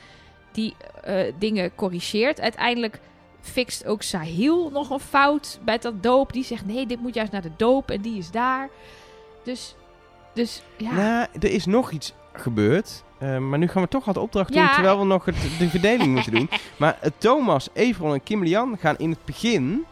[0.51, 2.41] die eh, dingen corrigeert.
[2.41, 2.99] Uiteindelijk
[3.41, 6.33] fixt ook Sahil nog een fout bij dat doop.
[6.33, 8.69] Die zegt nee, dit moet juist naar de doop en die is daar.
[9.43, 9.75] Dus,
[10.33, 10.91] dus ja.
[10.91, 13.03] Nou, er is nog iets gebeurd.
[13.17, 14.65] Eh, maar nu gaan we toch wat opdracht Ja.
[14.65, 16.49] doen, terwijl we nog het, de verdeling moeten doen.
[16.77, 19.85] Maar eh, Thomas, Evron en Kim Lian gaan in het begin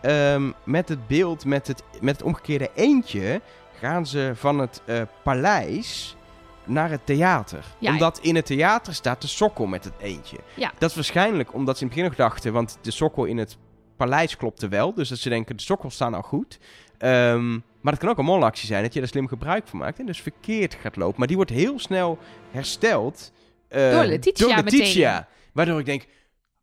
[0.00, 3.40] ehm, met het beeld, met het, met het omgekeerde eentje,
[3.78, 6.16] gaan ze van het eh, paleis
[6.64, 7.64] naar het theater.
[7.78, 7.92] Ja.
[7.92, 10.36] Omdat in het theater staat de sokkel met het eentje.
[10.54, 10.72] Ja.
[10.78, 13.56] Dat is waarschijnlijk omdat ze in het begin nog dachten, want de sokkel in het
[13.96, 14.94] paleis klopte wel.
[14.94, 16.58] Dus dat ze denken, de sokkels staan al goed.
[17.00, 19.98] Ehm, maar het kan ook een molactie zijn, dat je er slim gebruik van maakt
[19.98, 21.18] en dus verkeerd gaat lopen.
[21.18, 22.18] Maar die wordt heel snel
[22.50, 23.32] hersteld
[23.68, 25.12] eh, Door Letitia door Letitia.
[25.12, 25.26] meteen.
[25.52, 26.06] Waardoor ik denk,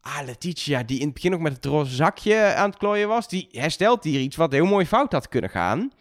[0.01, 3.27] ah, Letitia, die in het begin ook met het roze zakje aan het klooien was,
[3.27, 5.91] die herstelt hier iets wat heel mooi fout had kunnen gaan.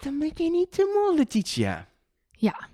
[0.00, 1.88] Dan ben je niet te mol, Letitia.
[2.30, 2.68] ja.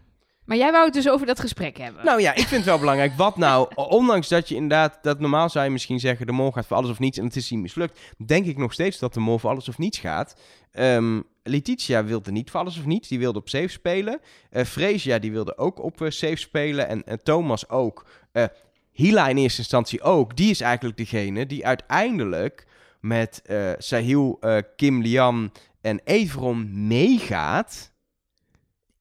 [0.53, 2.05] Maar jij wou het dus over dat gesprek hebben.
[2.05, 3.13] Nou ja, ik vind het wel belangrijk.
[3.17, 3.69] Wat nou,
[4.01, 6.91] ondanks dat je inderdaad, dat normaal zou je misschien zeggen, de mol gaat voor alles
[6.91, 9.51] of niets en het is hier mislukt, denk ik nog steeds dat de mol voor
[9.51, 10.37] alles of niets gaat.
[10.73, 14.21] Ehm, Letitia wilde niet voor alles of niets, die wilde op safe spelen.
[14.51, 18.07] Eh Freesia, die wilde ook op eh, safe spelen en, Thomas ook.
[18.33, 18.45] Eh
[18.91, 20.37] Hila in eerste instantie ook.
[20.37, 22.67] Die is eigenlijk degene die uiteindelijk
[23.01, 23.43] met
[23.79, 24.39] Sahil,
[24.77, 27.92] Kim Lian en Everon meegaat.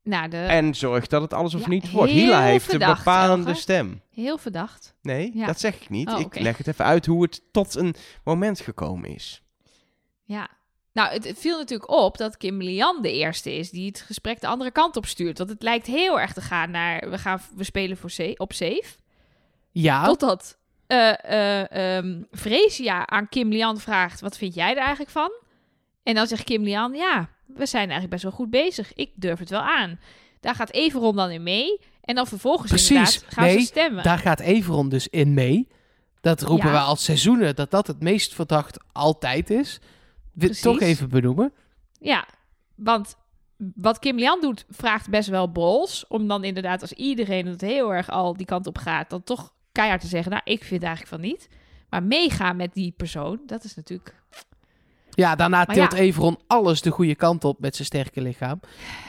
[0.04, 2.12] Nou, de, En zorgt dat het alles of Ja, niets wordt.
[2.12, 3.62] Hila heeft verdacht, een bepalende Elger.
[3.62, 4.02] stem.
[4.10, 4.94] heel verdacht.
[5.02, 5.46] Nee, Ja.
[5.46, 6.10] dat zeg ik niet.
[6.10, 9.42] Oh, ik leg het even uit hoe het tot een moment gekomen is.
[10.24, 10.50] Ja.
[10.94, 14.48] Nou, het, viel natuurlijk op dat Kim Lian de eerste is die het gesprek de
[14.48, 15.38] andere kant op stuurt.
[15.38, 18.54] Want het lijkt heel erg te gaan naar we, gaan, we spelen voor safe, op
[18.54, 18.96] safe.
[19.72, 25.10] Ja, Totdat eh eh ehm, Freesia aan Kim Lian vraagt: wat vind jij er eigenlijk
[25.10, 25.32] van?
[26.04, 28.94] En dan zegt Kim Lian: ja, we zijn eigenlijk best wel goed bezig.
[28.94, 30.00] Ik durf het wel aan.
[30.40, 31.80] Daar gaat Everon dan in mee.
[32.02, 33.24] En dan vervolgens Precies.
[33.28, 34.04] gaan Nee, ze stemmen.
[34.04, 35.68] daar gaat Everon dus in mee.
[36.22, 36.72] Dat roepen Ja.
[36.74, 39.80] we al seizoenen, dat dat het meest verdacht altijd is.
[40.34, 41.54] Wil toch even benoemen.
[42.00, 42.26] Ja,
[42.76, 43.16] want
[43.76, 46.08] wat Kim Lian doet, vraagt best wel bols.
[46.08, 49.54] Om dan inderdaad, als iedereen het heel erg al die kant op gaat, dan toch
[49.72, 51.50] keihard te zeggen: Nou, ik vind eigenlijk van niet.
[51.90, 54.16] Maar meegaan met die persoon, dat is natuurlijk.
[55.12, 55.98] Ja, daarna Maar tilt ja.
[55.98, 58.60] Everon alles de goede kant op met zijn sterke lichaam.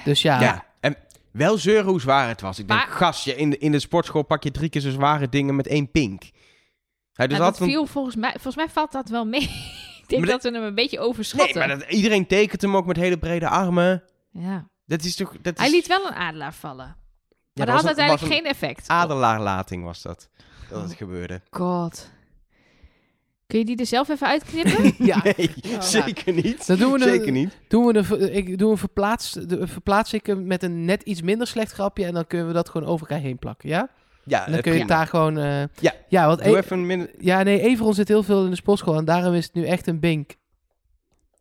[0.05, 0.65] Dus ja, Ja.
[0.81, 0.97] En
[1.33, 2.59] wel zeuren hoe zwaar het was.
[2.59, 4.91] Ik denk, Maar- gast, je, in, de, in de sportschool pak je drie keer zo
[4.91, 6.23] zware dingen met één pink.
[7.13, 9.41] Hij dus Nou, had dat viel volgens mij, volgens mij valt dat wel mee.
[10.03, 11.59] ik denk Maar dat we hem een beetje overschatten.
[11.59, 14.03] Nee, maar dat, iedereen tekent hem ook met hele brede armen.
[14.31, 14.71] ja.
[14.87, 15.33] Dat is toch...
[15.43, 16.87] Dat is, Hij liet wel een adelaar vallen.
[16.87, 16.97] Maar
[17.53, 18.89] Ja, dat had uiteindelijk geen effect.
[18.89, 20.29] Adelaarlating was dat.
[20.71, 21.41] Dat het gebeurde.
[21.51, 22.11] God.
[23.53, 24.95] Kun je die er zelf even uitknippen?
[25.07, 25.23] ja.
[25.23, 25.51] Nee,
[25.81, 26.67] zeker niet.
[26.67, 27.59] Dan doen we Zeker een, niet.
[27.69, 31.23] doen we een, ik doe een verplaats, de, verplaats ik hem met een net iets
[31.23, 33.89] minder slecht grapje en dan kunnen we dat gewoon over elkaar heen plakken, ja?
[34.25, 35.39] Ja, En dan kun je het daar gewoon...
[35.39, 35.93] eh, Ja.
[36.09, 37.11] ja, want Doe E- even min...
[37.19, 39.87] ja, nee, Everon zit heel veel in de sportschool en daarom is het nu echt
[39.87, 40.35] een bink.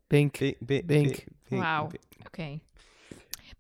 [0.07, 0.38] Bink.
[0.59, 0.86] Bink.
[0.86, 1.24] Bink.
[1.47, 1.89] Wauw.
[2.26, 2.59] Oké.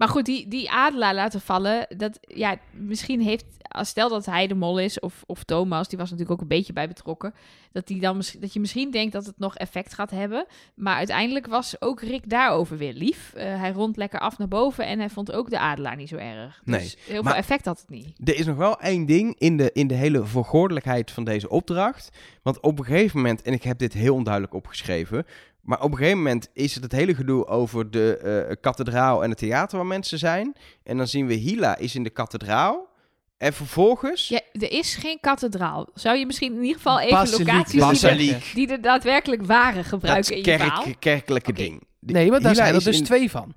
[0.01, 4.47] Maar goed, die, die adelaar laten vallen, dat, ja, misschien heeft, als stel dat hij
[4.47, 7.33] de mol is, of, of Thomas, die was natuurlijk ook een beetje bij betrokken,
[7.71, 10.45] dat, die dan, dat je misschien denkt dat het nog effect gaat hebben.
[10.75, 13.33] Maar uiteindelijk was ook Rick daarover weer lief.
[13.33, 16.15] Eh, hij rond lekker af naar boven en hij vond ook de adelaar niet zo
[16.15, 16.61] erg.
[16.63, 18.07] Dus Nee, heel veel effect had het niet.
[18.23, 22.09] Er is nog wel één ding in de, in de hele vergoordelijkheid van deze opdracht.
[22.41, 25.25] Want op een gegeven moment, en ik heb dit heel onduidelijk opgeschreven.
[25.61, 29.29] Maar op een gegeven moment is het het hele gedoe over de eh, kathedraal en
[29.29, 30.55] het theater waar mensen zijn.
[30.83, 32.89] En dan zien we Hila is in de kathedraal.
[33.37, 34.27] En vervolgens...
[34.27, 35.89] Ja, er is geen kathedraal.
[35.93, 37.47] Zou je misschien in ieder geval even Basiliek.
[37.47, 38.51] locaties die er, Basiliek.
[38.53, 40.83] die er daadwerkelijk waren gebruiken in je verhaal?
[40.83, 41.61] kerk, kerkelijke Oké.
[41.61, 41.83] ding.
[41.99, 43.55] Nee, want daar Hila zijn er dus in- twee van.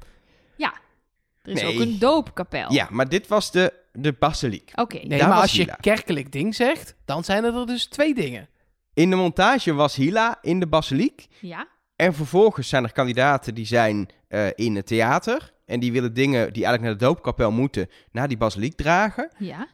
[1.42, 1.74] Er is Nee.
[1.74, 2.72] ook een doopkapel.
[2.72, 4.70] Ja, maar dit was de, de basiliek.
[4.74, 4.96] Oké.
[5.06, 8.48] Nee, Daar maar als je kerkelijk ding zegt, dan zijn er dus twee dingen.
[8.94, 11.26] In de montage was Hila in de basiliek.
[11.40, 11.66] Ja.
[11.96, 15.52] En vervolgens zijn er kandidaten die zijn eh, in het theater.
[15.66, 19.30] En die willen dingen die eigenlijk naar de doopkapel moeten, naar die basiliek dragen.
[19.38, 19.68] Ja.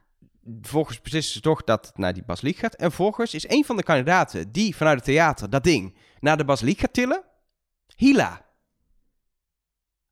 [0.61, 2.75] Vervolgens beslissen ze toch dat het naar die basiliek gaat.
[2.75, 6.45] En vervolgens is een van de kandidaten die vanuit het theater dat ding naar de
[6.45, 7.25] basiliek gaat tillen.
[7.97, 8.47] Hila.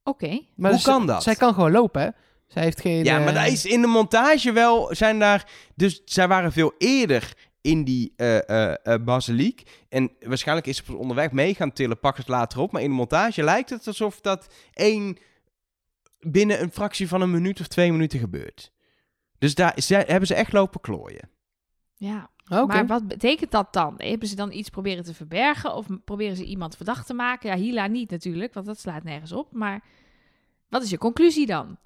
[0.02, 0.40] Oké.
[0.56, 1.22] Maar Hoe dus- kan dat?
[1.22, 2.08] Zij kan gewoon lopen, hè?
[2.46, 3.04] Zij heeft geen...
[3.04, 6.74] Ja, maar eh, dat is in de montage wel, zijn daar, dus zij waren veel
[6.78, 7.32] eerder
[7.68, 9.84] in die eh, eh, eh, basiliek.
[9.88, 12.72] En waarschijnlijk is ze onderweg mee gaan tillen, pak het later op.
[12.72, 15.16] Maar in de montage lijkt het alsof dat één
[16.20, 18.72] binnen een fractie van een minuut of twee minuten gebeurt.
[19.38, 21.30] Dus daar zij, hebben ze echt lopen klooien.
[21.94, 22.30] Ja.
[22.48, 22.66] Oké.
[22.66, 23.94] Maar wat betekent dat dan?
[23.96, 25.74] Hebben ze dan iets proberen te verbergen?
[25.74, 27.50] Of proberen ze iemand verdacht te maken?
[27.50, 29.52] Ja, Hila niet natuurlijk, want dat slaat nergens op.
[29.52, 29.84] Maar
[30.68, 31.78] wat is je conclusie dan?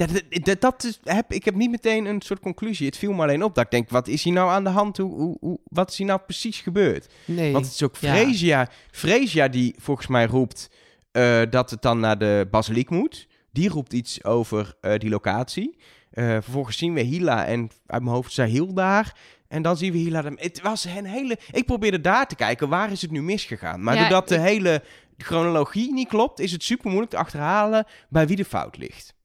[0.00, 2.86] Ja, dat, dat, dat is, heb, ik heb niet meteen een soort conclusie.
[2.86, 4.96] Het viel me alleen op dat ik denk, wat is hier nou aan de hand?
[4.96, 7.12] Hoe, hoe, hoe, wat is hier nou precies gebeurd?
[7.24, 7.52] Nee.
[7.52, 8.14] Want het is ook Ja.
[8.14, 10.70] Freesia, Freesia die volgens mij roept
[11.12, 13.28] eh, dat het dan naar de basiliek moet.
[13.52, 15.76] Die roept iets over eh, die locatie.
[16.10, 19.16] Eh, vervolgens zien we Hila en uit mijn hoofd Sahil daar.
[19.48, 20.22] En dan zien we Hila.
[20.34, 21.38] Het was een hele...
[21.50, 23.82] Ik probeerde daar te kijken, waar is het nu misgegaan?
[23.82, 24.82] Maar Ja, doordat de hele
[25.16, 29.18] chronologie niet klopt, is het super moeilijk te achterhalen bij wie de fout ligt.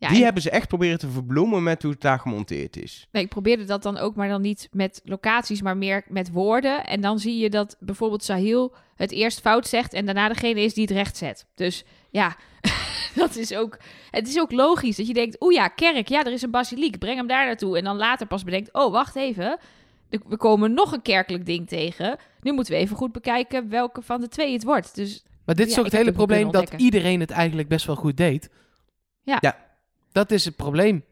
[0.00, 3.08] Ja, die en- hebben ze echt proberen te verbloemen met hoe het daar gemonteerd is.
[3.12, 6.86] Nee, ik probeerde dat dan ook, maar dan niet met locaties, maar meer met woorden.
[6.86, 10.74] En dan zie je dat bijvoorbeeld Sahil het eerst fout zegt en daarna degene is
[10.74, 11.46] die het recht zet.
[11.54, 12.36] Dus ja,
[13.14, 13.78] dat is ook.
[14.10, 16.98] Het is ook logisch dat je denkt: oeh ja, kerk, ja, er is een basiliek,
[16.98, 17.78] breng hem daar naartoe.
[17.78, 19.58] En dan later pas bedenkt: oh, wacht even.
[20.08, 22.18] We komen nog een kerkelijk ding tegen.
[22.40, 24.94] Nu moeten we even goed bekijken welke van de twee het wordt.
[24.94, 27.96] Dus Maar dit is Ja, ook het hele probleem dat iedereen het eigenlijk best wel
[27.96, 28.50] goed deed.
[29.22, 29.38] Ja.
[29.40, 29.68] Ja.
[30.12, 31.04] Dat is het probleem.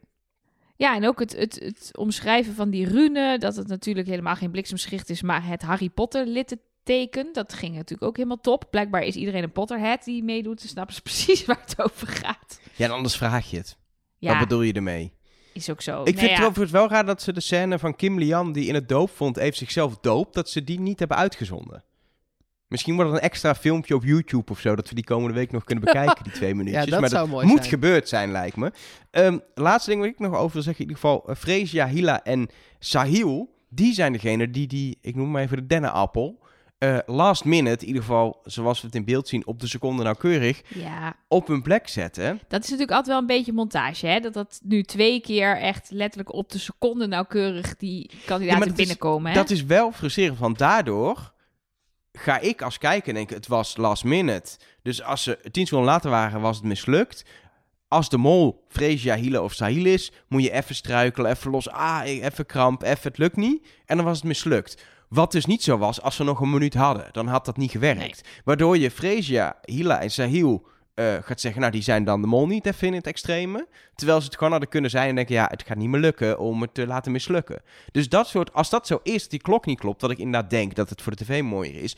[0.75, 4.51] Ja, en ook het, het, het omschrijven van die rune, dat het natuurlijk helemaal geen
[4.51, 8.67] bliksemschicht is, maar het Harry Potter litteken, dat ging natuurlijk ook helemaal top.
[8.69, 12.59] Blijkbaar is iedereen een Potterhead die meedoet, dus snappen ze precies waar het over gaat.
[12.75, 13.77] Ja, en anders vraag je het.
[14.17, 15.13] Ja, Wat bedoel je ermee?
[15.53, 15.99] is ook zo.
[15.99, 18.51] Ik Nou vind ja, het overigens wel raar dat ze de scène van Kim Lian,
[18.51, 21.83] die in het doopvond heeft zichzelf doopt, dat ze die niet hebben uitgezonden.
[22.69, 25.51] Misschien wordt er een extra filmpje op YouTube of zo, dat we die komende week
[25.51, 26.83] nog kunnen bekijken, die twee minuutjes.
[26.85, 27.69] Ja, dat maar zou dat mooi moet zijn.
[27.69, 28.71] gebeurd zijn, lijkt me.
[29.11, 32.23] Ehm, laatste ding wat ik nog over wil zeggen, in ieder geval, uh, Freesia, Hila
[32.23, 32.49] en
[32.79, 36.39] Sahil, die zijn degene die die, ik noem maar even de dennenappel,
[36.77, 40.03] eh, last minute, in ieder geval zoals we het in beeld zien, op de seconde
[40.03, 42.39] nauwkeurig, ja, op hun plek zetten.
[42.47, 44.19] dat is natuurlijk altijd wel een beetje montage, hè?
[44.19, 49.31] Dat dat nu twee keer echt letterlijk op de seconde nauwkeurig die kandidaten is- binnenkomen,
[49.31, 49.37] hè?
[49.37, 51.33] Dat is wel frustrerend, want daardoor
[52.13, 54.57] ga ik als kijker denken, het was last minute.
[54.83, 57.25] Dus als ze tien seconden later waren, was het mislukt.
[57.87, 62.01] Als de mol Freesia, Hila of Sahil is, moet je even struikelen, even los, ah,
[62.05, 63.67] even kramp, even, het lukt niet.
[63.85, 64.83] En dan was het mislukt.
[65.09, 67.07] Wat dus niet zo was als we nog een minuut hadden.
[67.11, 68.27] Dan had dat niet gewerkt.
[68.43, 70.67] Waardoor je Freesia, Hila en Sahil
[70.99, 73.67] eh, gaat zeggen, nou, die zijn dan de mol niet even in het extreme.
[73.95, 76.39] Terwijl ze het gewoon hadden kunnen zijn en denken, ja, het gaat niet meer lukken
[76.39, 77.61] om het te laten mislukken.
[77.91, 80.75] Dus dat soort, als dat zo is, die klok niet klopt, dat ik inderdaad denk
[80.75, 81.97] dat het voor de tv mooier is,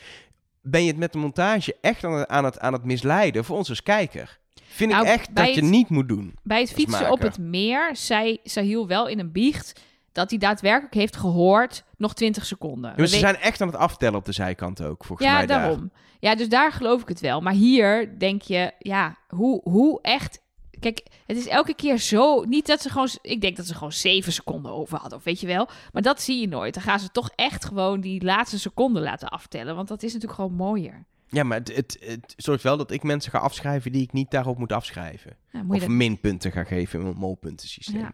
[0.61, 3.57] ben je het met de montage echt aan het, aan het, aan het misleiden voor
[3.57, 4.39] ons als kijker.
[4.67, 6.35] Vind Nou, ik echt bij dat je niet moet doen.
[6.43, 9.81] Bij het fietsen op het meer zei Sahil wel in een biecht
[10.11, 12.89] dat hij daadwerkelijk heeft gehoord nog 20 seconden.
[12.89, 15.45] Ja, maar ze zijn echt aan het aftellen op de zijkant ook, volgens Ja, mij
[15.45, 15.59] daar.
[15.61, 15.91] daarom.
[16.19, 17.41] Ja, dus daar geloof ik het wel.
[17.41, 20.41] Maar hier denk je, ja, hoe, hoe echt...
[20.79, 22.43] Kijk, het is elke keer zo...
[22.43, 23.09] Niet dat ze gewoon...
[23.21, 25.69] Ik denk dat ze gewoon zeven seconden over hadden, of weet je wel.
[25.91, 26.73] Maar dat zie je nooit.
[26.73, 29.75] Dan gaan ze toch echt gewoon die laatste seconden laten aftellen.
[29.75, 31.05] Want dat is natuurlijk gewoon mooier.
[31.27, 34.31] Ja, maar het, het, het zorgt wel dat ik mensen ga afschrijven die ik niet
[34.31, 35.37] daarop moet afschrijven.
[35.51, 35.89] Moet Of dat...
[35.89, 37.99] minpunten ga geven in mijn molpuntensysteem.
[37.99, 38.11] Ja.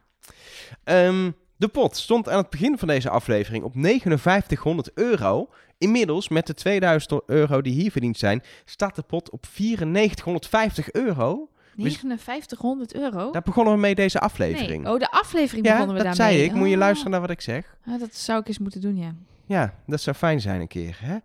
[0.84, 5.50] Ehm, de pot stond aan het begin van deze aflevering op 5900 euro.
[5.78, 11.50] Inmiddels, met de 2000 euro die hier verdiend zijn, staat de pot op 9450 euro.
[11.78, 13.32] 5900 euro?
[13.32, 14.84] Daar begonnen we mee deze aflevering.
[14.84, 14.94] Nee.
[14.94, 16.36] Oh, de aflevering ja, begonnen we dat daarmee.
[16.38, 16.56] zei ik.
[16.56, 16.80] Moet je Oh.
[16.80, 17.78] luisteren naar wat ik zeg.
[17.86, 19.16] Ah, dat zou ik eens moeten doen, ja.
[19.46, 20.98] Ja, dat zou fijn zijn een keer.
[21.02, 21.18] Hè?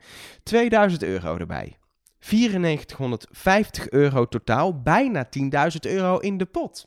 [0.43, 1.77] 2000 euro erbij.
[2.21, 4.83] 9450 euro totaal.
[4.83, 6.87] Bijna 10.000 euro in de pot.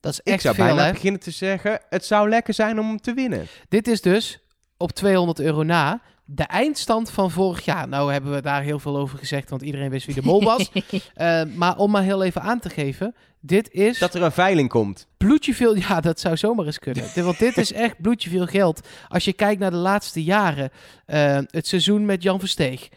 [0.00, 0.92] Dat is Ik echt zou veel, bijna hè?
[0.92, 3.46] beginnen te zeggen, het zou lekker zijn om hem te winnen.
[3.68, 4.38] Dit is dus
[4.76, 7.88] op 200 euro na de eindstand van vorig jaar.
[7.88, 10.70] Nou hebben we daar heel veel over gezegd, want iedereen wist wie de mol was.
[11.14, 14.68] Eh, maar om maar heel even aan te geven, dit is Dat er een veiling
[14.68, 15.06] komt.
[15.16, 15.76] bloedje veel...
[15.76, 17.04] Ja, dat zou zomaar eens kunnen.
[17.14, 18.88] Want dit is echt bloedje veel geld.
[19.08, 20.70] Als je kijkt naar de laatste jaren,
[21.06, 22.88] eh, het seizoen met Jan Versteeg.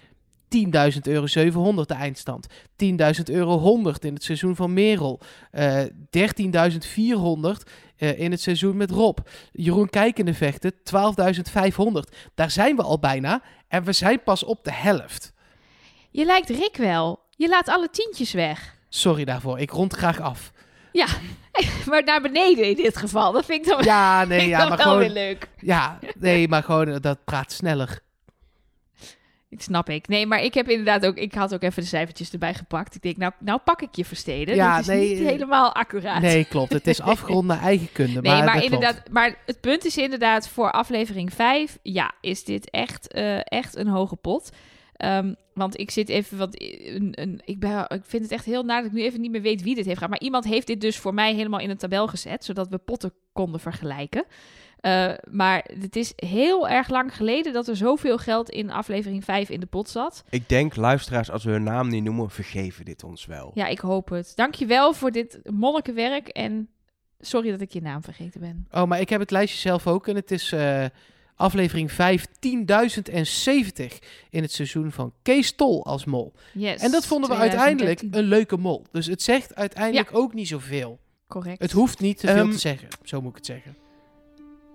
[0.93, 2.47] 10.000 euro 700 de eindstand.
[2.83, 2.87] 10.000
[3.25, 5.19] euro 100 in het seizoen van Merel.
[5.51, 5.89] Eh 13.400
[7.97, 9.17] eh, in het seizoen met Rob.
[9.51, 10.79] Jeroen Kijkende vechten 12.500.
[12.35, 13.41] Daar zijn we al bijna.
[13.67, 15.33] En we zijn pas op de helft.
[16.09, 17.19] Je lijkt Rick wel.
[17.29, 18.75] Je laat alle tientjes weg.
[18.89, 19.59] Sorry daarvoor.
[19.59, 20.51] Ik rond graag af.
[21.89, 23.31] Maar naar beneden in dit geval.
[23.31, 25.23] Dat vind ik dan, Ja, nee, ja, maar wel weer gewoon...
[25.23, 25.49] leuk.
[25.57, 27.99] Ja, nee, maar gewoon eh, dat praat sneller.
[29.51, 30.07] Dat snap ik.
[30.07, 31.17] Nee, maar ik heb inderdaad ook...
[31.17, 32.95] Ik had ook even de cijfertjes erbij gepakt.
[32.95, 34.55] Ik denk, nou, nou pak ik je versteden.
[34.55, 36.21] Ja, is nee, niet eh, helemaal accuraat.
[36.21, 36.73] Nee, klopt.
[36.73, 38.21] Het is afgerond naar eigen kunde.
[38.21, 38.65] Nee, maar, maar, klopt.
[38.65, 43.75] inderdaad, maar het punt is inderdaad voor aflevering 5, ja, is dit echt, eh, echt
[43.75, 44.49] een hoge pot.
[44.93, 48.63] Ehm, want ik zit even, want een, een, ik, ben, ik vind het echt heel
[48.63, 50.09] naar dat ik nu even niet meer weet wie dit heeft gedaan.
[50.09, 53.13] Maar iemand heeft dit dus voor mij helemaal in een tabel gezet, zodat we potten
[53.31, 54.25] konden vergelijken.
[54.81, 59.49] Eh, maar het is heel erg lang geleden dat er zoveel geld in aflevering 5
[59.49, 60.23] in de pot zat.
[60.29, 63.51] Ik denk, luisteraars, als we hun naam niet noemen, vergeven dit ons wel.
[63.53, 64.31] Ja, ik hoop het.
[64.35, 66.69] Dankjewel voor dit monnikenwerk en
[67.19, 68.67] sorry dat ik je naam vergeten ben.
[68.71, 70.07] Oh, maar ik heb het lijstje zelf ook.
[70.07, 70.85] En het is eh,
[71.35, 73.97] aflevering 5, 10.070
[74.29, 76.33] in het seizoen van Kees Tol als mol.
[76.53, 76.81] Yes.
[76.81, 77.87] En dat vonden we 2013.
[77.87, 78.85] uiteindelijk een leuke mol.
[78.91, 80.99] Dus het zegt uiteindelijk ook niet zoveel.
[81.27, 81.61] Correct.
[81.61, 82.87] Het hoeft niet te veel Ehm, te zeggen.
[83.03, 83.75] Zo moet ik het zeggen.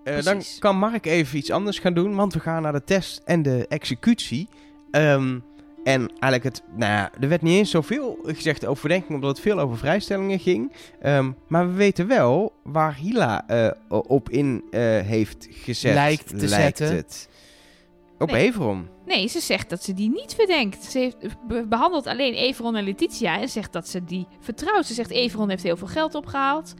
[0.07, 3.21] Eh, dan kan Mark even iets anders gaan doen, want we gaan naar de test
[3.25, 4.47] en de executie.
[4.91, 5.39] Ehm,
[5.83, 9.39] en eigenlijk, het, nou ja, er werd niet eens zoveel gezegd over verdenking, omdat het
[9.39, 10.71] veel over vrijstellingen ging.
[11.01, 15.93] Ehm, maar we weten wel waar Hila eh, op in eh, heeft gezet.
[15.93, 16.95] Lijkt te zetten.
[16.95, 17.29] het.
[18.19, 18.43] Op Nee.
[18.45, 18.87] Everon.
[19.05, 20.83] Nee, ze zegt dat ze die niet verdenkt.
[20.83, 21.17] Ze heeft,
[21.47, 24.85] be- behandelt alleen Everon en Letitia en zegt dat ze die vertrouwt.
[24.85, 26.73] Ze zegt Everon heeft heel veel geld opgehaald.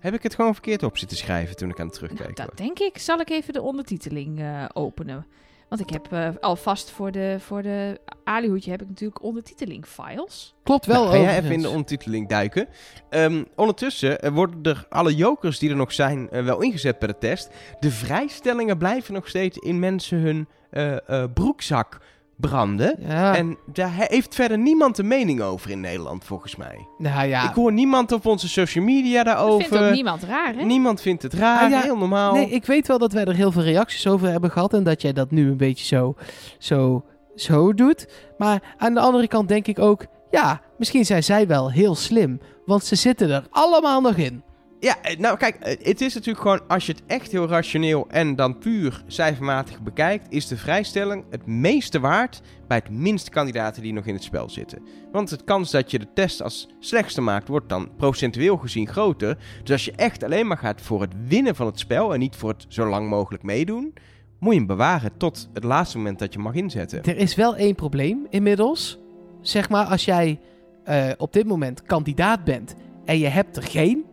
[0.00, 2.56] Heb ik het gewoon verkeerd op zitten schrijven toen ik aan het terugkijken Nou, was?
[2.56, 2.98] dat denk ik.
[2.98, 5.26] Zal ik even de ondertiteling eh, openen?
[5.68, 10.54] Want ik heb eh, alvast voor de, voor de Alihoedje heb ik natuurlijk ondertiteling files.
[10.62, 11.02] Klopt wel.
[11.04, 12.68] Nou, ga jij even in de ondertiteling duiken.
[13.08, 17.18] Ehm, ondertussen eh, worden er alle jokers die er nog zijn wel ingezet bij de
[17.18, 17.50] test.
[17.80, 22.00] De vrijstellingen blijven nog steeds in mensen hun eh, eh, broekzak
[22.40, 22.96] branden.
[23.08, 26.86] Ja, En daar he- heeft verder niemand een mening over in Nederland, volgens mij.
[26.98, 27.48] nou ja.
[27.48, 29.68] Ik hoor niemand op onze social media Dat daarover.
[29.68, 30.64] vindt ook niemand raar, hè?
[30.64, 31.80] Niemand vindt het raar, Ah, ja.
[31.80, 32.32] heel normaal.
[32.32, 34.74] Nee, ik weet wel dat wij er heel veel reacties over hebben gehad.
[34.74, 36.14] En dat jij dat nu een beetje zo,
[36.58, 37.04] zo,
[37.34, 38.06] zo doet.
[38.38, 40.06] Maar aan de andere kant denk ik ook...
[40.30, 42.40] Ja, misschien zijn zij wel heel slim.
[42.66, 44.42] Want ze zitten er allemaal nog in.
[44.80, 48.06] Ja, eh, nou kijk, eh, het is natuurlijk gewoon, als je het echt heel rationeel
[48.08, 53.82] en dan puur cijfermatig bekijkt, is de vrijstelling het meeste waard bij het minste kandidaten
[53.82, 54.82] die nog in het spel zitten.
[55.12, 59.38] Want de kans dat je de test als slechtste maakt, wordt dan procentueel gezien groter.
[59.62, 62.36] Dus als je echt alleen maar gaat voor het winnen van het spel en niet
[62.36, 63.94] voor het zo lang mogelijk meedoen,
[64.38, 67.02] moet je hem bewaren tot het laatste moment dat je mag inzetten.
[67.02, 68.98] Er is wel één probleem inmiddels.
[69.40, 70.40] Zeg maar, als jij
[70.84, 72.74] eh, op dit moment kandidaat bent
[73.04, 74.04] en je hebt er geen.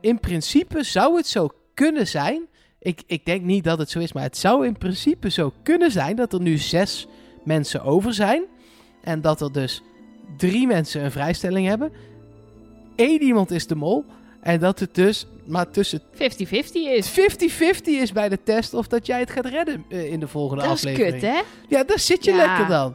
[0.00, 2.46] In principe zou het zo kunnen zijn.
[2.78, 5.90] Ik, ik denk niet dat het zo is, maar het zou in principe zo kunnen
[5.90, 7.06] zijn dat er nu zes
[7.44, 8.42] mensen over zijn.
[9.02, 9.82] En dat er dus
[10.36, 11.92] drie mensen een vrijstelling hebben.
[12.96, 14.04] Eén iemand is de mol.
[14.40, 16.06] En dat het dus maar tussen 50-50
[16.72, 17.10] is.
[17.10, 17.16] 50-50
[17.84, 20.72] is bij de test of dat jij het gaat redden eh, in de volgende Dat
[20.72, 21.12] is aflevering.
[21.12, 21.40] kut, hè?
[21.68, 22.36] Ja, daar zit je Ja.
[22.36, 22.94] lekker dan.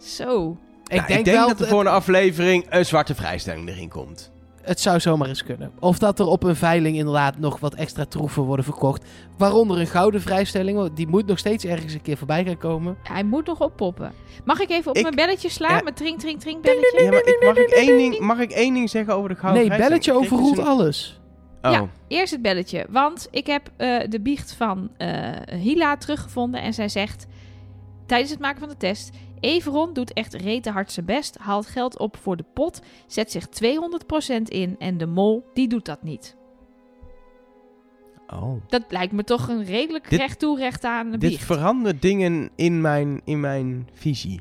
[0.00, 0.56] Zo.
[0.84, 3.88] Ik, Nou, denk ik denk wel dat er voor een aflevering een zwarte vrijstelling erin
[3.88, 4.30] komt.
[4.66, 5.70] Het zou zomaar eens kunnen.
[5.80, 9.04] Of dat er op een veiling inderdaad nog wat extra troeven worden verkocht.
[9.38, 10.92] Waaronder een gouden vrijstelling.
[10.94, 12.96] Die moet nog steeds ergens een keer voorbij gaan komen.
[13.02, 14.12] Hij moet nog oppoppen.
[14.44, 15.76] Mag ik even op Ik- mijn belletje slaan?
[15.76, 15.82] Ja.
[15.82, 17.02] Mijn tring, tring, tring belletje?
[17.02, 19.60] Ja, maar ik, mag, ik één ding, mag ik één ding zeggen over de gouden
[19.62, 20.04] nee, vrijstelling?
[20.04, 21.20] belletje overroelt een- alles.
[21.62, 21.72] Oh.
[21.72, 21.88] Ja.
[22.08, 22.86] Eerst het belletje.
[22.90, 26.62] Want ik heb eh, de biecht van eh, Hila teruggevonden.
[26.62, 27.26] En zij zegt
[28.06, 29.10] tijdens het maken van de test...
[29.40, 31.38] Everon doet echt rete hard zijn best.
[31.38, 32.80] Haalt geld op voor de pot.
[33.06, 34.76] Zet zich 200% in.
[34.78, 36.36] En de mol, die doet dat niet.
[38.26, 38.62] Oh.
[38.68, 41.44] Dat lijkt me toch een redelijk Dit- recht toe, recht aan Dit biecht.
[41.44, 44.40] verandert dingen in mijn, in mijn visie.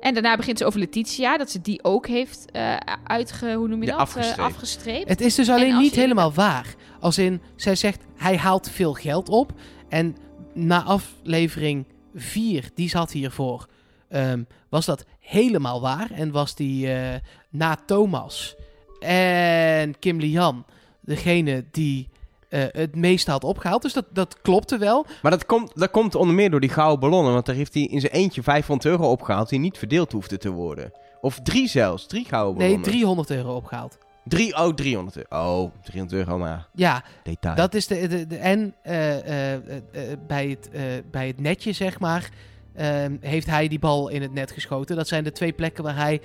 [0.00, 3.52] En daarna begint ze over Letitia, dat ze die ook heeft eh uitge...
[3.54, 3.94] Hoe noem je dat?
[3.94, 4.38] Eh, afgestreept.
[4.48, 5.08] afgestreept.
[5.08, 6.74] Het is dus alleen niet je- helemaal waar.
[7.00, 9.52] Als in, zij zegt, hij haalt veel geld op.
[9.88, 10.16] En
[10.54, 13.66] na aflevering 4, die zat hiervoor,
[14.08, 16.10] ehm, was dat helemaal waar.
[16.10, 17.20] En was die eh,
[17.50, 18.54] na Thomas
[19.00, 20.64] en Kim Lian
[21.00, 22.08] degene die
[22.48, 23.82] eh, het meeste had opgehaald.
[23.82, 25.06] Dus dat, dat klopte wel.
[25.22, 27.32] Maar dat komt, dat komt onder meer door die gouden ballonnen.
[27.32, 30.50] Want daar heeft hij in zijn eentje 500 euro opgehaald die niet verdeeld hoefde te
[30.50, 30.92] worden.
[31.20, 32.06] Of drie zelfs.
[32.06, 32.90] Drie gouden Nee, ballonnen.
[32.90, 33.98] 300 euro opgehaald.
[34.24, 35.62] Drie, oh, 300 euro.
[35.62, 37.54] Oh, 300 euro, maar Ja, detail.
[37.56, 41.72] Dat is de, de, de- en eh, eh, eh, bij, het, eh, bij het netje,
[41.72, 42.30] zeg maar,
[42.74, 44.96] ehm, heeft hij die bal in het net geschoten.
[44.96, 46.20] Dat zijn de twee plekken waar hij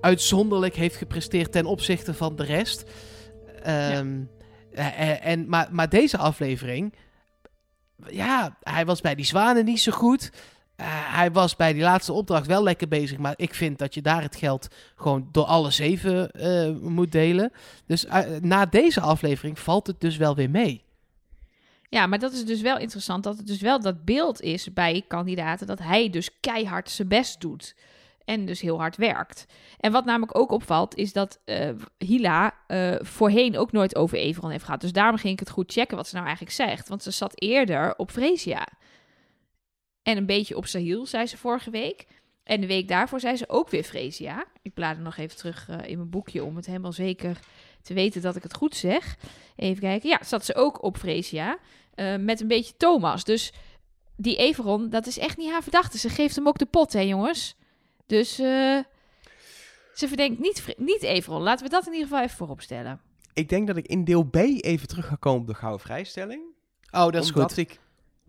[0.00, 2.84] uitzonderlijk heeft gepresteerd ten opzichte van de rest.
[3.62, 4.20] Ehm,
[4.72, 6.94] eh, eh, en, maar, maar deze aflevering,
[8.06, 10.30] ja, hij was bij die zwanen niet zo goed.
[10.82, 14.02] Eh, hij was bij die laatste opdracht wel lekker bezig, maar ik vind dat je
[14.02, 17.52] daar het geld gewoon door alle zeven eh, moet delen.
[17.86, 20.84] Dus eh, na deze aflevering valt het dus wel weer mee.
[21.88, 25.04] Ja, maar dat is dus wel interessant dat het dus wel dat beeld is bij
[25.08, 27.74] kandidaten dat hij dus keihard zijn best doet.
[28.24, 29.46] En dus heel hard werkt.
[29.78, 31.40] En wat namelijk ook opvalt, is dat
[31.98, 32.54] Hila
[32.98, 34.80] voorheen ook nooit over Everon heeft gehad.
[34.80, 36.88] Dus daarom ging ik het goed checken wat ze nou eigenlijk zegt.
[36.88, 38.66] Want ze zat eerder op Fresia.
[40.02, 42.06] En een beetje op Sahil, zei ze vorige week.
[42.44, 44.44] En de week daarvoor zei ze ook weer Fresia.
[44.62, 47.38] Ik blader nog even terug eh, in mijn boekje om het helemaal zeker
[47.82, 49.16] te weten dat ik het goed zeg.
[49.56, 50.08] Even kijken.
[50.08, 51.58] Ja, zat ze ook op Fresia.
[51.94, 53.24] eh, met een beetje Thomas.
[53.24, 53.52] Dus
[54.16, 55.98] die Everon, dat is echt niet haar verdachte.
[55.98, 57.56] Ze geeft hem ook de pot, hè jongens.
[58.06, 58.78] Dus eh,
[59.94, 61.42] ze verdenkt niet, niet Everon.
[61.42, 63.00] Laten we dat in ieder geval even voorop stellen.
[63.32, 66.42] Ik denk dat ik in deel B even terug ga komen op de gouden vrijstelling.
[66.90, 67.58] Oh, dat is omdat goed.
[67.58, 67.80] Ik,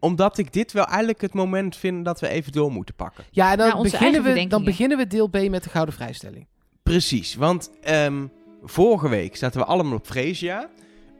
[0.04, 3.24] omdat ik dit wel eigenlijk het moment vind dat we even door moeten pakken.
[3.32, 6.48] Ja, en dan, beginnen we, dan beginnen we deel B met de gouden vrijstelling.
[6.84, 8.28] Precies, want ehm,
[8.64, 10.70] vorige week zaten we allemaal op Fresia.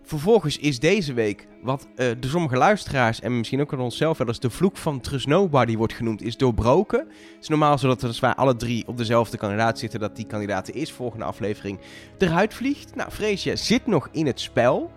[0.04, 4.28] Vervolgens is deze week, wat eh door sommige luisteraars en misschien ook aan onszelf wel
[4.28, 7.00] eens de vloek van Trust Nobody wordt genoemd, is doorbroken.
[7.00, 10.16] Het is normaal zo dat we, als wij alle drie op dezelfde kandidaat zitten, dat
[10.16, 11.80] die kandidaat de eerstvolgende aflevering
[12.18, 12.96] eruit vliegt.
[12.96, 14.92] Nou, Fresia zit nog in het spel.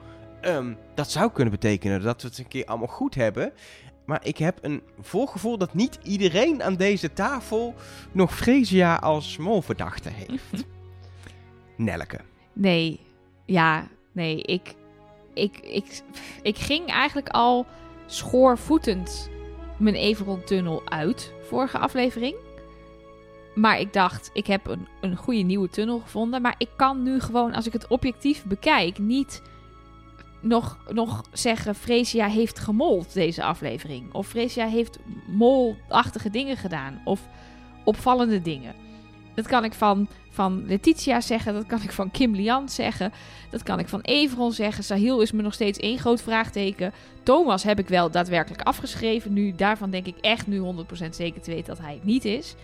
[0.47, 3.53] Ehm, dat zou kunnen betekenen dat we het een keer allemaal goed hebben.
[4.05, 7.75] Maar ik heb een voorgevoel dat niet iedereen aan deze tafel
[8.13, 10.65] nog Fresia als molverdachte heeft.
[11.77, 12.21] Nelke.
[12.53, 13.01] Nee,
[13.45, 14.75] ja, nee, ik,
[15.35, 16.03] ik, ik,
[16.43, 17.67] ik ging eigenlijk al
[18.07, 19.31] schoorvoetend
[19.79, 22.35] mijn Everon-tunnel uit, vorige aflevering.
[23.55, 26.43] Maar ik dacht, ik heb een, een goede nieuwe tunnel gevonden.
[26.43, 29.43] Maar ik kan nu gewoon, als ik het objectief bekijk, niet
[30.41, 31.75] nog, nog zeggen...
[31.75, 34.13] Fresia heeft gemold deze aflevering.
[34.13, 37.01] Of Fresia heeft molachtige dingen gedaan.
[37.05, 37.21] Of
[37.85, 38.75] opvallende dingen.
[39.35, 41.55] Dat kan ik van, van Letitia zeggen.
[41.55, 43.13] Dat kan ik van Kim Lian zeggen.
[43.51, 44.85] Dat kan ik van Everon zeggen.
[44.85, 46.93] Sahil is me nog steeds één groot vraagteken.
[47.23, 49.33] Thomas heb ik wel daadwerkelijk afgeschreven.
[49.33, 52.55] Nu, daarvan denk ik echt nu 100% zeker te weten dat hij het niet is.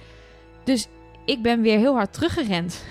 [0.64, 0.88] Dus
[1.24, 2.84] ik ben weer heel hard teruggerend.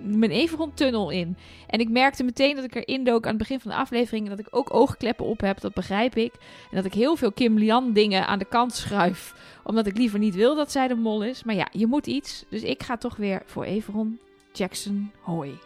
[0.00, 1.36] Mijn Everon-tunnel in.
[1.66, 4.24] En ik merkte meteen dat ik erin dook aan het begin van de aflevering.
[4.24, 6.32] En dat ik ook oogkleppen op heb, dat begrijp ik.
[6.70, 9.34] En dat ik heel veel Kim Lian dingen aan de kant schuif.
[9.64, 11.44] Omdat ik liever niet wil dat zij de mol is.
[11.44, 12.44] Maar ja, je moet iets.
[12.50, 14.18] Dus ik ga toch weer voor Everon
[14.52, 15.58] Jackson Hoy.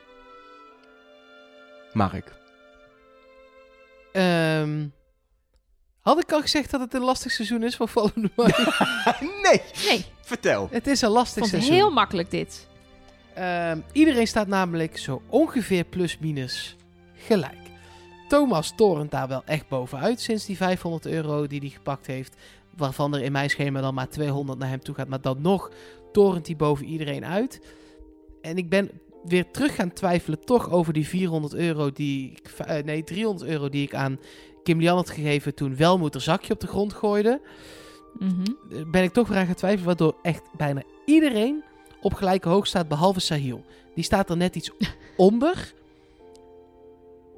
[1.92, 2.32] Mark.
[4.12, 4.86] Ehm,
[6.00, 8.52] had ik al gezegd dat het een lastig seizoen is voor Fallen Away?
[9.42, 10.68] nee, Nee, vertel.
[10.70, 11.74] het is een lastig vond het seizoen.
[11.86, 12.66] heel makkelijk dit.
[13.34, 16.76] Ehm, iedereen staat namelijk zo ongeveer plus-minus
[17.14, 17.70] gelijk.
[18.28, 22.36] Thomas torent daar wel echt bovenuit sinds die 500 euro die hij gepakt heeft.
[22.76, 25.08] Waarvan er in mijn schema dan maar 200 naar hem toe gaat.
[25.08, 25.70] Maar dan nog
[26.12, 27.60] torent hij boven iedereen uit.
[28.42, 28.90] En ik ben
[29.24, 32.48] weer terug gaan twijfelen toch over die 400 euro die ik...
[32.48, 34.18] eh, nee, 300 euro die ik aan
[34.62, 37.40] Kim Lian had gegeven toen Welmoed er zakje op de grond gooide.
[38.70, 39.86] Eh, ben ik toch weer aan gaan twijfelen.
[39.86, 41.62] Waardoor echt bijna iedereen
[42.02, 43.64] op gelijke hoogte staat, behalve Sahil.
[43.94, 44.70] Die staat er net iets
[45.16, 45.72] onder.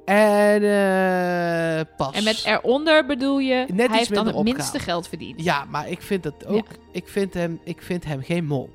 [0.05, 2.15] En eh pas.
[2.15, 5.43] En met eronder bedoel je, Net hij heeft dan het minste geld verdiend.
[5.43, 6.67] Ja, maar ik vind het ook.
[6.91, 8.69] Ik, vind hem, ik vind hem geen mol.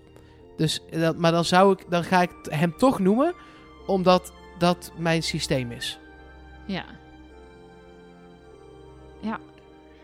[0.56, 3.34] Dus, dat, maar dan, zou ik, dan ga ik hem toch noemen,
[3.86, 5.98] omdat dat mijn systeem is.
[6.66, 6.84] Ja.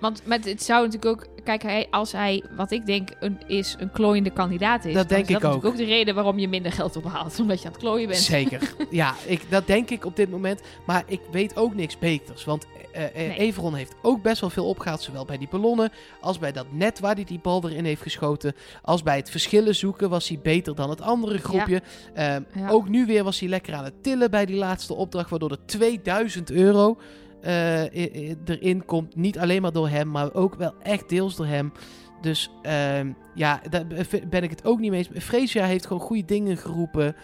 [0.06, 1.26] Want met, het zou natuurlijk ook...
[1.44, 4.94] Kijk, hij, als hij, wat ik denk, een, is een klooiende kandidaat is...
[4.94, 5.56] Dat dan denk is ik dat ook.
[5.56, 7.38] natuurlijk ook de reden waarom je minder geld ophaalt.
[7.40, 8.20] Omdat je aan het klooien bent.
[8.20, 8.74] Zeker.
[8.90, 10.60] ja, ik, dat denk ik op dit moment.
[10.86, 12.44] Maar ik weet ook niks beters.
[12.44, 12.66] Want
[13.14, 13.36] Nee.
[13.38, 15.02] Everon heeft ook best wel veel opgehaald.
[15.02, 18.54] Zowel bij die ballonnen als bij dat net waar hij die bal erin heeft geschoten.
[18.82, 21.82] Als bij het verschillen zoeken was hij beter dan het andere groepje.
[22.14, 22.68] Ehm, Ja.
[22.68, 25.30] Ook nu weer was hij lekker aan het tillen bij die laatste opdracht.
[25.30, 26.98] Waardoor er 2000 euro
[27.42, 29.16] erin komt.
[29.16, 31.72] Niet alleen maar door hem, maar ook wel echt deels door hem.
[32.20, 33.86] Dus ehm, ja, daar
[34.28, 35.24] ben ik het ook niet mee eens.
[35.24, 37.16] Freesia heeft gewoon goede dingen geroepen.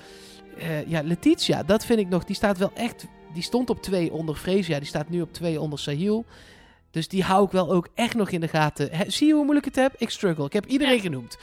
[0.58, 2.24] Eh, ja, Letitia, dat vind ik nog.
[2.24, 3.06] Die staat wel echt.
[3.32, 4.78] Die stond op 2 onder Freesia.
[4.78, 6.24] Die staat nu op 2 onder Sahil.
[6.90, 8.90] Dus die hou ik wel ook echt nog in de gaten.
[9.12, 9.94] Zie je hoe moeilijk het heb?
[9.98, 10.44] Ik struggle.
[10.44, 11.00] Ik heb iedereen Ja.
[11.00, 11.38] genoemd.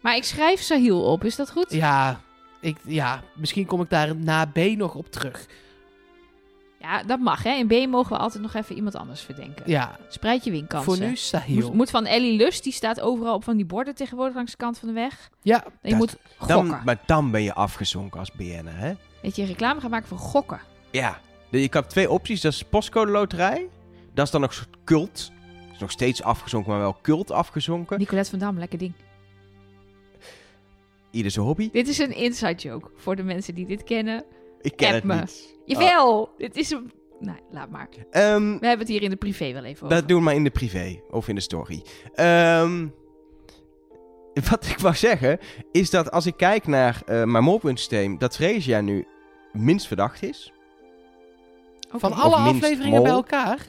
[0.00, 1.72] Maar ik schrijf Sahil op, is dat goed?
[1.72, 2.20] Ja,
[2.60, 5.46] ik, ja, misschien kom ik daar na B nog op terug.
[6.80, 7.50] Ja, dat mag hè.
[7.54, 9.62] In B mogen we altijd nog even iemand anders verdenken.
[9.70, 10.92] Ja, Spreid je winkansen.
[10.96, 11.60] voor nu Sahil.
[11.66, 14.56] Moet, moet van Ellie Lust, die staat overal op van die borden tegenwoordig langs de
[14.56, 15.30] kant van de weg.
[15.42, 16.56] Ja, Je Dat- moet gokken.
[16.68, 18.92] Dan, maar dan ben je afgezonken als BN'er, hè?
[19.22, 20.60] Weet je, reclame gaan maken voor gokken.
[20.90, 21.20] Ja.
[21.50, 22.40] Je hebt twee opties.
[22.40, 23.68] Dat is postcode loterij.
[24.14, 25.32] Dat is dan nog een soort cult.
[25.72, 27.98] Is nog steeds afgezonken, maar wel cult afgezonken.
[27.98, 28.92] Nicolette van Dam, lekker ding.
[31.10, 31.70] Ieder zijn hobby.
[31.72, 34.24] Dit is een inside joke voor de mensen die dit kennen.
[34.60, 35.14] Ik ken App het me.
[35.14, 35.56] niet.
[35.64, 36.90] Jawel, dit is een...
[37.20, 37.88] Nee, laat maar.
[38.10, 39.96] Ehm, We hebben het hier in de privé wel even over.
[39.96, 41.00] dat doen we maar in de privé.
[41.10, 41.82] Of in de story.
[42.14, 42.86] Ehm,
[44.50, 45.38] wat ik wou zeggen,
[45.72, 49.06] is dat als ik kijk naar eh mijn molpuntsysteem, dat Freesia nu
[49.52, 50.52] minst verdacht is.
[51.88, 51.98] Oké.
[51.98, 53.02] van alle afleveringen mol.
[53.02, 53.66] bij elkaar.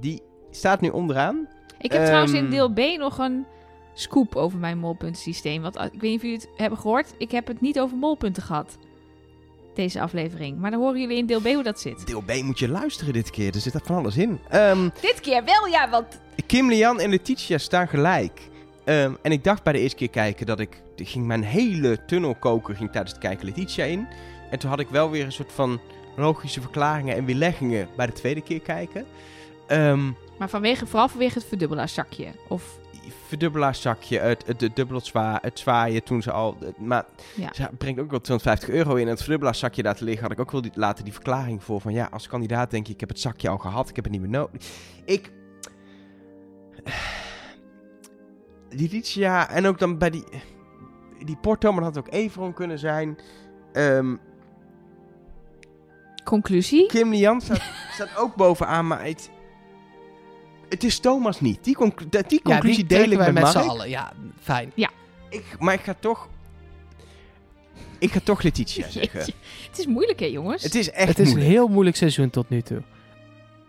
[0.00, 1.48] Die staat nu onderaan.
[1.78, 3.46] Ik heb trouwens in Ehm, deel B nog een
[3.94, 5.62] scoop over mijn molpuntensysteem.
[5.62, 7.14] Want ah, ik weet niet of jullie het hebben gehoord.
[7.18, 8.76] Ik heb het niet over molpunten gehad.
[9.76, 10.58] Deze aflevering.
[10.58, 12.06] Maar dan horen jullie in deel B hoe dat zit.
[12.06, 13.54] Deel B moet je luisteren dit keer.
[13.54, 14.40] Er zit er van alles in.
[14.48, 16.06] Ehm, Dit keer wel, ja, want...
[16.46, 18.40] Kim, Lian en Letitia staan gelijk.
[18.84, 20.82] Ehm, en ik dacht bij de eerste keer kijken dat ik...
[20.96, 24.06] ik ging mijn hele tunnelkoker ging tijdens het kijken Letitia in.
[24.50, 25.80] En toen had ik wel weer een soort van
[26.16, 29.04] logische verklaringen en weerleggingen bij de tweede keer kijken.
[29.66, 32.26] Ehm Maar vanwege, vooral vanwege het verdubbelaarzakje.
[32.48, 32.78] Of...
[33.26, 36.56] verdubbelaarzakje, het, het, het dubbel het, zwa, het zwaaien toen ze al...
[36.60, 37.04] het- maar
[37.36, 37.48] Ja.
[37.54, 39.04] ze brengt ook wel 250 euro in.
[39.04, 41.80] En het verdubbelaarzakje daar te liggen had ik ook wel die, later die verklaring voor.
[41.80, 43.88] Van ja, als kandidaat denk je, ik heb het zakje al gehad.
[43.88, 44.62] Ik heb het niet meer nodig.
[45.04, 45.32] Ik...
[48.68, 50.24] Letitia en ook dan bij die...
[51.24, 53.18] Die Porto, maar dat had ook Everon kunnen zijn.
[53.72, 54.16] Ehm,
[56.24, 56.86] Conclusie?
[56.86, 59.30] Kim Lian staat, staat ook bovenaan, maar het...
[60.68, 61.64] Het is Thomas niet.
[61.64, 61.98] Die, conc-
[62.28, 63.88] die Ja, conclusie die deel ik met met z'n allen.
[63.88, 64.12] Ja,
[64.42, 64.72] fijn.
[65.30, 66.28] Ik, maar ik ga toch...
[67.98, 69.18] Ik ga toch Letitia zeggen.
[69.18, 69.32] Jeetje.
[69.68, 70.62] Het is moeilijk, hè, jongens?
[70.62, 72.82] Het is echt Het is een heel moeilijk seizoen tot nu toe.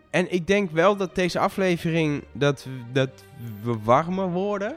[0.09, 2.23] En ik denk wel dat deze aflevering...
[2.31, 3.09] Dat, dat
[3.63, 4.75] we warmer worden.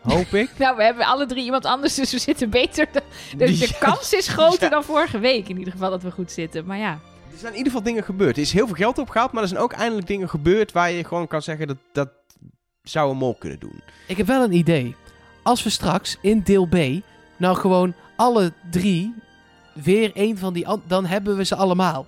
[0.00, 0.50] Hoop ik.
[0.58, 2.88] Nou, we hebben alle drie iemand anders, dus we zitten beter.
[2.92, 4.68] De, de, de Die- kans is groter Ja.
[4.68, 6.64] dan vorige week, in ieder geval, dat we goed zitten.
[6.66, 6.98] Maar ja,
[7.38, 8.36] Er zijn in ieder geval dingen gebeurd.
[8.36, 10.72] Er is heel veel geld opgehaald, maar er zijn ook eindelijk dingen gebeurd...
[10.72, 12.08] waar je gewoon kan zeggen dat dat
[12.82, 13.80] zou een mol kunnen doen.
[14.06, 14.96] Ik heb wel een idee.
[15.42, 16.76] Als we straks in deel B
[17.36, 19.14] nou gewoon alle drie
[19.72, 20.68] weer een van die...
[20.68, 22.06] an- Dan hebben we ze allemaal.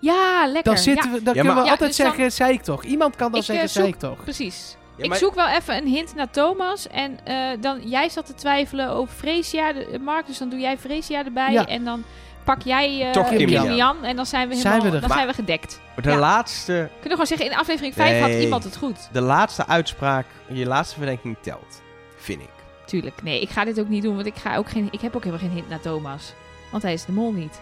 [0.00, 0.62] ja lekker.
[0.74, 2.52] Dan, zitten ja, we, dan Ja, kunnen maar- we Ja, altijd dus dan- zeggen, zei
[2.52, 2.84] ik toch.
[2.84, 4.22] Iemand kan dan Ik, eh, zeggen, zoek- zei ik toch.
[4.24, 4.76] precies.
[4.96, 6.88] Ja, ik maar- zoek wel even een hint naar Thomas.
[6.88, 10.26] En eh, dan, jij zat te twijfelen over Freesia, de, eh, Mark.
[10.26, 11.52] Dus dan doe jij Freesia erbij.
[11.52, 11.66] Ja.
[11.66, 12.04] en dan
[12.46, 13.76] pak jij eh Toch Kim Kim Jan.
[13.76, 14.04] Jan.
[14.04, 15.00] En dan zijn we, Zijn helemaal, we er.
[15.00, 15.80] dan Maar- zijn we gedekt.
[16.02, 16.16] De, Ja.
[16.18, 18.40] laatste, Kunnen we gewoon zeggen, in aflevering 5 had Nee.
[18.42, 19.08] iemand het goed.
[19.12, 21.82] de laatste uitspraak, je laatste verdenking telt.
[22.16, 22.48] Vind ik.
[22.86, 23.22] Tuurlijk.
[23.22, 24.14] Nee, ik ga dit ook niet doen.
[24.14, 26.32] Want ik, ga ook geen, ik heb ook helemaal geen hint naar Thomas.
[26.70, 27.60] Want hij is de mol niet.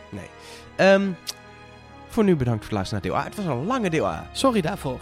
[0.77, 1.09] Ehm,
[2.09, 3.25] voor nu bedankt voor het luisteren naar deel A.
[3.25, 4.27] Het was een lange deel A.
[4.33, 4.99] Sorry daarvoor.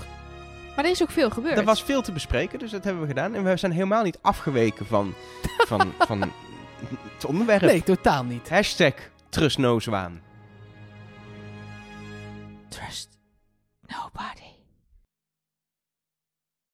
[0.77, 1.59] Maar er is ook veel gebeurd.
[1.59, 3.35] Er was veel te bespreken, dus dat hebben we gedaan.
[3.35, 5.15] En we zijn helemaal niet afgeweken van,
[5.67, 6.21] van, van
[7.15, 7.61] het onderwerp.
[7.63, 8.49] Nee, totaal niet.
[8.51, 8.93] Hashtag
[9.33, 10.21] Trust No Zwaan.
[12.71, 13.09] Trust
[13.91, 14.42] nobody.